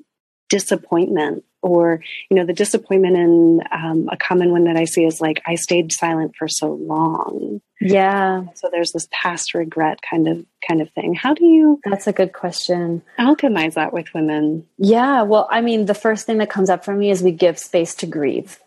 disappointment 0.49 1.45
or 1.63 2.01
you 2.31 2.37
know 2.37 2.47
the 2.47 2.53
disappointment 2.53 3.17
in 3.17 3.61
um, 3.73 4.09
a 4.11 4.17
common 4.17 4.51
one 4.51 4.65
that 4.65 4.77
i 4.77 4.85
see 4.85 5.05
is 5.05 5.21
like 5.21 5.43
i 5.47 5.55
stayed 5.55 5.93
silent 5.93 6.35
for 6.37 6.49
so 6.49 6.73
long. 6.73 7.61
Yeah. 7.79 8.45
So 8.55 8.71
there's 8.73 8.93
this 8.93 9.07
past 9.11 9.53
regret 9.53 9.99
kind 10.09 10.29
of 10.29 10.47
kind 10.67 10.81
of 10.81 10.89
thing. 10.91 11.13
How 11.15 11.35
do 11.35 11.45
you 11.45 11.79
that's 11.85 12.07
a 12.07 12.13
good 12.13 12.33
question. 12.33 13.03
alchemize 13.19 13.75
that 13.75 13.93
with 13.93 14.15
women? 14.15 14.67
Yeah. 14.79 15.23
Well 15.23 15.49
i 15.51 15.61
mean 15.61 15.87
the 15.87 15.95
first 15.95 16.27
thing 16.27 16.39
that 16.39 16.51
comes 16.51 16.71
up 16.71 16.85
for 16.85 16.95
me 16.95 17.11
is 17.11 17.23
we 17.23 17.33
give 17.33 17.59
space 17.59 17.95
to 17.97 18.07
grieve 18.07 18.61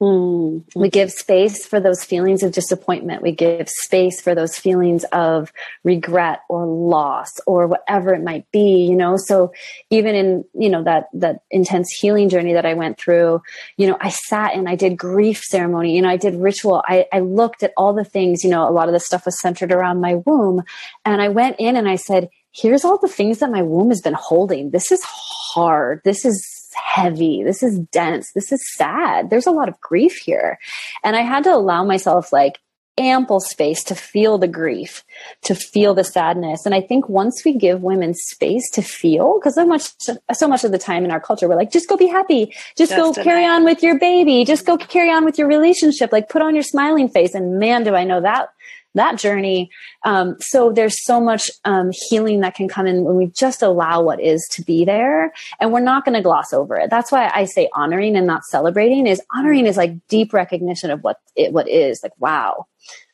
Mm. 0.00 0.64
We 0.74 0.90
give 0.90 1.10
space 1.10 1.64
for 1.64 1.80
those 1.80 2.04
feelings 2.04 2.42
of 2.42 2.52
disappointment. 2.52 3.22
We 3.22 3.32
give 3.32 3.66
space 3.68 4.20
for 4.20 4.34
those 4.34 4.58
feelings 4.58 5.04
of 5.04 5.52
regret 5.84 6.40
or 6.50 6.66
loss 6.66 7.30
or 7.46 7.66
whatever 7.66 8.12
it 8.12 8.22
might 8.22 8.50
be, 8.52 8.84
you 8.84 8.94
know? 8.94 9.16
So 9.16 9.52
even 9.88 10.14
in, 10.14 10.44
you 10.52 10.68
know, 10.68 10.84
that, 10.84 11.06
that 11.14 11.40
intense 11.50 11.90
healing 11.98 12.28
journey 12.28 12.52
that 12.52 12.66
I 12.66 12.74
went 12.74 12.98
through, 12.98 13.40
you 13.78 13.86
know, 13.86 13.96
I 13.98 14.10
sat 14.10 14.54
and 14.54 14.68
I 14.68 14.76
did 14.76 14.98
grief 14.98 15.42
ceremony, 15.42 15.96
you 15.96 16.02
know, 16.02 16.10
I 16.10 16.18
did 16.18 16.34
ritual. 16.34 16.84
I, 16.86 17.06
I 17.10 17.20
looked 17.20 17.62
at 17.62 17.72
all 17.78 17.94
the 17.94 18.04
things, 18.04 18.44
you 18.44 18.50
know, 18.50 18.68
a 18.68 18.70
lot 18.70 18.88
of 18.88 18.92
the 18.92 19.00
stuff 19.00 19.24
was 19.24 19.40
centered 19.40 19.72
around 19.72 20.02
my 20.02 20.16
womb. 20.26 20.62
And 21.06 21.22
I 21.22 21.28
went 21.28 21.56
in 21.58 21.74
and 21.74 21.88
I 21.88 21.96
said, 21.96 22.28
here's 22.52 22.84
all 22.84 22.98
the 22.98 23.08
things 23.08 23.38
that 23.38 23.50
my 23.50 23.62
womb 23.62 23.88
has 23.88 24.02
been 24.02 24.14
holding. 24.14 24.70
This 24.70 24.92
is 24.92 25.02
hard. 25.04 26.02
This 26.04 26.26
is 26.26 26.55
heavy. 26.76 27.42
This 27.42 27.62
is 27.62 27.78
dense. 27.78 28.32
This 28.34 28.52
is 28.52 28.62
sad. 28.74 29.30
There's 29.30 29.46
a 29.46 29.50
lot 29.50 29.68
of 29.68 29.80
grief 29.80 30.16
here. 30.16 30.58
And 31.02 31.16
I 31.16 31.22
had 31.22 31.44
to 31.44 31.54
allow 31.54 31.84
myself 31.84 32.32
like 32.32 32.58
ample 32.98 33.40
space 33.40 33.84
to 33.84 33.94
feel 33.94 34.38
the 34.38 34.48
grief, 34.48 35.04
to 35.42 35.54
feel 35.54 35.94
the 35.94 36.04
sadness. 36.04 36.64
And 36.64 36.74
I 36.74 36.80
think 36.80 37.08
once 37.08 37.44
we 37.44 37.54
give 37.54 37.82
women 37.82 38.14
space 38.14 38.70
to 38.70 38.82
feel, 38.82 39.38
because 39.38 39.54
so 39.54 39.66
much, 39.66 39.92
so 40.32 40.48
much 40.48 40.64
of 40.64 40.72
the 40.72 40.78
time 40.78 41.04
in 41.04 41.10
our 41.10 41.20
culture, 41.20 41.48
we're 41.48 41.56
like, 41.56 41.70
just 41.70 41.88
go 41.88 41.96
be 41.96 42.06
happy. 42.06 42.46
Just, 42.76 42.92
just 42.92 42.96
go 42.96 43.22
carry 43.22 43.44
on 43.44 43.64
with 43.64 43.82
your 43.82 43.98
baby. 43.98 44.44
Just 44.44 44.64
go 44.64 44.76
carry 44.76 45.10
on 45.10 45.24
with 45.24 45.38
your 45.38 45.48
relationship. 45.48 46.10
Like 46.12 46.28
put 46.28 46.42
on 46.42 46.54
your 46.54 46.62
smiling 46.62 47.08
face. 47.08 47.34
And 47.34 47.58
man, 47.58 47.84
do 47.84 47.94
I 47.94 48.04
know 48.04 48.22
that 48.22 48.48
that 48.96 49.18
journey. 49.18 49.70
Um, 50.04 50.36
so 50.40 50.72
there's 50.72 51.04
so 51.04 51.20
much 51.20 51.50
um, 51.64 51.90
healing 52.08 52.40
that 52.40 52.54
can 52.54 52.68
come 52.68 52.86
in 52.86 53.04
when 53.04 53.16
we 53.16 53.26
just 53.28 53.62
allow 53.62 54.02
what 54.02 54.20
is 54.20 54.46
to 54.52 54.62
be 54.62 54.84
there, 54.84 55.32
and 55.60 55.72
we're 55.72 55.80
not 55.80 56.04
going 56.04 56.14
to 56.14 56.22
gloss 56.22 56.52
over 56.52 56.76
it. 56.76 56.90
That's 56.90 57.12
why 57.12 57.30
I 57.34 57.44
say 57.44 57.68
honoring 57.74 58.16
and 58.16 58.26
not 58.26 58.44
celebrating. 58.44 59.06
Is 59.06 59.22
honoring 59.34 59.66
is 59.66 59.76
like 59.76 60.06
deep 60.08 60.32
recognition 60.32 60.90
of 60.90 61.02
what 61.02 61.20
it 61.34 61.52
what 61.52 61.68
is. 61.68 62.00
Like 62.02 62.18
wow, 62.18 62.66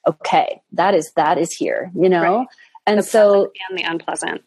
okay, 0.07 0.62
that 0.72 0.95
is 0.95 1.12
that 1.12 1.39
is 1.39 1.53
here. 1.53 1.91
You 1.95 2.09
know. 2.09 2.39
Right. 2.39 2.47
And 2.85 2.99
the 2.99 3.03
so, 3.05 3.53
and 3.68 3.78
the 3.78 3.85
unpleasant. 3.85 4.43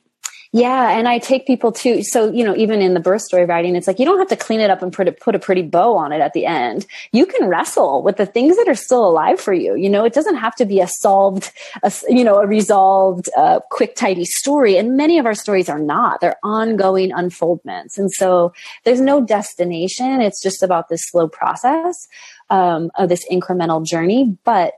Yeah, 0.56 0.98
and 0.98 1.06
I 1.06 1.20
take 1.20 1.46
people 1.46 1.74
to 1.74 2.02
so 2.02 2.32
you 2.32 2.42
know 2.42 2.56
even 2.56 2.82
in 2.82 2.94
the 2.94 3.02
birth 3.02 3.24
story 3.24 3.44
writing, 3.44 3.76
it's 3.76 3.88
like 3.88 4.00
you 4.00 4.06
don't 4.06 4.20
have 4.20 4.30
to 4.30 4.38
clean 4.38 4.62
it 4.62 4.70
up 4.70 4.82
and 4.82 4.94
put 4.94 5.10
a, 5.10 5.12
put 5.12 5.36
a 5.36 5.40
pretty 5.40 5.62
bow 5.64 5.98
on 5.98 6.14
it 6.14 6.22
at 6.22 6.32
the 6.32 6.46
end. 6.46 6.86
You 7.12 7.26
can 7.26 7.50
wrestle 7.50 8.02
with 8.02 8.16
the 8.16 8.26
things 8.26 8.56
that 8.56 8.70
are 8.70 8.74
still 8.74 9.06
alive 9.06 9.38
for 9.38 9.52
you. 9.52 9.76
You 9.76 9.90
know, 9.90 10.06
it 10.06 10.14
doesn't 10.14 10.38
have 10.38 10.56
to 10.56 10.66
be 10.66 10.80
a 10.80 10.88
solved, 10.88 11.52
a, 11.84 11.92
you 12.08 12.24
know, 12.24 12.38
a 12.38 12.48
resolved, 12.48 13.28
uh, 13.36 13.60
quick, 13.70 13.98
tidy 13.98 14.24
story. 14.24 14.78
And 14.78 14.96
many 14.96 15.20
of 15.20 15.26
our 15.26 15.34
stories 15.34 15.68
are 15.68 15.78
not. 15.78 16.22
They're 16.22 16.40
ongoing 16.42 17.12
unfoldments, 17.12 17.98
and 17.98 18.10
so 18.10 18.54
there's 18.86 19.02
no 19.02 19.20
destination. 19.20 20.22
It's 20.22 20.42
just 20.42 20.64
about 20.64 20.88
this 20.88 21.06
slow 21.10 21.28
process 21.28 22.08
um, 22.50 22.92
of 22.96 23.10
this 23.10 23.26
incremental 23.30 23.86
journey, 23.86 24.38
but 24.46 24.76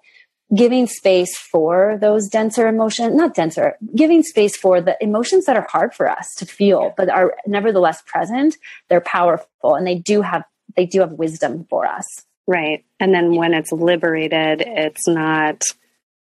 giving 0.56 0.88
space 0.88 1.38
for 1.38 1.98
those 2.00 2.28
denser 2.30 2.68
emotions, 2.68 3.16
not 3.16 3.36
denser, 3.36 3.78
giving 3.96 4.24
space 4.24 4.56
for 4.56 4.80
the 4.80 4.98
emotions 5.02 5.46
that 5.46 5.58
are 5.58 5.68
hard 5.70 5.94
for 5.94 6.10
us 6.10 6.34
to 6.38 6.46
feel, 6.46 6.94
but 6.96 7.10
are 7.10 7.36
nevertheless 7.46 8.02
present. 8.06 8.56
They're 8.88 9.02
powerful 9.02 9.76
and 9.76 9.86
they 9.86 9.96
do 9.96 10.22
have, 10.22 10.44
they 10.76 10.86
do 10.86 11.02
have 11.02 11.12
wisdom 11.12 11.66
for 11.70 11.86
us. 11.86 12.06
Right. 12.48 12.86
And 13.00 13.14
then 13.14 13.36
when 13.36 13.54
it's 13.54 13.74
liberated, 13.74 14.64
it's 14.66 15.06
not, 15.08 15.64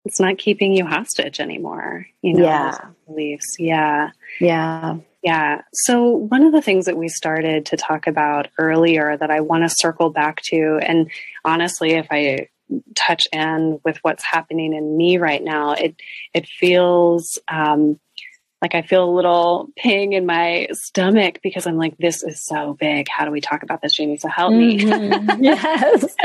it's 0.03 0.19
not 0.19 0.37
keeping 0.37 0.73
you 0.73 0.85
hostage 0.85 1.39
anymore. 1.39 2.05
You 2.21 2.33
know, 2.33 2.43
yeah. 2.43 2.77
beliefs. 3.07 3.55
Yeah. 3.57 4.11
Yeah. 4.41 4.97
Yeah. 5.21 5.61
So, 5.73 6.09
one 6.09 6.43
of 6.43 6.53
the 6.53 6.61
things 6.61 6.85
that 6.85 6.97
we 6.97 7.09
started 7.09 7.65
to 7.67 7.77
talk 7.77 8.07
about 8.07 8.47
earlier 8.57 9.17
that 9.17 9.29
I 9.29 9.41
want 9.41 9.63
to 9.63 9.75
circle 9.77 10.09
back 10.09 10.41
to, 10.43 10.79
and 10.81 11.11
honestly, 11.43 11.91
if 11.91 12.07
I 12.09 12.47
touch 12.95 13.27
in 13.31 13.79
with 13.83 13.97
what's 14.01 14.23
happening 14.23 14.73
in 14.73 14.97
me 14.97 15.17
right 15.17 15.43
now, 15.43 15.73
it 15.73 15.95
it 16.33 16.47
feels 16.47 17.39
um, 17.47 17.99
like 18.61 18.75
I 18.75 18.81
feel 18.81 19.09
a 19.09 19.15
little 19.15 19.69
ping 19.77 20.13
in 20.13 20.25
my 20.25 20.67
stomach 20.73 21.39
because 21.41 21.65
I'm 21.65 21.77
like, 21.77 21.97
this 21.97 22.23
is 22.23 22.43
so 22.43 22.75
big. 22.77 23.07
How 23.07 23.23
do 23.25 23.31
we 23.31 23.39
talk 23.39 23.63
about 23.63 23.81
this, 23.81 23.97
Jaime? 23.97 24.17
So 24.17 24.27
help 24.27 24.51
me. 24.51 24.79
Mm-hmm. 24.79 25.43
yes. 25.43 26.15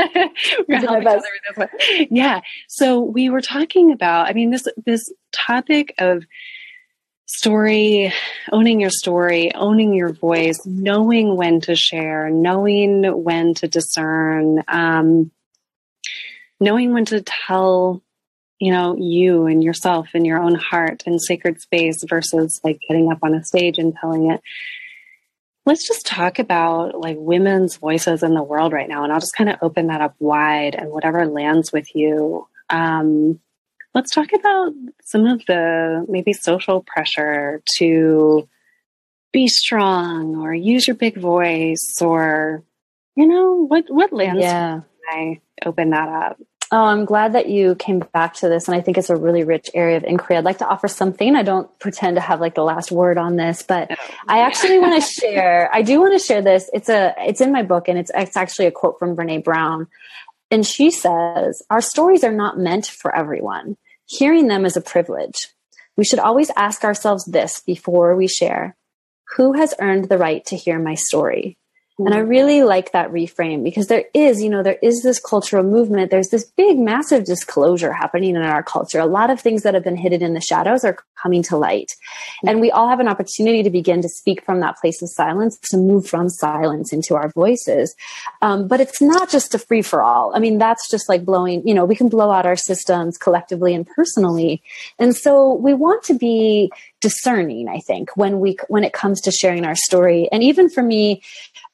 yeah. 2.11 2.41
So 2.67 2.99
we 2.99 3.29
were 3.29 3.41
talking 3.41 3.91
about, 3.91 4.27
I 4.27 4.33
mean, 4.33 4.51
this 4.51 4.67
this 4.85 5.13
topic 5.31 5.93
of 5.97 6.25
story, 7.25 8.13
owning 8.51 8.81
your 8.81 8.89
story, 8.89 9.53
owning 9.55 9.93
your 9.93 10.13
voice, 10.13 10.59
knowing 10.65 11.37
when 11.37 11.61
to 11.61 11.75
share, 11.75 12.29
knowing 12.29 13.03
when 13.23 13.53
to 13.55 13.67
discern. 13.67 14.63
Um, 14.67 15.31
knowing 16.59 16.93
when 16.93 17.05
to 17.05 17.21
tell 17.21 18.01
you 18.59 18.71
know 18.71 18.95
you 18.97 19.45
and 19.47 19.63
yourself 19.63 20.09
and 20.13 20.25
your 20.25 20.41
own 20.41 20.55
heart 20.55 21.03
and 21.05 21.21
sacred 21.21 21.61
space 21.61 22.03
versus 22.07 22.59
like 22.63 22.79
getting 22.87 23.11
up 23.11 23.19
on 23.21 23.33
a 23.33 23.43
stage 23.43 23.77
and 23.77 23.95
telling 23.95 24.31
it 24.31 24.41
let's 25.65 25.87
just 25.87 26.05
talk 26.05 26.39
about 26.39 26.99
like 26.99 27.17
women's 27.19 27.77
voices 27.77 28.23
in 28.23 28.33
the 28.33 28.43
world 28.43 28.71
right 28.71 28.87
now 28.87 29.03
and 29.03 29.11
i'll 29.11 29.19
just 29.19 29.35
kind 29.35 29.49
of 29.49 29.57
open 29.61 29.87
that 29.87 30.01
up 30.01 30.15
wide 30.19 30.75
and 30.75 30.89
whatever 30.89 31.25
lands 31.25 31.71
with 31.71 31.93
you 31.95 32.47
um, 32.69 33.39
let's 33.93 34.11
talk 34.11 34.33
about 34.33 34.73
some 35.01 35.27
of 35.27 35.45
the 35.45 36.05
maybe 36.09 36.33
social 36.33 36.81
pressure 36.81 37.61
to 37.77 38.47
be 39.31 39.47
strong 39.47 40.37
or 40.37 40.53
use 40.53 40.87
your 40.87 40.95
big 40.95 41.17
voice 41.17 41.97
or 42.01 42.63
you 43.15 43.27
know 43.27 43.65
what 43.67 43.85
what 43.89 44.13
lands 44.13 44.41
yeah. 44.41 44.81
I 45.09 45.41
open 45.65 45.91
that 45.91 46.09
up. 46.09 46.37
Oh, 46.71 46.83
I'm 46.83 47.05
glad 47.05 47.33
that 47.33 47.47
you 47.47 47.75
came 47.75 47.99
back 47.99 48.33
to 48.35 48.49
this. 48.49 48.67
And 48.67 48.75
I 48.75 48.81
think 48.81 48.97
it's 48.97 49.11
a 49.11 49.15
really 49.15 49.43
rich 49.43 49.69
area 49.73 49.97
of 49.97 50.03
inquiry. 50.03 50.37
I'd 50.37 50.45
like 50.45 50.57
to 50.57 50.67
offer 50.67 50.87
something. 50.87 51.35
I 51.35 51.43
don't 51.43 51.69
pretend 51.79 52.15
to 52.15 52.21
have 52.21 52.41
like 52.41 52.55
the 52.55 52.63
last 52.63 52.91
word 52.91 53.17
on 53.17 53.35
this, 53.35 53.61
but 53.61 53.91
I 54.27 54.39
actually 54.39 54.79
want 54.79 55.01
to 55.01 55.09
share, 55.21 55.69
I 55.71 55.83
do 55.83 55.99
want 55.99 56.19
to 56.19 56.25
share 56.25 56.41
this. 56.41 56.69
It's 56.73 56.89
a, 56.89 57.13
it's 57.19 57.39
in 57.39 57.51
my 57.51 57.61
book 57.61 57.87
and 57.87 57.99
it's, 57.99 58.11
it's 58.15 58.35
actually 58.35 58.65
a 58.65 58.71
quote 58.71 58.97
from 58.97 59.15
Brene 59.15 59.43
Brown. 59.43 59.87
And 60.49 60.65
she 60.65 60.89
says, 60.89 61.61
our 61.69 61.81
stories 61.81 62.23
are 62.23 62.31
not 62.31 62.57
meant 62.57 62.87
for 62.87 63.15
everyone. 63.15 63.77
Hearing 64.07 64.47
them 64.47 64.65
is 64.65 64.75
a 64.75 64.81
privilege. 64.81 65.49
We 65.97 66.03
should 66.03 66.19
always 66.19 66.51
ask 66.55 66.83
ourselves 66.83 67.25
this 67.25 67.61
before 67.65 68.15
we 68.15 68.27
share. 68.27 68.75
Who 69.37 69.53
has 69.53 69.73
earned 69.79 70.09
the 70.09 70.17
right 70.17 70.45
to 70.45 70.55
hear 70.55 70.79
my 70.79 70.95
story? 70.95 71.57
And 71.97 72.13
I 72.13 72.17
really 72.17 72.63
like 72.63 72.91
that 72.91 73.11
reframe 73.11 73.63
because 73.63 73.87
there 73.87 74.03
is, 74.13 74.43
you 74.43 74.49
know, 74.49 74.61
there 74.61 74.77
is 74.81 75.01
this 75.01 75.17
cultural 75.17 75.63
movement. 75.63 76.11
There's 76.11 76.27
this 76.27 76.43
big, 76.43 76.77
massive 76.77 77.23
disclosure 77.23 77.93
happening 77.93 78.35
in 78.35 78.41
our 78.41 78.63
culture. 78.63 78.99
A 78.99 79.05
lot 79.05 79.29
of 79.29 79.39
things 79.39 79.63
that 79.63 79.75
have 79.75 79.83
been 79.85 79.95
hidden 79.95 80.21
in 80.21 80.33
the 80.33 80.41
shadows 80.41 80.83
are 80.83 80.97
coming 81.21 81.41
to 81.43 81.55
light. 81.55 81.93
And 82.45 82.59
we 82.59 82.69
all 82.69 82.89
have 82.89 82.99
an 82.99 83.07
opportunity 83.07 83.63
to 83.63 83.69
begin 83.69 84.01
to 84.01 84.09
speak 84.09 84.43
from 84.43 84.59
that 84.59 84.75
place 84.77 85.01
of 85.01 85.09
silence, 85.09 85.57
to 85.71 85.77
move 85.77 86.05
from 86.05 86.27
silence 86.27 86.91
into 86.91 87.15
our 87.15 87.29
voices. 87.29 87.95
Um, 88.41 88.67
but 88.67 88.81
it's 88.81 89.01
not 89.01 89.29
just 89.29 89.55
a 89.55 89.59
free 89.59 89.81
for 89.81 90.03
all. 90.03 90.35
I 90.35 90.39
mean, 90.39 90.57
that's 90.57 90.91
just 90.91 91.07
like 91.07 91.23
blowing, 91.23 91.65
you 91.65 91.73
know, 91.73 91.85
we 91.85 91.95
can 91.95 92.09
blow 92.09 92.29
out 92.29 92.45
our 92.45 92.57
systems 92.57 93.17
collectively 93.17 93.73
and 93.73 93.87
personally. 93.87 94.61
And 94.99 95.15
so 95.15 95.53
we 95.53 95.73
want 95.73 96.03
to 96.03 96.13
be 96.13 96.71
discerning, 97.05 97.67
I 97.69 97.81
think, 97.81 98.17
when 98.17 98.39
we, 98.39 98.57
when 98.67 98.83
it 98.83 98.91
comes 98.91 99.21
to 99.21 99.31
sharing 99.31 99.63
our 99.63 99.75
story. 99.75 100.27
And 100.31 100.41
even 100.41 100.71
for 100.71 100.81
me, 100.81 101.21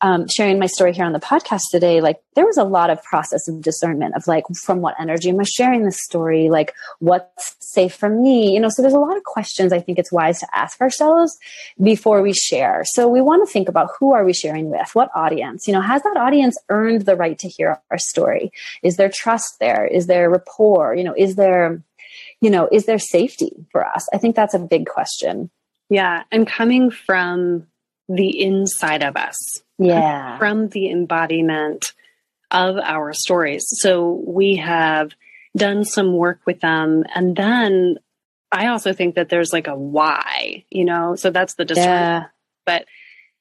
um, 0.02 0.28
sharing 0.28 0.60
my 0.60 0.66
story 0.66 0.92
here 0.92 1.06
on 1.06 1.14
the 1.14 1.22
podcast 1.22 1.62
today, 1.72 2.02
like 2.02 2.20
there 2.36 2.46
was 2.46 2.58
a 2.58 2.66
lot 2.66 2.90
of 2.90 3.02
process 3.02 3.48
of 3.48 3.62
discernment 3.62 4.14
of 4.18 4.28
like, 4.28 4.44
from 4.66 4.82
what 4.82 4.96
energy 5.00 5.30
am 5.30 5.40
I 5.40 5.44
sharing 5.44 5.86
this 5.86 6.04
story? 6.04 6.50
Like, 6.50 6.74
what's 7.00 7.56
safe 7.60 7.96
for 7.96 8.10
me? 8.10 8.54
You 8.54 8.60
know, 8.60 8.68
so 8.68 8.82
there's 8.82 8.94
a 8.94 9.00
lot 9.00 9.16
of 9.16 9.24
questions 9.24 9.72
I 9.72 9.80
think 9.80 10.00
it's 10.00 10.12
wise 10.12 10.40
to 10.40 10.48
ask 10.54 10.82
ourselves 10.82 11.38
before 11.82 12.22
we 12.22 12.34
share. 12.34 12.84
So 12.86 13.08
we 13.08 13.22
want 13.22 13.48
to 13.48 13.54
think 13.54 13.70
about 13.70 13.92
who 13.98 14.12
are 14.12 14.26
we 14.26 14.34
sharing 14.34 14.70
with? 14.70 14.90
What 14.94 15.12
audience? 15.16 15.66
You 15.66 15.74
know, 15.74 15.82
has 15.82 16.02
that 16.04 16.18
audience 16.18 16.58
earned 16.68 17.04
the 17.06 17.16
right 17.16 17.40
to 17.40 17.48
hear 17.48 17.80
our 17.90 17.98
story? 17.98 18.52
Is 18.84 18.98
there 18.98 19.10
trust 19.10 19.60
there? 19.62 19.86
Is 19.86 20.08
there 20.08 20.30
rapport? 20.30 20.94
You 20.96 21.06
know, 21.06 21.16
is 21.18 21.36
there, 21.36 21.82
you 22.42 22.50
know, 22.50 22.68
is 22.72 22.86
there 22.86 23.00
safety 23.00 23.68
for 23.72 23.86
us? 23.88 24.08
I 24.14 24.18
think 24.18 24.36
that's 24.36 24.56
a 24.56 24.60
big 24.60 24.88
question. 24.88 25.52
Yeah. 25.90 26.24
And 26.32 26.48
coming 26.48 26.90
from 26.90 27.68
the 28.10 28.42
inside 28.42 29.04
of 29.04 29.16
us. 29.16 29.62
Yeah. 29.78 30.38
From 30.38 30.70
the 30.70 30.90
embodiment 30.90 31.94
of 32.50 32.78
our 32.78 33.14
stories. 33.14 33.64
So 33.68 34.24
we 34.26 34.58
have 34.58 35.12
done 35.56 35.86
some 35.86 36.14
work 36.14 36.42
with 36.46 36.60
them. 36.60 37.04
And 37.14 37.36
then 37.36 37.98
I 38.52 38.68
also 38.68 38.94
think 38.94 39.16
that 39.16 39.30
there's 39.30 39.54
like 39.54 39.68
a 39.68 39.76
why, 39.76 40.66
you 40.70 40.86
know, 40.86 41.16
so 41.16 41.30
that's 41.30 41.56
the 41.56 41.66
discernment. 41.66 42.24
Yeah. 42.24 42.26
But, 42.66 42.86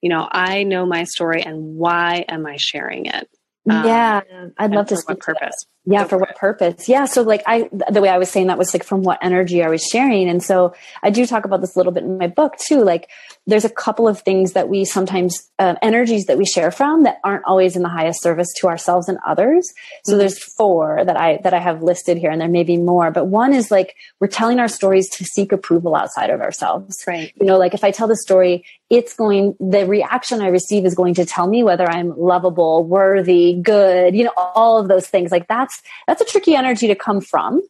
you 0.00 0.08
know, 0.08 0.28
I 0.30 0.62
know 0.62 0.86
my 0.86 1.04
story 1.04 1.42
and 1.42 1.76
why 1.76 2.24
am 2.28 2.46
I 2.46 2.56
sharing 2.56 3.06
it? 3.06 3.28
Um, 3.68 3.84
yeah. 3.84 4.20
I'd 4.56 4.70
love 4.70 4.88
to 4.88 4.96
see 4.96 5.04
what 5.06 5.20
purpose 5.20 5.66
yeah 5.84 6.04
for 6.04 6.18
what 6.18 6.36
purpose? 6.36 6.88
Yeah 6.88 7.04
so 7.06 7.22
like 7.22 7.42
i 7.46 7.68
the 7.90 8.00
way 8.00 8.08
i 8.08 8.18
was 8.18 8.30
saying 8.30 8.48
that 8.48 8.58
was 8.58 8.74
like 8.74 8.84
from 8.84 9.02
what 9.02 9.18
energy 9.22 9.62
i 9.62 9.68
was 9.68 9.82
sharing 9.82 10.28
and 10.28 10.42
so 10.42 10.74
i 11.02 11.10
do 11.10 11.26
talk 11.26 11.44
about 11.44 11.60
this 11.60 11.74
a 11.74 11.78
little 11.78 11.92
bit 11.92 12.04
in 12.04 12.18
my 12.18 12.26
book 12.26 12.56
too 12.56 12.82
like 12.82 13.08
there's 13.46 13.64
a 13.64 13.70
couple 13.70 14.06
of 14.06 14.20
things 14.20 14.52
that 14.52 14.68
we 14.68 14.84
sometimes 14.84 15.50
uh, 15.58 15.74
energies 15.82 16.26
that 16.26 16.38
we 16.38 16.44
share 16.44 16.70
from 16.70 17.02
that 17.02 17.18
aren't 17.24 17.44
always 17.44 17.76
in 17.76 17.82
the 17.82 17.88
highest 17.88 18.22
service 18.22 18.48
to 18.58 18.68
ourselves 18.68 19.08
and 19.08 19.18
others. 19.26 19.72
So 20.04 20.12
mm-hmm. 20.12 20.18
there's 20.20 20.38
four 20.38 21.02
that 21.04 21.16
i 21.16 21.38
that 21.42 21.54
i 21.54 21.58
have 21.58 21.82
listed 21.82 22.16
here 22.16 22.30
and 22.30 22.40
there 22.40 22.48
may 22.48 22.64
be 22.64 22.76
more 22.76 23.10
but 23.10 23.26
one 23.26 23.52
is 23.52 23.70
like 23.70 23.94
we're 24.20 24.28
telling 24.28 24.58
our 24.58 24.68
stories 24.68 25.08
to 25.10 25.24
seek 25.24 25.52
approval 25.52 25.96
outside 25.96 26.30
of 26.30 26.40
ourselves. 26.40 27.02
Right. 27.06 27.32
You 27.40 27.46
know 27.46 27.58
like 27.58 27.74
if 27.74 27.84
i 27.84 27.90
tell 27.90 28.08
the 28.08 28.16
story 28.16 28.64
it's 28.88 29.14
going 29.14 29.56
the 29.60 29.86
reaction 29.86 30.40
i 30.40 30.48
receive 30.48 30.84
is 30.84 30.94
going 30.94 31.14
to 31.14 31.24
tell 31.24 31.46
me 31.46 31.62
whether 31.62 31.88
i'm 31.88 32.16
lovable 32.18 32.84
worthy 32.84 33.54
good 33.54 34.14
you 34.14 34.24
know 34.24 34.32
all 34.36 34.78
of 34.78 34.88
those 34.88 35.06
things. 35.08 35.30
Like 35.30 35.48
that's 35.48 35.69
that's 35.70 35.82
that's 36.06 36.22
a 36.22 36.24
tricky 36.32 36.54
energy 36.54 36.88
to 36.88 36.94
come 36.94 37.20
from. 37.20 37.62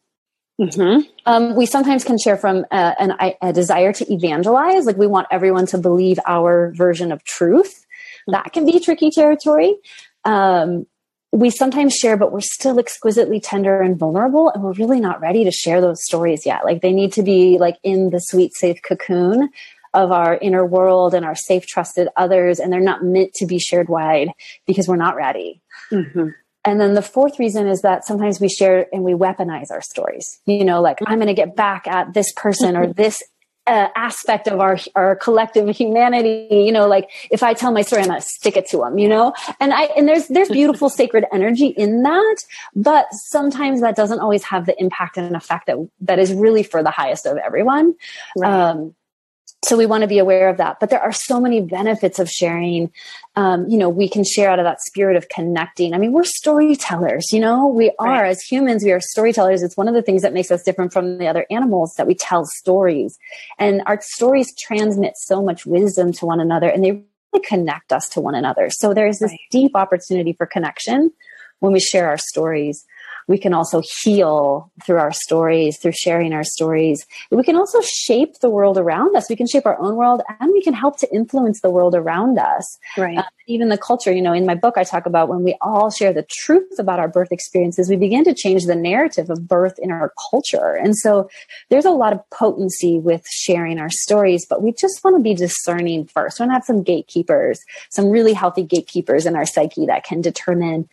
Mm-hmm. 0.59 1.09
Um, 1.25 1.55
we 1.55 1.65
sometimes 1.65 2.03
can 2.03 2.19
share 2.19 2.37
from 2.37 2.65
a, 2.71 2.95
an, 2.99 3.15
a, 3.41 3.51
desire 3.51 3.93
to 3.93 4.13
evangelize, 4.13 4.85
like 4.85 4.97
we 4.97 5.07
want 5.07 5.27
everyone 5.31 5.65
to 5.67 5.79
believe 5.79 6.19
our 6.27 6.71
version 6.75 7.11
of 7.11 7.23
truth. 7.23 7.85
That 8.27 8.53
can 8.53 8.65
be 8.65 8.79
tricky 8.79 9.09
territory. 9.09 9.75
Um, 10.23 10.85
we 11.31 11.49
sometimes 11.49 11.95
share, 11.95 12.15
but 12.15 12.31
we're 12.31 12.41
still 12.41 12.77
exquisitely 12.77 13.39
tender 13.39 13.81
and 13.81 13.97
vulnerable, 13.97 14.49
and 14.49 14.61
we're 14.61 14.73
really 14.73 14.99
not 14.99 15.21
ready 15.21 15.45
to 15.45 15.51
share 15.51 15.81
those 15.81 16.03
stories 16.03 16.45
yet. 16.45 16.63
Like 16.63 16.81
they 16.81 16.91
need 16.91 17.13
to 17.13 17.23
be 17.23 17.57
like 17.57 17.77
in 17.81 18.11
the 18.11 18.19
sweet, 18.19 18.53
safe 18.53 18.81
cocoon 18.83 19.49
of 19.93 20.11
our 20.11 20.37
inner 20.37 20.65
world 20.65 21.13
and 21.13 21.25
our 21.25 21.35
safe, 21.35 21.65
trusted 21.65 22.07
others, 22.17 22.59
and 22.59 22.71
they're 22.71 22.81
not 22.81 23.03
meant 23.03 23.33
to 23.35 23.47
be 23.47 23.57
shared 23.57 23.89
wide 23.89 24.29
because 24.67 24.87
we're 24.87 24.95
not 24.95 25.15
ready. 25.15 25.61
Mm-hmm. 25.91 26.27
And 26.63 26.79
then 26.79 26.93
the 26.93 27.01
fourth 27.01 27.39
reason 27.39 27.67
is 27.67 27.81
that 27.81 28.05
sometimes 28.05 28.39
we 28.39 28.47
share 28.47 28.87
and 28.93 29.03
we 29.03 29.13
weaponize 29.13 29.71
our 29.71 29.81
stories. 29.81 30.39
You 30.45 30.63
know, 30.63 30.81
like 30.81 30.99
I'm 31.05 31.17
going 31.17 31.27
to 31.27 31.33
get 31.33 31.55
back 31.55 31.87
at 31.87 32.13
this 32.13 32.31
person 32.33 32.75
or 32.75 32.87
this 32.93 33.23
uh, 33.67 33.87
aspect 33.95 34.47
of 34.47 34.59
our 34.59 34.77
our 34.95 35.15
collective 35.15 35.69
humanity. 35.75 36.47
You 36.49 36.71
know, 36.71 36.87
like 36.87 37.09
if 37.29 37.43
I 37.43 37.53
tell 37.53 37.71
my 37.71 37.81
story, 37.81 38.01
I'm 38.01 38.09
going 38.09 38.21
to 38.21 38.27
stick 38.27 38.57
it 38.57 38.67
to 38.69 38.77
them. 38.77 38.97
You 38.97 39.07
know, 39.07 39.33
and 39.59 39.73
I 39.73 39.83
and 39.83 40.07
there's 40.07 40.27
there's 40.27 40.49
beautiful 40.49 40.89
sacred 41.01 41.25
energy 41.31 41.67
in 41.67 42.03
that, 42.03 42.37
but 42.75 43.07
sometimes 43.11 43.81
that 43.81 43.95
doesn't 43.95 44.19
always 44.19 44.43
have 44.43 44.65
the 44.65 44.79
impact 44.79 45.17
and 45.17 45.35
effect 45.35 45.67
that 45.67 45.77
that 46.01 46.19
is 46.19 46.33
really 46.33 46.63
for 46.63 46.83
the 46.83 46.91
highest 46.91 47.25
of 47.25 47.37
everyone. 47.37 47.95
Right. 48.37 48.51
Um, 48.51 48.95
so 49.63 49.77
we 49.77 49.85
want 49.85 50.01
to 50.01 50.07
be 50.07 50.17
aware 50.17 50.49
of 50.49 50.57
that. 50.57 50.79
But 50.79 50.89
there 50.89 51.01
are 51.01 51.11
so 51.11 51.39
many 51.39 51.61
benefits 51.61 52.17
of 52.17 52.29
sharing 52.29 52.91
um, 53.35 53.67
you 53.67 53.77
know 53.77 53.89
we 53.89 54.09
can 54.09 54.23
share 54.23 54.49
out 54.49 54.59
of 54.59 54.65
that 54.65 54.81
spirit 54.81 55.15
of 55.15 55.29
connecting. 55.29 55.93
I 55.93 55.97
mean 55.97 56.13
we're 56.13 56.23
storytellers 56.23 57.31
you 57.31 57.39
know? 57.39 57.67
We 57.67 57.91
are. 57.99 58.07
Right. 58.07 58.29
as 58.29 58.41
humans 58.41 58.83
we 58.83 58.91
are 58.91 58.99
storytellers. 58.99 59.61
It's 59.63 59.77
one 59.77 59.87
of 59.87 59.93
the 59.93 60.01
things 60.01 60.23
that 60.23 60.33
makes 60.33 60.51
us 60.51 60.63
different 60.63 60.93
from 60.93 61.17
the 61.17 61.27
other 61.27 61.45
animals 61.51 61.93
that 61.97 62.07
we 62.07 62.15
tell 62.15 62.45
stories. 62.45 63.17
And 63.59 63.81
our 63.85 63.99
stories 64.01 64.53
transmit 64.57 65.13
so 65.15 65.41
much 65.43 65.65
wisdom 65.65 66.11
to 66.13 66.25
one 66.25 66.39
another 66.39 66.67
and 66.67 66.83
they 66.83 66.91
really 66.91 67.45
connect 67.45 67.93
us 67.93 68.09
to 68.09 68.21
one 68.21 68.35
another. 68.35 68.69
So 68.71 68.93
there's 68.93 69.19
this 69.19 69.31
right. 69.31 69.39
deep 69.51 69.75
opportunity 69.75 70.33
for 70.33 70.45
connection 70.45 71.11
when 71.59 71.71
we 71.71 71.79
share 71.79 72.07
our 72.07 72.17
stories 72.17 72.85
we 73.27 73.37
can 73.37 73.53
also 73.53 73.81
heal 74.01 74.71
through 74.85 74.97
our 74.97 75.11
stories, 75.11 75.77
through 75.77 75.93
sharing 75.93 76.33
our 76.33 76.43
stories. 76.43 77.05
We 77.29 77.43
can 77.43 77.55
also 77.55 77.79
shape 77.81 78.39
the 78.39 78.49
world 78.49 78.77
around 78.77 79.15
us. 79.15 79.29
We 79.29 79.35
can 79.35 79.47
shape 79.47 79.65
our 79.65 79.79
own 79.79 79.95
world 79.95 80.21
and 80.39 80.51
we 80.51 80.61
can 80.61 80.73
help 80.73 80.97
to 80.99 81.13
influence 81.13 81.61
the 81.61 81.69
world 81.69 81.95
around 81.95 82.37
us. 82.37 82.77
Right. 82.97 83.17
Uh, 83.17 83.23
even 83.47 83.69
the 83.69 83.77
culture, 83.77 84.11
you 84.11 84.21
know, 84.21 84.33
in 84.33 84.45
my 84.45 84.55
book, 84.55 84.77
I 84.77 84.83
talk 84.83 85.05
about 85.05 85.29
when 85.29 85.43
we 85.43 85.57
all 85.61 85.89
share 85.89 86.13
the 86.13 86.25
truth 86.29 86.79
about 86.79 86.99
our 86.99 87.07
birth 87.07 87.31
experiences, 87.31 87.89
we 87.89 87.95
begin 87.95 88.23
to 88.25 88.33
change 88.33 88.65
the 88.65 88.75
narrative 88.75 89.29
of 89.29 89.47
birth 89.47 89.77
in 89.79 89.91
our 89.91 90.13
culture. 90.29 90.75
And 90.75 90.95
so 90.95 91.29
there's 91.69 91.85
a 91.85 91.91
lot 91.91 92.13
of 92.13 92.27
potency 92.29 92.99
with 92.99 93.25
sharing 93.29 93.79
our 93.79 93.89
stories, 93.89 94.45
but 94.45 94.61
we 94.61 94.71
just 94.73 95.03
want 95.03 95.17
to 95.17 95.21
be 95.21 95.33
discerning 95.33 96.05
first. 96.05 96.39
We 96.39 96.43
want 96.43 96.51
to 96.51 96.53
have 96.53 96.65
some 96.65 96.83
gatekeepers, 96.83 97.59
some 97.89 98.09
really 98.09 98.33
healthy 98.33 98.63
gatekeepers 98.63 99.25
in 99.25 99.35
our 99.35 99.45
psyche 99.45 99.85
that 99.85 100.03
can 100.03 100.21
determine 100.21 100.87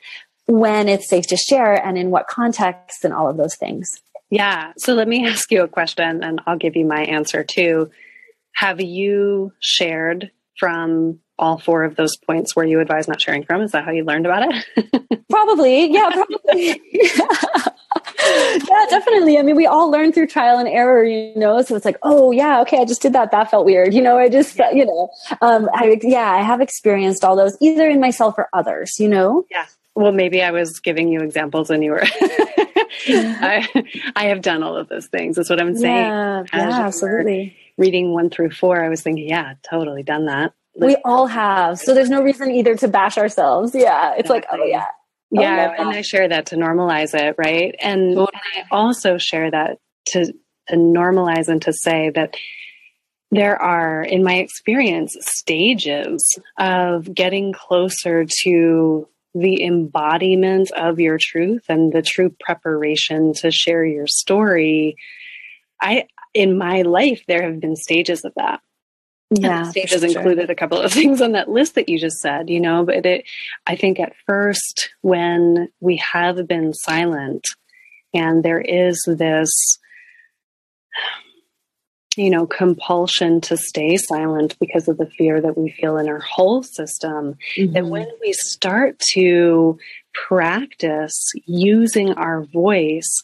when 0.48 0.88
it's 0.88 1.08
safe 1.08 1.26
to 1.28 1.36
share 1.36 1.74
and 1.74 1.96
in 1.98 2.10
what 2.10 2.26
context 2.26 3.04
and 3.04 3.12
all 3.12 3.28
of 3.28 3.36
those 3.36 3.54
things. 3.54 4.00
Yeah. 4.30 4.72
So 4.76 4.94
let 4.94 5.06
me 5.06 5.26
ask 5.28 5.52
you 5.52 5.62
a 5.62 5.68
question 5.68 6.24
and 6.24 6.40
I'll 6.46 6.58
give 6.58 6.74
you 6.74 6.86
my 6.86 7.02
answer 7.02 7.44
too. 7.44 7.90
Have 8.54 8.80
you 8.80 9.52
shared 9.60 10.30
from 10.58 11.20
all 11.38 11.58
four 11.58 11.84
of 11.84 11.94
those 11.94 12.16
points 12.16 12.56
where 12.56 12.66
you 12.66 12.80
advise 12.80 13.06
not 13.06 13.20
sharing 13.20 13.44
from? 13.44 13.60
Is 13.62 13.70
that 13.70 13.84
how 13.84 13.92
you 13.92 14.04
learned 14.04 14.26
about 14.26 14.42
it? 14.42 15.24
probably. 15.30 15.92
Yeah, 15.92 16.10
probably. 16.10 16.80
yeah, 16.92 18.86
definitely. 18.90 19.38
I 19.38 19.42
mean, 19.42 19.54
we 19.54 19.66
all 19.66 19.88
learn 19.88 20.12
through 20.12 20.26
trial 20.26 20.58
and 20.58 20.66
error, 20.66 21.04
you 21.04 21.36
know, 21.36 21.62
so 21.62 21.76
it's 21.76 21.84
like, 21.84 21.98
oh 22.02 22.32
yeah, 22.32 22.60
okay, 22.62 22.80
I 22.80 22.84
just 22.84 23.02
did 23.02 23.12
that. 23.12 23.30
That 23.30 23.50
felt 23.50 23.66
weird. 23.66 23.94
You 23.94 24.02
know, 24.02 24.18
I 24.18 24.28
just, 24.28 24.58
yeah. 24.58 24.72
you 24.72 24.86
know, 24.86 25.10
um, 25.40 25.68
I, 25.72 25.98
yeah, 26.02 26.32
I 26.32 26.42
have 26.42 26.60
experienced 26.60 27.22
all 27.22 27.36
those 27.36 27.56
either 27.60 27.88
in 27.88 28.00
myself 28.00 28.34
or 28.36 28.48
others, 28.52 28.98
you 28.98 29.08
know? 29.08 29.44
Yeah. 29.50 29.66
Well, 29.98 30.12
maybe 30.12 30.44
I 30.44 30.52
was 30.52 30.78
giving 30.78 31.08
you 31.08 31.22
examples 31.22 31.70
and 31.70 31.82
you 31.82 31.90
were. 31.90 32.04
I, 33.08 33.66
I 34.14 34.26
have 34.26 34.42
done 34.42 34.62
all 34.62 34.76
of 34.76 34.88
those 34.88 35.06
things. 35.06 35.34
That's 35.34 35.50
what 35.50 35.60
I'm 35.60 35.76
saying. 35.76 36.06
Yeah, 36.06 36.44
yeah 36.54 36.86
absolutely. 36.86 37.56
Reading 37.76 38.12
one 38.12 38.30
through 38.30 38.52
four, 38.52 38.80
I 38.80 38.90
was 38.90 39.02
thinking, 39.02 39.28
yeah, 39.28 39.54
totally 39.68 40.04
done 40.04 40.26
that. 40.26 40.52
We 40.76 40.94
all 41.04 41.26
have. 41.26 41.80
So 41.80 41.94
there's 41.94 42.10
no 42.10 42.22
reason 42.22 42.52
either 42.52 42.76
to 42.76 42.86
bash 42.86 43.18
ourselves. 43.18 43.74
Yeah. 43.74 44.12
It's 44.12 44.30
exactly. 44.30 44.36
like, 44.36 44.46
oh, 44.52 44.64
yeah. 44.66 44.84
Oh, 45.36 45.40
yeah. 45.40 45.74
and 45.76 45.88
I 45.88 46.02
share 46.02 46.28
that 46.28 46.46
to 46.46 46.56
normalize 46.56 47.12
it. 47.12 47.34
Right. 47.36 47.74
And, 47.80 48.14
totally. 48.14 48.28
and 48.54 48.66
I 48.70 48.76
also 48.76 49.18
share 49.18 49.50
that 49.50 49.78
to, 50.10 50.26
to 50.68 50.76
normalize 50.76 51.48
and 51.48 51.60
to 51.62 51.72
say 51.72 52.10
that 52.10 52.36
there 53.32 53.60
are, 53.60 54.00
in 54.00 54.22
my 54.22 54.34
experience, 54.36 55.16
stages 55.20 56.38
of 56.56 57.12
getting 57.12 57.52
closer 57.52 58.26
to 58.42 59.08
the 59.34 59.62
embodiment 59.62 60.70
of 60.72 60.98
your 60.98 61.18
truth 61.20 61.64
and 61.68 61.92
the 61.92 62.02
true 62.02 62.34
preparation 62.40 63.32
to 63.34 63.50
share 63.50 63.84
your 63.84 64.06
story 64.06 64.96
i 65.80 66.04
in 66.34 66.56
my 66.56 66.82
life 66.82 67.22
there 67.28 67.42
have 67.42 67.60
been 67.60 67.76
stages 67.76 68.24
of 68.24 68.32
that 68.36 68.60
yeah 69.30 69.60
and 69.60 69.68
stages 69.68 70.00
sure. 70.00 70.20
included 70.20 70.50
a 70.50 70.54
couple 70.54 70.78
of 70.78 70.92
things 70.98 71.20
on 71.20 71.32
that 71.32 71.50
list 71.50 71.74
that 71.74 71.88
you 71.88 71.98
just 71.98 72.18
said 72.18 72.48
you 72.48 72.60
know 72.60 72.84
but 72.84 73.04
it 73.04 73.24
i 73.66 73.76
think 73.76 74.00
at 74.00 74.14
first 74.26 74.90
when 75.02 75.68
we 75.80 75.96
have 75.96 76.46
been 76.46 76.72
silent 76.72 77.44
and 78.14 78.42
there 78.42 78.60
is 78.60 79.02
this 79.06 79.78
you 82.18 82.30
know, 82.30 82.46
compulsion 82.46 83.40
to 83.42 83.56
stay 83.56 83.96
silent 83.96 84.56
because 84.58 84.88
of 84.88 84.98
the 84.98 85.08
fear 85.16 85.40
that 85.40 85.56
we 85.56 85.70
feel 85.70 85.96
in 85.96 86.08
our 86.08 86.18
whole 86.18 86.62
system. 86.62 87.36
Mm-hmm. 87.56 87.72
That 87.72 87.86
when 87.86 88.08
we 88.20 88.32
start 88.32 88.98
to 89.12 89.78
practice 90.12 91.32
using 91.46 92.12
our 92.14 92.42
voice, 92.44 93.22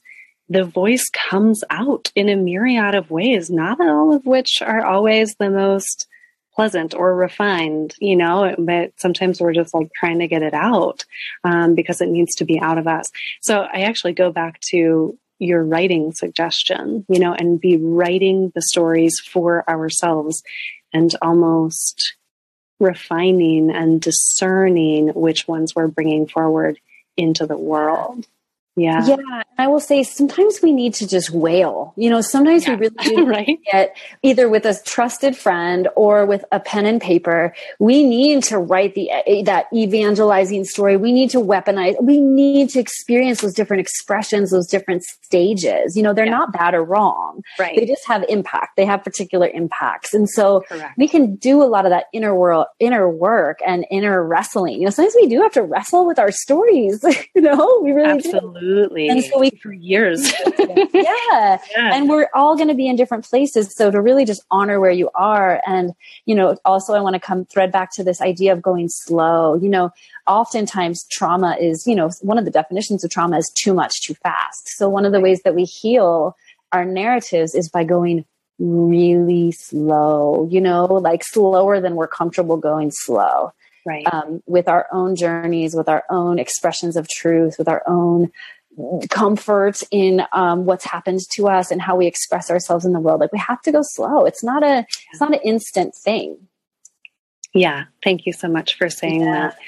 the 0.49 0.65
voice 0.65 1.11
comes 1.13 1.65
out 1.71 2.13
in 2.15 2.29
a 2.29 2.37
myriad 2.37 2.95
of 2.95 3.11
ways, 3.11 3.51
not 3.51 3.81
all 3.81 4.15
of 4.15 4.25
which 4.25 4.63
are 4.63 4.85
always 4.87 5.35
the 5.39 5.51
most 5.51 6.07
pleasant 6.55 6.95
or 6.95 7.17
refined, 7.17 7.95
you 7.99 8.15
know, 8.15 8.55
but 8.59 8.93
sometimes 8.97 9.41
we're 9.41 9.53
just 9.53 9.75
like 9.75 9.91
trying 9.99 10.21
to 10.21 10.29
get 10.29 10.43
it 10.43 10.55
out 10.55 11.05
um, 11.43 11.75
because 11.75 12.01
it 12.01 12.09
needs 12.09 12.37
to 12.37 12.45
be 12.45 12.61
out 12.61 12.79
of 12.79 12.87
us. 12.87 13.11
So 13.41 13.63
I 13.63 13.81
actually 13.81 14.13
go 14.13 14.31
back 14.31 14.61
to 14.71 15.19
your 15.45 15.65
writing 15.65 16.13
suggestion, 16.13 17.05
you 17.09 17.19
know, 17.19 17.35
and 17.35 17.61
be 17.61 17.77
writing 17.77 18.53
the 18.55 18.63
stories 18.63 19.21
for 19.21 19.69
ourselves 19.69 20.43
and 20.93 21.15
almost 21.23 22.15
refining 22.81 23.71
and 23.71 24.01
discerning 24.01 25.09
which 25.09 25.47
ones 25.47 25.75
we're 25.75 25.89
bringing 25.89 26.27
forward 26.27 26.79
into 27.17 27.47
the 27.47 27.57
world. 27.57 28.27
Yeah. 28.77 29.07
Yeah. 29.07 29.43
I 29.57 29.69
will 29.69 29.81
say 29.81 30.03
sometimes 30.03 30.61
we 30.61 30.73
need 30.73 30.95
to 30.95 31.07
just 31.07 31.31
wail. 31.31 31.93
You 31.97 32.11
know, 32.11 32.21
sometimes 32.21 32.67
yeah. 32.67 32.75
we 32.75 32.89
really 32.89 32.97
do 33.05 33.27
right? 33.31 33.59
get 33.71 33.97
either 34.23 34.49
with 34.49 34.67
a 34.67 34.75
trusted 34.85 35.37
friend 35.37 35.89
or 35.95 36.27
with 36.27 36.45
a 36.51 36.59
pen 36.59 36.85
and 36.87 37.01
paper. 37.01 37.55
We 37.79 38.05
need 38.05 38.43
to 38.45 38.59
write 38.59 38.95
the 38.97 39.11
eh, 39.11 39.23
eh, 39.27 39.43
that 39.45 39.67
evangelizing 39.73 40.65
story. 40.65 40.97
We 40.97 41.13
need 41.13 41.31
to 41.31 41.39
weaponize. 41.39 41.95
We 42.03 42.21
need 42.21 42.71
to 42.71 42.81
experience 42.81 43.43
those 43.43 43.55
different 43.55 43.81
expressions, 43.81 44.51
those 44.51 44.67
different 44.67 45.05
stages. 45.05 45.97
You 45.97 46.03
know, 46.03 46.13
they're 46.13 46.25
yeah. 46.25 46.33
not 46.33 46.53
bad 46.53 46.75
or 46.75 46.83
wrong. 46.83 47.43
Right. 47.59 47.77
They 47.77 47.87
just 47.87 48.07
have 48.09 48.25
impact. 48.29 48.77
They 48.77 48.87
have 48.87 49.05
particular 49.05 49.47
impacts. 49.47 50.13
And 50.15 50.29
so 50.29 50.63
Correct. 50.69 50.99
we 50.99 51.07
can 51.07 51.37
do 51.37 51.63
a 51.63 51.65
lot 51.65 51.87
of 51.87 51.91
that 51.91 52.07
inner 52.13 52.35
world, 52.35 52.67
inner 52.81 53.09
work 53.09 53.61
and 53.65 53.87
inner 53.89 54.25
wrestling. 54.25 54.81
You 54.81 54.87
know, 54.87 54.91
sometimes 54.91 55.15
we 55.15 55.29
do 55.29 55.41
have 55.43 55.53
to 55.53 55.63
wrestle 55.63 56.07
with 56.07 56.19
our 56.19 56.33
stories. 56.33 57.05
you 57.37 57.41
know, 57.41 57.81
we 57.85 57.93
really 57.93 58.11
Absolutely. 58.11 58.61
Do. 58.63 58.64
Absolutely. 58.65 59.09
And 59.09 59.25
so 59.25 59.39
we 59.39 59.51
for 59.51 59.73
years. 59.73 60.33
yeah. 60.59 60.87
yeah. 60.95 61.59
And 61.77 62.09
we're 62.09 62.29
all 62.35 62.57
going 62.57 62.69
to 62.69 62.75
be 62.75 62.87
in 62.87 62.97
different 62.97 63.25
places. 63.25 63.75
So 63.75 63.91
to 63.91 64.01
really 64.01 64.25
just 64.25 64.43
honor 64.51 64.81
where 64.81 64.91
you 64.91 65.11
are. 65.15 65.61
And, 65.67 65.93
you 66.25 66.35
know, 66.35 66.57
also 66.65 66.95
I 66.95 67.01
want 67.01 67.15
to 67.15 67.21
come 67.21 67.45
thread 67.45 67.71
back 67.71 67.93
to 67.95 68.05
this 68.05 68.21
idea 68.21 68.53
of 68.53 68.63
going 68.63 68.89
slow. 68.89 69.55
You 69.55 69.69
know, 69.69 69.91
oftentimes 70.27 71.05
trauma 71.11 71.57
is, 71.61 71.87
you 71.87 71.95
know, 71.95 72.11
one 72.23 72.39
of 72.39 72.45
the 72.45 72.51
definitions 72.51 73.05
of 73.05 73.11
trauma 73.11 73.39
is 73.39 73.51
too 73.55 73.75
much, 73.75 74.03
too 74.03 74.15
fast. 74.15 74.69
So 74.77 74.89
one 74.89 75.05
of 75.05 75.13
the 75.13 75.21
ways 75.21 75.43
that 75.45 75.55
we 75.55 75.65
heal 75.65 76.37
our 76.73 76.85
narratives 76.85 77.55
is 77.55 77.69
by 77.69 77.85
going 77.85 78.25
really 78.59 79.53
slow, 79.53 80.49
you 80.51 80.61
know, 80.61 80.87
like 80.87 81.23
slower 81.25 81.81
than 81.81 81.97
we're 81.97 82.09
comfortable 82.09 82.57
going 82.57 82.91
slow 82.93 83.53
right. 83.85 84.07
um, 84.13 84.43
with 84.47 84.69
our 84.69 84.87
own 84.93 85.17
journeys 85.17 85.75
with 85.75 85.89
our 85.89 86.05
own 86.11 86.39
expressions 86.39 86.97
of 86.97 87.09
truth 87.09 87.57
with 87.59 87.69
our 87.69 87.83
own 87.87 88.31
comfort 89.11 89.81
in 89.91 90.23
um, 90.33 90.65
what's 90.65 90.85
happened 90.85 91.21
to 91.33 91.49
us 91.49 91.71
and 91.71 91.81
how 91.81 91.97
we 91.97 92.07
express 92.07 92.51
ourselves 92.51 92.85
in 92.85 92.93
the 92.93 93.01
world. 93.01 93.21
Like 93.21 93.33
we 93.33 93.39
have 93.39 93.63
to 93.63 93.73
go 93.73 93.81
slow. 93.83 94.25
It's 94.25 94.43
not 94.43 94.63
a 94.63 94.85
it's 95.13 95.21
not 95.21 95.33
an 95.33 95.41
instant 95.45 95.95
thing. 95.95 96.49
Yeah. 97.53 97.85
Thank 98.03 98.27
you 98.27 98.33
so 98.33 98.49
much 98.49 98.77
for 98.77 98.91
saying 98.91 99.21
yeah. 99.21 99.33
that 99.33 99.59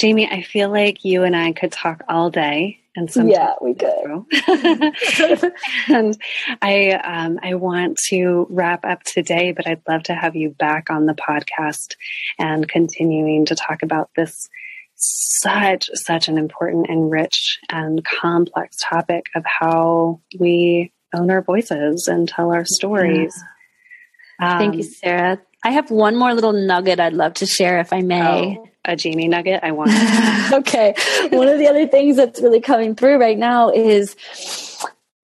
Jaime 0.00 0.28
i 0.30 0.42
feel 0.42 0.70
like 0.70 1.04
you 1.04 1.22
and 1.22 1.36
i 1.36 1.52
could 1.52 1.72
talk 1.72 2.02
all 2.08 2.30
day 2.30 2.80
and 2.94 3.10
some 3.10 3.28
yeah 3.28 3.54
we 3.60 3.74
could. 3.74 3.92
and 5.88 6.18
i 6.62 6.90
um, 6.92 7.38
i 7.42 7.54
want 7.54 7.98
to 8.08 8.46
wrap 8.50 8.84
up 8.84 9.02
today 9.02 9.52
but 9.52 9.66
i'd 9.66 9.82
love 9.88 10.02
to 10.04 10.14
have 10.14 10.36
you 10.36 10.50
back 10.50 10.90
on 10.90 11.06
the 11.06 11.14
podcast 11.14 11.94
and 12.38 12.68
continuing 12.68 13.46
to 13.46 13.54
talk 13.54 13.82
about 13.82 14.10
this 14.16 14.48
such 14.96 15.90
such 15.92 16.28
an 16.28 16.38
important 16.38 16.86
and 16.88 17.10
rich 17.10 17.58
and 17.68 18.04
complex 18.04 18.78
topic 18.82 19.26
of 19.34 19.44
how 19.44 20.20
we 20.38 20.92
own 21.14 21.30
our 21.30 21.42
voices 21.42 22.08
and 22.08 22.28
tell 22.28 22.50
our 22.50 22.64
stories. 22.64 23.34
Yeah. 24.40 24.52
um, 24.52 24.58
thank 24.58 24.76
you 24.76 24.82
sarah. 24.82 25.38
I 25.62 25.70
have 25.72 25.90
one 25.90 26.16
more 26.16 26.32
little 26.32 26.52
nugget 26.52 26.98
i'd 26.98 27.12
love 27.12 27.34
to 27.34 27.46
share 27.46 27.78
if 27.80 27.92
i 27.92 28.00
may. 28.00 28.56
Oh 28.58 28.68
a 28.86 28.96
Jaime 29.00 29.28
nugget. 29.28 29.60
I 29.62 29.72
want. 29.72 29.90
okay. 30.52 30.94
One 31.30 31.48
of 31.48 31.58
the 31.58 31.68
other 31.68 31.86
things 31.86 32.16
that's 32.16 32.40
really 32.40 32.60
coming 32.60 32.94
through 32.94 33.18
right 33.18 33.38
now 33.38 33.70
is 33.70 34.16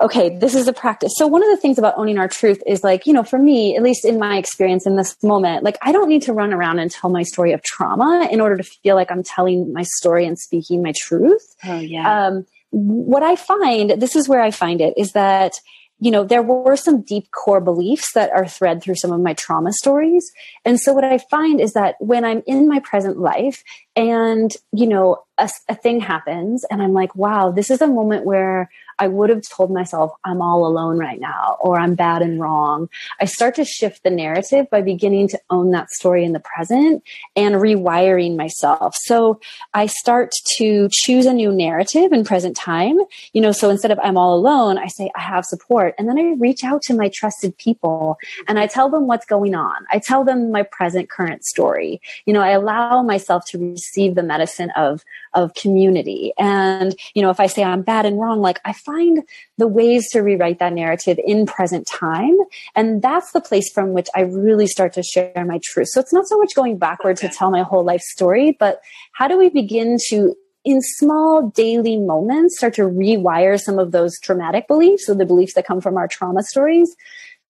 okay, 0.03 0.37
this 0.37 0.55
is 0.55 0.67
a 0.67 0.73
practice. 0.73 1.13
So 1.17 1.27
one 1.27 1.43
of 1.43 1.51
the 1.51 1.57
things 1.57 1.79
about 1.79 1.95
owning 1.97 2.19
our 2.19 2.29
truth 2.29 2.61
is 2.67 2.83
like, 2.83 3.07
you 3.07 3.13
know, 3.13 3.23
for 3.23 3.39
me, 3.39 3.77
at 3.77 3.83
least 3.83 4.05
in 4.05 4.19
my 4.19 4.37
experience 4.37 4.85
in 4.85 4.97
this 4.97 5.17
moment, 5.23 5.63
like 5.63 5.79
I 5.81 5.93
don't 5.93 6.09
need 6.09 6.23
to 6.23 6.33
run 6.33 6.53
around 6.53 6.81
and 6.81 6.91
tell 6.91 7.09
my 7.09 7.23
story 7.23 7.53
of 7.53 7.63
trauma 7.63 8.29
in 8.31 8.41
order 8.41 8.57
to 8.57 8.65
feel 8.65 8.97
like 8.97 9.11
I'm 9.11 9.23
telling 9.23 9.73
my 9.73 9.83
story 9.83 10.27
and 10.27 10.39
speaking 10.39 10.83
my 10.83 10.93
truth. 10.97 11.55
Oh 11.65 11.79
yeah. 11.79 12.27
Um, 12.27 12.47
what 12.71 13.23
I 13.23 13.37
find, 13.37 13.91
this 13.91 14.17
is 14.17 14.29
where 14.29 14.41
I 14.41 14.51
find 14.51 14.81
it, 14.81 14.95
is 14.97 15.13
that 15.13 15.55
you 16.03 16.11
know, 16.11 16.25
there 16.25 16.43
were 16.43 16.75
some 16.75 17.03
deep 17.03 17.31
core 17.31 17.61
beliefs 17.61 18.13
that 18.15 18.33
are 18.33 18.45
thread 18.45 18.83
through 18.83 18.97
some 18.97 19.13
of 19.13 19.21
my 19.21 19.35
trauma 19.35 19.73
stories. 19.73 20.33
And 20.65 20.81
so 20.81 20.93
what 20.93 21.05
I 21.05 21.19
find 21.19 21.61
is 21.61 21.75
that 21.75 21.95
when 22.01 22.25
I'm 22.25 22.43
in 22.45 22.67
my 22.67 22.81
present 22.81 23.21
life 23.21 23.63
and, 23.95 24.51
you 24.73 24.89
know, 24.89 25.23
a, 25.39 25.49
a 25.69 25.77
thing 25.77 26.01
happens 26.01 26.65
and 26.69 26.83
I'm 26.83 26.93
like, 26.93 27.15
wow, 27.15 27.53
this 27.53 27.71
is 27.71 27.81
a 27.81 27.87
moment 27.87 28.27
where 28.27 28.69
I 28.99 29.09
would 29.09 29.31
have 29.31 29.43
told 29.49 29.71
myself, 29.71 30.13
I'm 30.25 30.41
all 30.43 30.67
alone 30.67 30.99
right 30.99 31.21
now, 31.21 31.57
or 31.61 31.79
I'm 31.79 31.95
bad 31.95 32.23
and 32.23 32.41
wrong. 32.41 32.89
I 33.21 33.25
start 33.25 33.55
to 33.57 33.65
shift 33.65 34.03
the 34.03 34.11
narrative 34.11 34.67
by 34.71 34.83
beginning 34.83 35.29
to 35.29 35.41
own 35.51 35.71
that 35.73 35.91
story 35.91 36.25
in 36.25 36.33
the 36.33 36.41
present 36.41 37.03
and 37.37 37.57
rewiring 37.57 38.37
myself. 38.37 38.95
So 38.97 39.41
I 39.75 39.87
start 39.87 40.33
to 40.59 40.89
choose 40.91 41.27
a 41.27 41.33
new 41.33 41.53
narrative 41.53 42.13
in 42.13 42.25
present 42.25 42.57
time. 42.57 42.99
You 43.33 43.41
know, 43.41 43.53
so 43.53 43.71
instead 43.71 43.91
of 43.91 43.99
I'm 44.03 44.17
all 44.17 44.35
alone, 44.35 44.79
I 44.79 44.87
say 44.89 45.11
I 45.17 45.21
have 45.21 45.45
support. 45.45 45.95
And 45.99 46.09
then 46.09 46.19
I 46.19 46.35
reach 46.39 46.65
out 46.65 46.83
to 46.83 46.95
my 46.95 47.09
trusted 47.09 47.57
people 47.59 48.19
and 48.49 48.59
I 48.59 48.67
tell 48.67 48.89
them 48.91 49.07
what's 49.07 49.27
going 49.27 49.55
on. 49.55 49.87
I 49.91 49.99
tell 49.99 50.25
them 50.25 50.51
my 50.51 50.63
present 50.63 51.09
current 51.09 51.45
story. 51.45 52.01
You 52.27 52.33
know, 52.33 52.41
I 52.41 52.51
allow 52.51 53.03
myself 53.03 53.45
to 53.47 53.59
receive 53.59 54.15
the 54.15 54.23
medicine 54.23 54.71
of, 54.77 55.05
of 55.35 55.55
community. 55.55 56.33
And, 56.39 56.95
you 57.15 57.23
know, 57.23 57.31
if 57.31 57.41
I 57.41 57.47
say 57.47 57.63
I'm 57.63 57.83
bad 57.83 58.07
and 58.07 58.19
wrong, 58.19 58.41
like 58.41 58.61
I 58.65 58.73
find 58.73 59.23
the 59.59 59.69
ways 59.69 60.11
to 60.11 60.21
rewrite 60.21 60.59
that 60.59 60.73
narrative 60.73 61.19
in 61.25 61.47
present 61.47 61.87
time. 61.87 62.37
And 62.75 63.03
that's 63.03 63.33
the 63.33 63.41
place 63.41 63.73
from 63.73 63.93
which 63.93 64.09
I 64.15 64.21
really 64.21 64.67
start 64.67 64.93
to 64.95 65.03
share 65.03 65.45
my 65.47 65.61
truth. 65.63 65.89
So 65.89 66.01
it's 66.01 66.13
not 66.13 66.27
so 66.27 66.39
much 66.39 66.55
going 66.55 66.79
backward 66.79 67.19
okay. 67.19 67.29
to 67.29 67.35
tell 67.35 67.51
my 67.51 67.63
whole 67.63 67.85
life 67.85 68.03
story, 68.03 68.57
but 68.59 68.81
how 69.13 69.29
do 69.29 69.39
we 69.39 69.49
begin 69.49 69.97
to 70.09 70.35
in 70.65 70.81
small 70.81 71.51
daily 71.51 71.99
moments 71.99 72.57
start 72.57 72.75
to 72.75 72.83
rewire 72.83 73.61
some 73.61 73.79
of 73.79 73.91
those 73.91 74.19
traumatic 74.21 74.69
beliefs 74.69 75.09
or 75.09 75.15
the 75.15 75.27
beliefs 75.27 75.55
that 75.55 75.67
come 75.67 75.81
from 75.81 75.97
our 75.97 76.07
trauma 76.07 76.43
stories 76.43 76.95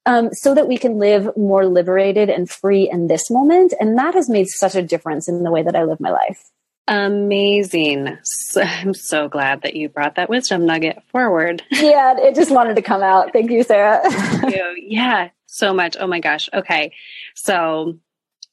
um, 0.06 0.30
so 0.32 0.54
that 0.54 0.68
we 0.68 0.78
can 0.78 0.98
live 0.98 1.28
more 1.36 1.66
liberated 1.66 2.28
and 2.28 2.50
free 2.50 2.88
in 2.90 3.06
this 3.06 3.30
moment. 3.30 3.74
And 3.78 3.98
that 3.98 4.14
has 4.14 4.28
made 4.28 4.48
such 4.48 4.74
a 4.74 4.82
difference 4.82 5.28
in 5.28 5.42
the 5.42 5.50
way 5.50 5.62
that 5.62 5.76
I 5.76 5.84
live 5.84 6.00
my 6.00 6.10
life. 6.10 6.50
Amazing. 6.88 8.18
So, 8.22 8.62
I'm 8.62 8.94
so 8.94 9.28
glad 9.28 9.62
that 9.62 9.76
you 9.76 9.88
brought 9.88 10.16
that 10.16 10.28
wisdom 10.28 10.66
nugget 10.66 11.02
forward. 11.10 11.62
Yeah, 11.70 12.16
it 12.18 12.34
just 12.34 12.50
wanted 12.50 12.76
to 12.76 12.82
come 12.82 13.02
out. 13.02 13.32
Thank 13.32 13.50
you, 13.50 13.62
Sarah. 13.62 14.00
Thank 14.10 14.54
you. 14.54 14.76
Yeah, 14.78 15.30
so 15.46 15.72
much. 15.72 15.96
Oh 15.98 16.06
my 16.06 16.20
gosh. 16.20 16.48
Okay. 16.52 16.92
So 17.34 17.98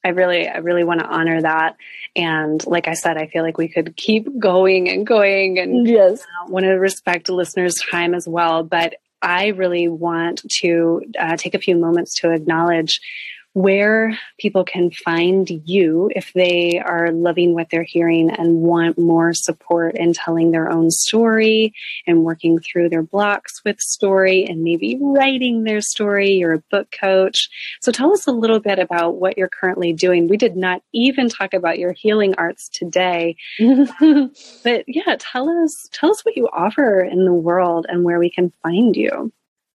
I 0.04 0.10
really, 0.10 0.48
I 0.48 0.58
really 0.58 0.84
want 0.84 1.00
to 1.00 1.06
honor 1.06 1.42
that. 1.42 1.76
And 2.16 2.64
like 2.66 2.88
I 2.88 2.94
said, 2.94 3.16
I 3.16 3.26
feel 3.26 3.42
like 3.42 3.58
we 3.58 3.68
could 3.68 3.96
keep 3.96 4.26
going 4.38 4.88
and 4.88 5.06
going 5.06 5.58
and 5.58 5.86
yes. 5.86 6.22
Uh, 6.22 6.50
want 6.50 6.64
to 6.64 6.72
respect 6.72 7.28
listeners' 7.28 7.82
time 7.90 8.14
as 8.14 8.26
well. 8.26 8.62
But 8.62 8.94
I 9.22 9.48
really 9.48 9.88
want 9.88 10.42
to 10.60 11.02
uh, 11.18 11.36
take 11.36 11.54
a 11.54 11.58
few 11.58 11.76
moments 11.76 12.20
to 12.20 12.32
acknowledge 12.32 13.00
where 13.52 14.16
people 14.38 14.64
can 14.64 14.90
find 14.90 15.48
you 15.64 16.10
if 16.14 16.32
they 16.34 16.78
are 16.78 17.10
loving 17.10 17.52
what 17.52 17.68
they're 17.70 17.82
hearing 17.82 18.30
and 18.30 18.60
want 18.60 18.96
more 18.98 19.34
support 19.34 19.96
in 19.96 20.12
telling 20.12 20.52
their 20.52 20.70
own 20.70 20.90
story 20.90 21.72
and 22.06 22.22
working 22.22 22.58
through 22.60 22.88
their 22.88 23.02
blocks 23.02 23.60
with 23.64 23.80
story 23.80 24.44
and 24.44 24.62
maybe 24.62 24.98
writing 25.00 25.64
their 25.64 25.80
story. 25.80 26.30
You're 26.30 26.54
a 26.54 26.62
book 26.70 26.88
coach. 26.98 27.48
So 27.80 27.90
tell 27.90 28.12
us 28.12 28.26
a 28.26 28.32
little 28.32 28.60
bit 28.60 28.78
about 28.78 29.16
what 29.16 29.36
you're 29.36 29.48
currently 29.48 29.92
doing. 29.92 30.28
We 30.28 30.36
did 30.36 30.56
not 30.56 30.82
even 30.92 31.28
talk 31.28 31.52
about 31.52 31.78
your 31.78 31.92
healing 31.92 32.34
arts 32.38 32.68
today. 32.68 33.36
but 33.58 34.84
yeah, 34.86 35.16
tell 35.18 35.48
us 35.48 35.88
tell 35.92 36.10
us 36.10 36.24
what 36.24 36.36
you 36.36 36.48
offer 36.52 37.00
in 37.00 37.24
the 37.24 37.34
world 37.34 37.86
and 37.88 38.04
where 38.04 38.20
we 38.20 38.30
can 38.30 38.52
find 38.62 38.94
you. 38.94 39.32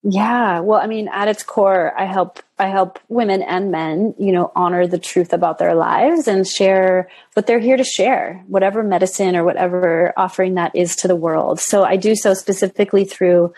Yeah. 0.06 0.60
Well, 0.60 0.78
I 0.80 0.86
mean, 0.86 1.08
at 1.08 1.28
its 1.28 1.42
core, 1.42 1.98
I 1.98 2.04
help, 2.04 2.38
I 2.58 2.66
help 2.66 2.98
women 3.08 3.40
and 3.40 3.70
men, 3.70 4.14
you 4.18 4.32
know, 4.32 4.52
honor 4.54 4.86
the 4.86 4.98
truth 4.98 5.32
about 5.32 5.56
their 5.56 5.74
lives 5.74 6.28
and 6.28 6.46
share 6.46 7.08
what 7.32 7.46
they're 7.46 7.58
here 7.58 7.78
to 7.78 7.84
share, 7.84 8.44
whatever 8.46 8.82
medicine 8.82 9.34
or 9.34 9.44
whatever 9.44 10.12
offering 10.14 10.56
that 10.56 10.76
is 10.76 10.94
to 10.96 11.08
the 11.08 11.16
world. 11.16 11.58
So 11.58 11.84
I 11.84 11.96
do 11.96 12.14
so 12.14 12.34
specifically 12.34 13.06
through 13.06 13.54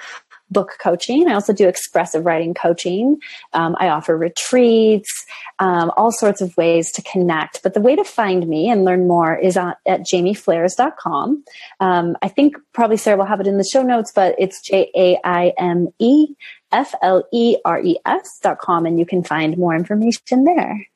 book 0.51 0.76
coaching. 0.80 1.28
I 1.28 1.34
also 1.34 1.53
do 1.53 1.68
expressive 1.68 2.24
writing 2.24 2.55
coaching. 2.55 3.18
Um, 3.53 3.76
I 3.78 3.88
offer 3.88 4.16
retreats, 4.16 5.11
um, 5.59 5.90
all 5.97 6.12
sorts 6.12 6.40
of 6.40 6.57
ways 6.57 6.92
to 6.92 7.03
connect. 7.03 7.62
But 7.62 7.74
the 7.74 7.80
way 7.80 7.97
to 7.97 8.05
find 8.05 8.47
me 8.47 8.70
and 8.70 8.84
learn 8.84 9.09
more 9.09 9.36
is 9.36 9.57
on, 9.57 9.74
at 9.86 10.01
jaimefleres.com. 10.01 11.44
Um, 11.80 12.16
I 12.22 12.28
think 12.28 12.57
probably 12.72 12.97
Sarah 12.97 13.18
will 13.18 13.24
have 13.24 13.40
it 13.40 13.47
in 13.47 13.59
the 13.59 13.68
show 13.70 13.82
notes, 13.82 14.12
but 14.14 14.34
it's 14.38 14.61
J 14.62 14.90
A 14.97 15.18
I 15.24 15.53
M 15.59 15.88
E 15.99 16.34
F 16.72 16.94
L 17.03 17.24
E 17.32 17.57
R 17.64 17.80
E 17.80 17.99
S 18.05 18.38
dot 18.42 18.59
com, 18.59 18.86
and 18.86 18.99
you 18.99 19.07
can 19.07 19.22
find 19.22 19.57
more 19.57 19.74
information 19.74 20.44
there. 20.44 20.86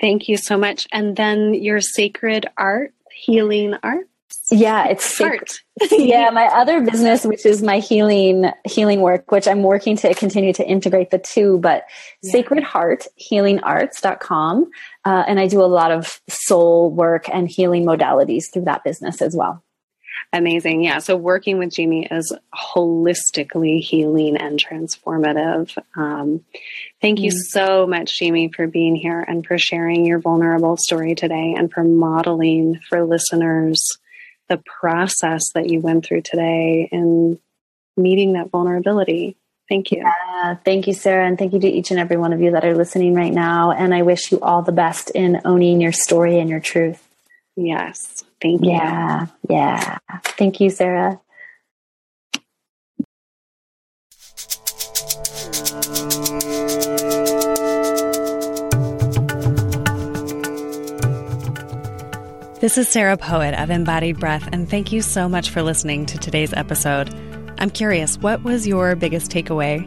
Thank 0.00 0.28
you 0.28 0.36
so 0.36 0.56
much. 0.56 0.86
And 0.92 1.16
then 1.16 1.54
your 1.54 1.80
sacred 1.80 2.46
art, 2.56 2.94
healing 3.10 3.74
art. 3.82 4.08
Yeah, 4.50 4.88
it's 4.88 5.18
heart. 5.18 5.60
yeah, 5.90 6.30
my 6.30 6.46
other 6.46 6.80
business, 6.80 7.24
which 7.24 7.46
is 7.46 7.62
my 7.62 7.78
healing 7.78 8.50
healing 8.64 9.00
work, 9.00 9.30
which 9.30 9.46
I'm 9.46 9.62
working 9.62 9.96
to 9.98 10.14
continue 10.14 10.52
to 10.54 10.66
integrate 10.66 11.10
the 11.10 11.18
two, 11.18 11.58
but 11.58 11.84
yeah. 12.22 12.32
Sacred 12.32 12.64
Heart 12.64 13.06
healingarts.com. 13.30 14.70
Uh, 15.04 15.24
and 15.26 15.38
I 15.38 15.46
do 15.46 15.62
a 15.62 15.66
lot 15.66 15.92
of 15.92 16.20
soul 16.28 16.90
work 16.90 17.28
and 17.28 17.48
healing 17.48 17.84
modalities 17.84 18.44
through 18.52 18.64
that 18.64 18.84
business 18.84 19.22
as 19.22 19.36
well. 19.36 19.62
Amazing. 20.32 20.82
Yeah. 20.82 20.98
So 20.98 21.16
working 21.16 21.58
with 21.58 21.74
Jaime 21.76 22.06
is 22.10 22.36
holistically 22.54 23.80
healing 23.80 24.36
and 24.36 24.62
transformative. 24.62 25.76
Um, 25.96 26.44
thank 27.00 27.20
you 27.20 27.30
mm. 27.30 27.36
so 27.50 27.86
much, 27.86 28.18
Jaime, 28.18 28.50
for 28.54 28.66
being 28.66 28.96
here 28.96 29.20
and 29.20 29.46
for 29.46 29.58
sharing 29.58 30.04
your 30.04 30.18
vulnerable 30.18 30.76
story 30.76 31.14
today 31.14 31.54
and 31.56 31.72
for 31.72 31.84
modeling 31.84 32.80
for 32.88 33.04
listeners 33.04 33.98
the 34.48 34.58
process 34.58 35.52
that 35.52 35.68
you 35.68 35.80
went 35.80 36.06
through 36.06 36.22
today 36.22 36.88
in 36.90 37.38
meeting 37.96 38.34
that 38.34 38.50
vulnerability. 38.50 39.36
Thank 39.68 39.92
you. 39.92 39.98
Yeah, 39.98 40.54
thank 40.64 40.86
you, 40.86 40.94
Sarah. 40.94 41.26
And 41.26 41.38
thank 41.38 41.52
you 41.52 41.60
to 41.60 41.68
each 41.68 41.90
and 41.90 42.00
every 42.00 42.16
one 42.16 42.32
of 42.32 42.40
you 42.40 42.52
that 42.52 42.64
are 42.64 42.74
listening 42.74 43.14
right 43.14 43.32
now. 43.32 43.70
And 43.70 43.94
I 43.94 44.02
wish 44.02 44.32
you 44.32 44.40
all 44.40 44.62
the 44.62 44.72
best 44.72 45.10
in 45.10 45.42
owning 45.44 45.80
your 45.80 45.92
story 45.92 46.38
and 46.38 46.48
your 46.48 46.60
truth. 46.60 47.06
Yes. 47.56 48.24
Thank 48.40 48.64
you. 48.64 48.70
Yeah. 48.70 49.26
Yeah. 49.48 49.98
Thank 50.22 50.60
you, 50.60 50.70
Sarah. 50.70 51.20
This 62.60 62.76
is 62.76 62.88
Sarah 62.88 63.16
Poet 63.16 63.54
of 63.54 63.70
Embodied 63.70 64.18
Breath, 64.18 64.48
and 64.50 64.68
thank 64.68 64.90
you 64.90 65.00
so 65.00 65.28
much 65.28 65.50
for 65.50 65.62
listening 65.62 66.06
to 66.06 66.18
today's 66.18 66.52
episode. 66.52 67.08
I'm 67.56 67.70
curious, 67.70 68.18
what 68.18 68.42
was 68.42 68.66
your 68.66 68.96
biggest 68.96 69.30
takeaway? 69.30 69.86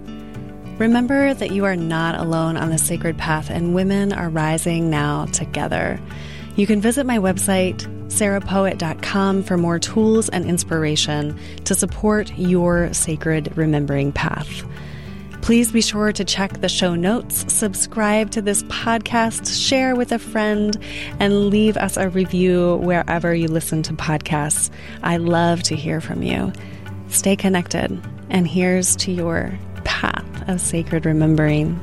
Remember 0.79 1.33
that 1.33 1.51
you 1.51 1.65
are 1.65 1.75
not 1.75 2.15
alone 2.15 2.55
on 2.55 2.69
the 2.69 2.77
sacred 2.77 3.17
path, 3.17 3.49
and 3.49 3.75
women 3.75 4.13
are 4.13 4.29
rising 4.29 4.89
now 4.89 5.25
together. 5.25 5.99
You 6.55 6.65
can 6.65 6.79
visit 6.79 7.05
my 7.05 7.17
website, 7.17 7.81
sarahpoet.com, 8.07 9.43
for 9.43 9.57
more 9.57 9.77
tools 9.77 10.29
and 10.29 10.45
inspiration 10.45 11.37
to 11.65 11.75
support 11.75 12.31
your 12.37 12.93
sacred 12.93 13.51
remembering 13.57 14.13
path. 14.13 14.63
Please 15.41 15.71
be 15.71 15.81
sure 15.81 16.11
to 16.11 16.23
check 16.23 16.61
the 16.61 16.69
show 16.69 16.93
notes, 16.93 17.51
subscribe 17.51 18.29
to 18.31 18.41
this 18.41 18.61
podcast, 18.63 19.67
share 19.67 19.95
with 19.95 20.11
a 20.11 20.19
friend, 20.19 20.77
and 21.19 21.49
leave 21.49 21.77
us 21.77 21.97
a 21.97 22.09
review 22.09 22.75
wherever 22.77 23.33
you 23.33 23.47
listen 23.47 23.81
to 23.83 23.93
podcasts. 23.93 24.69
I 25.01 25.17
love 25.17 25.63
to 25.63 25.75
hear 25.75 25.99
from 25.99 26.21
you. 26.21 26.53
Stay 27.07 27.35
connected, 27.35 27.99
and 28.29 28.47
here's 28.47 28.95
to 28.97 29.11
your 29.11 29.57
path 29.83 30.47
of 30.47 30.61
sacred 30.61 31.05
remembering. 31.05 31.79